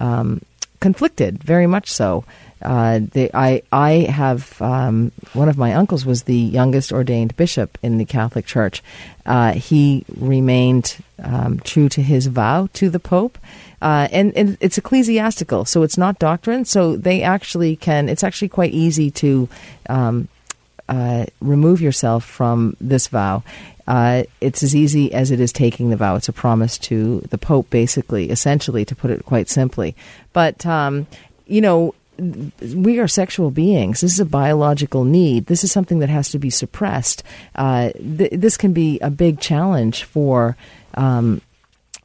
um, 0.00 0.40
conflicted, 0.84 1.42
very 1.42 1.66
much 1.66 1.90
so. 1.90 2.26
Uh, 2.60 3.00
they, 3.12 3.30
I, 3.32 3.62
I 3.72 3.90
have 4.22 4.60
um, 4.60 5.12
one 5.32 5.48
of 5.48 5.56
my 5.56 5.72
uncles 5.72 6.04
was 6.04 6.24
the 6.24 6.36
youngest 6.36 6.92
ordained 6.92 7.34
bishop 7.38 7.78
in 7.82 7.96
the 7.96 8.04
Catholic 8.04 8.44
Church. 8.44 8.82
Uh, 9.24 9.52
he 9.52 10.04
remained 10.18 10.98
um, 11.22 11.58
true 11.60 11.88
to 11.88 12.02
his 12.02 12.26
vow 12.26 12.68
to 12.74 12.90
the 12.90 13.00
Pope, 13.00 13.38
uh, 13.80 14.08
and, 14.12 14.36
and 14.36 14.58
it's 14.60 14.76
ecclesiastical, 14.76 15.64
so 15.64 15.82
it's 15.82 15.96
not 15.96 16.18
doctrine. 16.18 16.66
So 16.66 16.98
they 16.98 17.22
actually 17.22 17.76
can. 17.76 18.10
It's 18.10 18.22
actually 18.22 18.50
quite 18.50 18.74
easy 18.74 19.10
to 19.22 19.48
um, 19.88 20.28
uh, 20.88 21.26
remove 21.40 21.80
yourself 21.80 22.24
from 22.24 22.76
this 22.80 23.08
vow. 23.08 23.42
Uh, 23.86 24.24
it's 24.40 24.62
as 24.62 24.74
easy 24.74 25.12
as 25.12 25.30
it 25.30 25.40
is 25.40 25.52
taking 25.52 25.90
the 25.90 25.96
vow. 25.96 26.16
It's 26.16 26.28
a 26.28 26.32
promise 26.32 26.78
to 26.78 27.20
the 27.30 27.38
Pope, 27.38 27.68
basically, 27.70 28.30
essentially, 28.30 28.84
to 28.84 28.94
put 28.94 29.10
it 29.10 29.24
quite 29.24 29.48
simply. 29.48 29.94
But, 30.32 30.64
um, 30.64 31.06
you 31.46 31.60
know, 31.60 31.94
we 32.18 32.98
are 32.98 33.08
sexual 33.08 33.50
beings. 33.50 34.00
This 34.00 34.12
is 34.12 34.20
a 34.20 34.24
biological 34.24 35.04
need. 35.04 35.46
This 35.46 35.64
is 35.64 35.72
something 35.72 35.98
that 35.98 36.08
has 36.08 36.30
to 36.30 36.38
be 36.38 36.50
suppressed. 36.50 37.22
Uh, 37.54 37.90
th- 37.92 38.32
this 38.32 38.56
can 38.56 38.72
be 38.72 38.98
a 39.00 39.10
big 39.10 39.40
challenge 39.40 40.04
for 40.04 40.56
um, 40.94 41.42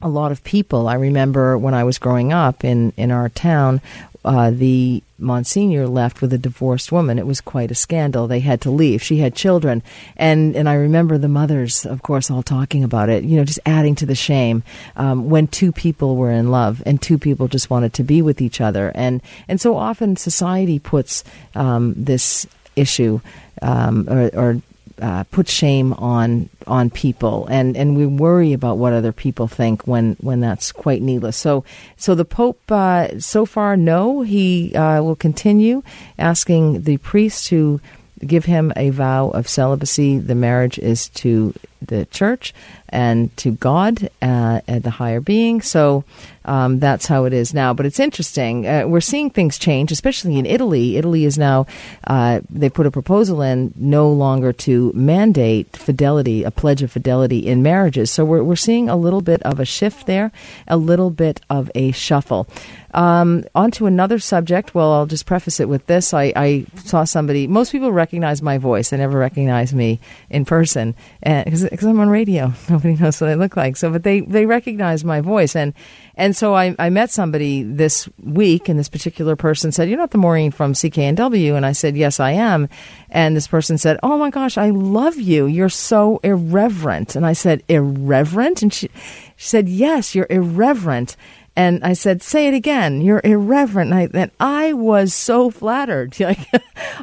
a 0.02 0.10
lot 0.10 0.32
of 0.32 0.44
people. 0.44 0.88
I 0.88 0.96
remember 0.96 1.58
when 1.58 1.74
I 1.74 1.84
was 1.84 1.98
growing 1.98 2.34
up 2.34 2.65
in, 2.65 2.92
in 2.98 3.12
our 3.12 3.30
town, 3.30 3.82
uh, 4.26 4.52
the 4.52 5.04
Monsignor 5.19 5.88
left 5.88 6.21
with 6.21 6.34
a 6.34 6.38
divorced 6.38 6.91
woman. 6.91 7.19
It 7.19 7.27
was 7.27 7.41
quite 7.41 7.71
a 7.71 7.75
scandal. 7.75 8.27
They 8.27 8.39
had 8.39 8.62
to 8.62 8.71
leave. 8.71 9.01
She 9.01 9.17
had 9.17 9.36
children, 9.36 9.84
and 10.17 10.55
and 10.55 10.67
I 10.67 10.75
remember 10.75 11.17
the 11.17 11.27
mothers, 11.27 11.86
of 11.86 12.01
course, 12.01 12.32
all 12.32 12.43
talking 12.43 12.84
about 12.84 13.10
it. 13.10 13.23
You 13.23 13.38
know, 13.38 13.45
just 13.45 13.60
adding 13.65 13.95
to 13.95 14.05
the 14.05 14.15
shame 14.15 14.63
um, 14.95 15.29
when 15.29 15.47
two 15.47 15.71
people 15.71 16.15
were 16.15 16.32
in 16.32 16.51
love 16.51 16.82
and 16.86 17.01
two 17.01 17.17
people 17.17 17.47
just 17.47 17.69
wanted 17.69 17.93
to 17.93 18.03
be 18.03 18.21
with 18.21 18.41
each 18.41 18.62
other, 18.62 18.91
and 18.95 19.21
and 19.47 19.60
so 19.60 19.75
often 19.75 20.15
society 20.15 20.79
puts 20.79 21.23
um, 21.55 21.93
this 21.97 22.47
issue 22.75 23.19
um, 23.62 24.08
or, 24.10 24.29
or 24.36 24.62
uh, 25.02 25.24
put 25.26 25.48
shame 25.48 25.94
on 25.94 26.50
on 26.68 26.90
people, 26.90 27.48
and, 27.48 27.76
and 27.76 27.98
we 27.98 28.06
worry 28.06 28.54
about 28.54 28.78
what 28.78 28.94
other 28.94 29.12
people 29.12 29.48
think 29.48 29.88
when, 29.88 30.16
when 30.20 30.40
that's 30.40 30.72
quite 30.72 31.02
needless. 31.02 31.38
So 31.38 31.64
so 31.98 32.16
the 32.16 32.26
Pope 32.26 32.60
uh, 32.72 33.20
so 33.20 33.46
far 33.46 33.76
no, 33.76 34.22
he 34.22 34.76
uh, 34.76 35.02
will 35.02 35.16
continue 35.16 35.84
asking 36.18 36.84
the 36.84 36.98
priest 36.98 37.48
to 37.48 37.82
give 38.26 38.46
him 38.46 38.74
a 38.76 38.90
vow 38.90 39.30
of 39.30 39.48
celibacy. 39.48 40.20
The 40.20 40.36
marriage 40.36 40.78
is 40.78 41.10
to 41.10 41.54
the 41.82 42.06
church 42.06 42.54
and 42.89 43.36
to 43.38 43.52
God 43.52 44.10
uh, 44.22 44.62
and 44.68 44.84
the 44.84 44.89
higher 44.89 45.22
being. 45.22 45.62
So 45.62 46.04
um, 46.46 46.80
that's 46.80 47.06
how 47.06 47.26
it 47.26 47.34
is 47.34 47.54
now. 47.54 47.74
But 47.74 47.86
it's 47.86 48.00
interesting. 48.00 48.68
Uh, 48.68 48.88
we're 48.88 49.02
seeing 49.02 49.30
things 49.30 49.58
change, 49.58 49.92
especially 49.92 50.38
in 50.38 50.46
Italy. 50.46 50.98
Italy 50.98 51.26
is 51.26 51.38
now, 51.38 51.68
uh, 52.08 52.42
they 52.50 52.70
put 52.70 52.88
a 52.88 52.92
proposal 52.92 53.42
in 53.42 53.74
no 53.76 54.12
longer 54.12 54.52
to 54.54 54.92
mandate 54.96 55.76
fidelity, 55.78 56.44
a 56.44 56.52
pledge 56.52 56.82
of 56.82 56.92
fidelity 56.92 57.46
in 57.46 57.62
marriages. 57.62 58.10
So 58.10 58.26
we're, 58.26 58.44
we're 58.44 58.56
seeing 58.56 58.89
a 58.89 58.96
little 58.96 59.22
bit 59.22 59.44
of 59.44 59.60
a 59.60 59.65
shift 59.65 60.08
there, 60.08 60.32
a 60.68 60.78
little 60.78 61.12
bit 61.12 61.42
of 61.50 61.70
a 61.76 61.92
shuffle. 61.92 62.48
Um, 62.92 63.46
on 63.54 63.70
to 63.72 63.86
another 63.86 64.18
subject. 64.18 64.74
Well, 64.74 64.92
I'll 64.92 65.06
just 65.06 65.28
preface 65.28 65.60
it 65.60 65.70
with 65.70 65.86
this. 65.86 66.12
I, 66.12 66.34
I 66.36 66.65
saw 66.86 67.04
somebody, 67.04 67.46
most 67.46 67.72
people 67.72 67.92
recognize 67.92 68.42
my 68.42 68.58
voice. 68.58 68.89
They 68.89 68.98
never 68.98 69.20
recognize 69.20 69.76
me 69.76 70.00
in 70.32 70.44
person. 70.44 70.96
And, 71.22 71.68
because 71.69 71.88
I'm 71.88 71.99
on 71.99 72.10
radio. 72.10 72.53
Nobody 72.69 72.95
knows 72.95 73.19
what 73.21 73.29
I 73.29 73.36
look 73.36 73.55
like. 73.55 73.77
So, 73.77 73.91
but 73.91 74.03
they 74.03 74.21
they 74.21 74.45
recognize 74.45 75.03
my 75.03 75.21
voice, 75.21 75.55
and 75.55 75.73
and 76.15 76.36
so 76.36 76.55
I, 76.55 76.75
I 76.79 76.89
met 76.89 77.12
somebody 77.12 77.63
this 77.63 78.10
week, 78.23 78.69
and 78.69 78.79
this 78.79 78.89
particular 78.89 79.36
person 79.36 79.72
said, 79.72 79.89
"You're 79.89 79.97
not 79.97 80.11
the 80.11 80.17
Maureen 80.17 80.51
from 80.51 80.74
CKNW," 80.74 81.55
and 81.55 81.65
I 81.65 81.72
said, 81.72 81.95
"Yes, 81.95 82.20
I 82.20 82.32
am." 82.32 82.70
And 83.09 83.36
this 83.36 83.47
person 83.47 83.78
said, 83.78 83.99
"Oh 84.03 84.17
my 84.17 84.30
gosh, 84.30 84.57
I 84.57 84.70
love 84.70 85.17
you. 85.17 85.45
You're 85.45 85.70
so 85.70 86.20
irreverent." 86.24 87.15
And 87.15 87.26
I 87.26 87.34
said, 87.34 87.63
"Irreverent?" 87.67 88.61
And 88.61 88.74
she 88.74 88.89
she 89.36 89.47
said, 89.47 89.70
"Yes, 89.70 90.15
you're 90.15 90.28
irreverent." 90.30 91.15
And 91.60 91.84
I 91.84 91.91
said, 91.91 92.22
"Say 92.22 92.47
it 92.47 92.53
again. 92.53 93.01
You're 93.01 93.20
irreverent." 93.22 93.91
And 93.91 93.99
I, 93.99 94.22
and 94.22 94.32
I 94.39 94.72
was 94.72 95.14
so 95.14 95.49
flattered. 95.49 96.16
Like, 96.30 96.47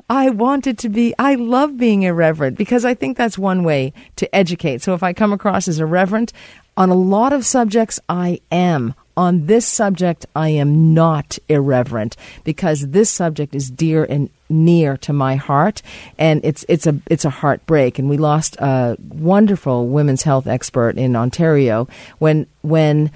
I 0.08 0.30
wanted 0.30 0.78
to 0.78 0.88
be. 0.88 1.14
I 1.18 1.34
love 1.34 1.76
being 1.76 2.04
irreverent 2.04 2.56
because 2.56 2.86
I 2.86 2.94
think 2.94 3.18
that's 3.18 3.36
one 3.36 3.64
way 3.64 3.92
to 4.16 4.34
educate. 4.34 4.80
So 4.80 4.94
if 4.94 5.02
I 5.02 5.12
come 5.12 5.34
across 5.34 5.68
as 5.68 5.78
irreverent 5.78 6.32
on 6.74 6.88
a 6.88 6.94
lot 6.94 7.34
of 7.34 7.44
subjects, 7.44 8.00
I 8.08 8.40
am. 8.50 8.94
On 9.18 9.46
this 9.46 9.66
subject, 9.66 10.24
I 10.34 10.50
am 10.50 10.94
not 10.94 11.38
irreverent 11.48 12.16
because 12.44 12.88
this 12.88 13.10
subject 13.10 13.54
is 13.54 13.70
dear 13.70 14.04
and 14.04 14.30
near 14.48 14.96
to 14.98 15.12
my 15.12 15.36
heart, 15.36 15.82
and 16.18 16.40
it's 16.44 16.64
it's 16.68 16.86
a 16.86 16.98
it's 17.10 17.26
a 17.26 17.30
heartbreak. 17.30 17.98
And 17.98 18.08
we 18.08 18.16
lost 18.16 18.56
a 18.56 18.96
wonderful 19.08 19.88
women's 19.88 20.22
health 20.22 20.46
expert 20.46 20.96
in 20.96 21.14
Ontario 21.14 21.88
when 22.18 22.46
when 22.62 23.10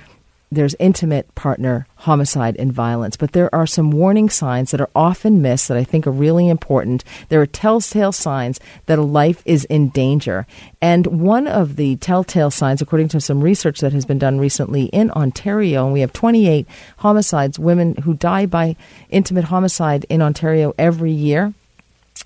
there's 0.52 0.74
intimate 0.80 1.32
partner 1.36 1.86
homicide 1.94 2.56
and 2.58 2.72
violence, 2.72 3.16
but 3.16 3.32
there 3.32 3.54
are 3.54 3.66
some 3.66 3.92
warning 3.92 4.28
signs 4.28 4.72
that 4.72 4.80
are 4.80 4.90
often 4.96 5.40
missed 5.40 5.68
that 5.68 5.76
I 5.76 5.84
think 5.84 6.06
are 6.06 6.12
really 6.12 6.48
important. 6.48 7.04
There 7.28 7.40
are 7.40 7.46
telltale 7.46 8.10
signs 8.10 8.58
that 8.86 8.98
a 8.98 9.02
life 9.02 9.42
is 9.44 9.64
in 9.66 9.90
danger. 9.90 10.46
And 10.80 11.06
one 11.06 11.46
of 11.46 11.76
the 11.76 11.96
telltale 11.96 12.50
signs, 12.50 12.82
according 12.82 13.08
to 13.08 13.20
some 13.20 13.40
research 13.40 13.80
that 13.80 13.92
has 13.92 14.04
been 14.04 14.18
done 14.18 14.38
recently 14.40 14.86
in 14.86 15.12
Ontario, 15.12 15.84
and 15.84 15.92
we 15.92 16.00
have 16.00 16.12
28 16.12 16.66
homicides, 16.98 17.58
women 17.58 17.94
who 17.96 18.14
die 18.14 18.46
by 18.46 18.74
intimate 19.08 19.44
homicide 19.44 20.04
in 20.08 20.20
Ontario 20.20 20.74
every 20.78 21.12
year. 21.12 21.54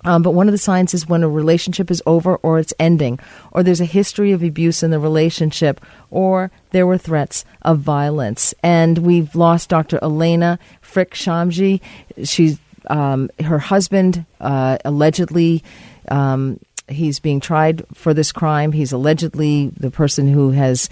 Um, 0.05 0.21
but 0.21 0.31
one 0.31 0.47
of 0.47 0.51
the 0.51 0.57
signs 0.57 0.93
is 0.93 1.09
when 1.09 1.23
a 1.23 1.29
relationship 1.29 1.91
is 1.91 2.01
over 2.05 2.37
or 2.37 2.59
it's 2.59 2.73
ending, 2.79 3.19
or 3.51 3.63
there's 3.63 3.81
a 3.81 3.85
history 3.85 4.31
of 4.31 4.43
abuse 4.43 4.83
in 4.83 4.91
the 4.91 4.99
relationship, 4.99 5.81
or 6.11 6.51
there 6.71 6.87
were 6.87 6.97
threats 6.97 7.43
of 7.63 7.79
violence. 7.79 8.53
And 8.63 8.99
we've 8.99 9.35
lost 9.35 9.69
Dr. 9.69 9.97
Elana 9.99 10.59
Fric 10.83 11.09
Shamji. 11.11 11.81
She's 12.25 12.59
um, 12.87 13.29
her 13.43 13.59
husband 13.59 14.25
uh, 14.39 14.77
allegedly. 14.85 15.63
Um, 16.07 16.59
he's 16.87 17.19
being 17.19 17.39
tried 17.39 17.83
for 17.93 18.13
this 18.13 18.31
crime. 18.31 18.71
He's 18.71 18.91
allegedly 18.91 19.71
the 19.77 19.91
person 19.91 20.27
who 20.27 20.51
has 20.51 20.89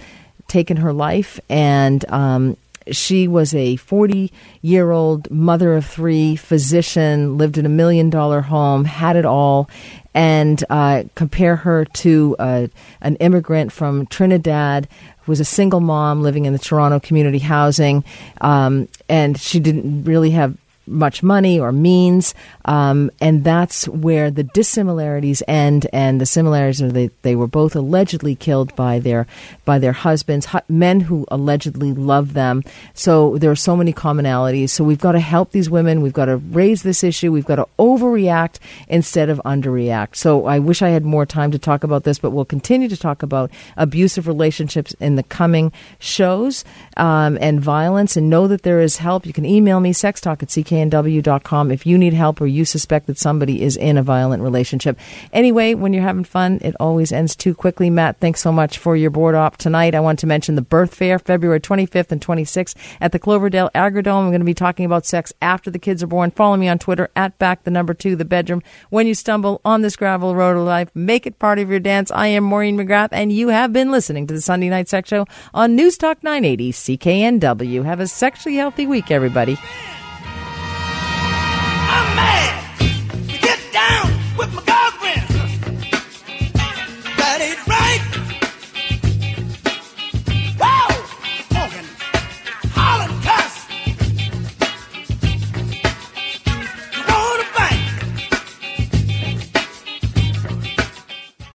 taken 0.48 0.76
her 0.78 0.92
life, 0.92 1.40
and 1.48 2.04
um, 2.10 2.56
she 2.90 3.28
was 3.28 3.54
a 3.54 3.76
40 3.76 4.32
year 4.62 4.90
old 4.90 5.30
mother 5.30 5.74
of 5.74 5.86
three, 5.86 6.36
physician, 6.36 7.38
lived 7.38 7.58
in 7.58 7.66
a 7.66 7.70
million 7.70 8.10
dollar 8.10 8.42
home, 8.42 8.84
had 8.84 9.16
it 9.16 9.24
all. 9.24 9.68
And 10.16 10.62
uh, 10.70 11.04
compare 11.16 11.56
her 11.56 11.84
to 11.84 12.36
uh, 12.38 12.68
an 13.00 13.16
immigrant 13.16 13.72
from 13.72 14.06
Trinidad 14.06 14.88
who 15.22 15.32
was 15.32 15.40
a 15.40 15.44
single 15.44 15.80
mom 15.80 16.22
living 16.22 16.44
in 16.44 16.52
the 16.52 16.58
Toronto 16.58 17.00
community 17.00 17.40
housing. 17.40 18.04
Um, 18.40 18.88
and 19.08 19.40
she 19.40 19.58
didn't 19.58 20.04
really 20.04 20.30
have 20.30 20.56
much 20.86 21.22
money 21.22 21.58
or 21.58 21.72
means, 21.72 22.34
um, 22.64 23.10
and 23.20 23.44
that's 23.44 23.88
where 23.88 24.30
the 24.30 24.44
dissimilarities 24.44 25.42
end. 25.48 25.86
And 25.92 26.20
the 26.20 26.26
similarities 26.26 26.82
are 26.82 26.92
they 26.92 27.10
they 27.22 27.36
were 27.36 27.46
both 27.46 27.74
allegedly 27.76 28.34
killed 28.34 28.74
by 28.76 28.98
their 28.98 29.26
by 29.64 29.78
their 29.78 29.92
husbands, 29.92 30.46
hu- 30.46 30.60
men 30.68 31.00
who 31.00 31.26
allegedly 31.30 31.92
love 31.92 32.34
them. 32.34 32.62
So 32.92 33.38
there 33.38 33.50
are 33.50 33.56
so 33.56 33.76
many 33.76 33.92
commonalities. 33.92 34.70
So 34.70 34.84
we've 34.84 35.00
got 35.00 35.12
to 35.12 35.20
help 35.20 35.52
these 35.52 35.70
women. 35.70 36.02
We've 36.02 36.12
got 36.12 36.26
to 36.26 36.36
raise 36.36 36.82
this 36.82 37.02
issue. 37.02 37.32
We've 37.32 37.44
got 37.44 37.56
to 37.56 37.68
overreact 37.78 38.58
instead 38.88 39.28
of 39.28 39.40
underreact. 39.44 40.16
So 40.16 40.46
I 40.46 40.58
wish 40.58 40.82
I 40.82 40.88
had 40.88 41.04
more 41.04 41.26
time 41.26 41.50
to 41.52 41.58
talk 41.58 41.84
about 41.84 42.04
this, 42.04 42.18
but 42.18 42.30
we'll 42.30 42.44
continue 42.44 42.88
to 42.88 42.96
talk 42.96 43.22
about 43.22 43.50
abusive 43.76 44.26
relationships 44.26 44.94
in 45.00 45.16
the 45.16 45.22
coming 45.22 45.72
shows 45.98 46.64
um, 46.96 47.38
and 47.40 47.60
violence. 47.60 48.16
And 48.16 48.30
know 48.30 48.46
that 48.48 48.62
there 48.62 48.80
is 48.80 48.98
help. 48.98 49.26
You 49.26 49.32
can 49.32 49.46
email 49.46 49.80
me 49.80 49.92
sextalk 49.92 50.42
at 50.42 50.50
cknw.com 50.74 51.70
if 51.70 51.86
you 51.86 51.96
need 51.96 52.12
help 52.12 52.40
or 52.40 52.46
you 52.46 52.64
suspect 52.64 53.06
that 53.06 53.18
somebody 53.18 53.62
is 53.62 53.76
in 53.76 53.96
a 53.96 54.02
violent 54.02 54.42
relationship. 54.42 54.98
Anyway, 55.32 55.74
when 55.74 55.92
you're 55.92 56.02
having 56.02 56.24
fun, 56.24 56.58
it 56.62 56.74
always 56.80 57.12
ends 57.12 57.36
too 57.36 57.54
quickly. 57.54 57.90
Matt, 57.90 58.20
thanks 58.20 58.40
so 58.40 58.52
much 58.52 58.78
for 58.78 58.96
your 58.96 59.10
board 59.10 59.34
op 59.34 59.56
tonight. 59.56 59.94
I 59.94 60.00
want 60.00 60.18
to 60.20 60.26
mention 60.26 60.54
the 60.54 60.62
birth 60.62 60.94
fair, 60.94 61.18
February 61.18 61.60
25th 61.60 62.12
and 62.12 62.20
26th 62.20 62.74
at 63.00 63.12
the 63.12 63.18
Cloverdale 63.18 63.70
Agrodome. 63.74 64.24
I'm 64.24 64.30
going 64.30 64.40
to 64.40 64.44
be 64.44 64.54
talking 64.54 64.84
about 64.84 65.06
sex 65.06 65.32
after 65.40 65.70
the 65.70 65.78
kids 65.78 66.02
are 66.02 66.08
born. 66.08 66.30
Follow 66.30 66.56
me 66.56 66.68
on 66.68 66.78
Twitter 66.78 67.08
at 67.14 67.38
back 67.38 67.64
the 67.64 67.70
number 67.70 67.94
two, 67.94 68.16
the 68.16 68.24
bedroom. 68.24 68.62
When 68.90 69.06
you 69.06 69.14
stumble 69.14 69.60
on 69.64 69.82
this 69.82 69.96
gravel 69.96 70.34
road 70.34 70.56
of 70.56 70.64
life, 70.64 70.90
make 70.94 71.26
it 71.26 71.38
part 71.38 71.58
of 71.58 71.70
your 71.70 71.80
dance. 71.80 72.10
I 72.10 72.28
am 72.28 72.44
Maureen 72.44 72.76
McGrath, 72.76 73.10
and 73.12 73.32
you 73.32 73.48
have 73.48 73.72
been 73.72 73.90
listening 73.90 74.26
to 74.26 74.34
the 74.34 74.40
Sunday 74.40 74.68
Night 74.68 74.88
Sex 74.88 75.08
Show 75.08 75.26
on 75.52 75.76
News 75.76 75.96
Talk 75.96 76.22
980 76.22 76.72
CKNW. 76.72 77.84
Have 77.84 78.00
a 78.00 78.06
sexually 78.06 78.56
healthy 78.56 78.86
week, 78.86 79.10
everybody. 79.10 79.58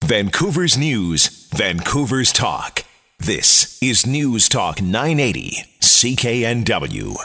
Vancouver's 0.08 0.78
News, 0.78 1.50
Vancouver's 1.54 2.32
Talk. 2.32 2.86
This 3.20 3.78
is 3.84 4.08
News 4.08 4.48
Talk 4.48 4.82
980, 4.82 5.66
CKNW. 5.82 7.18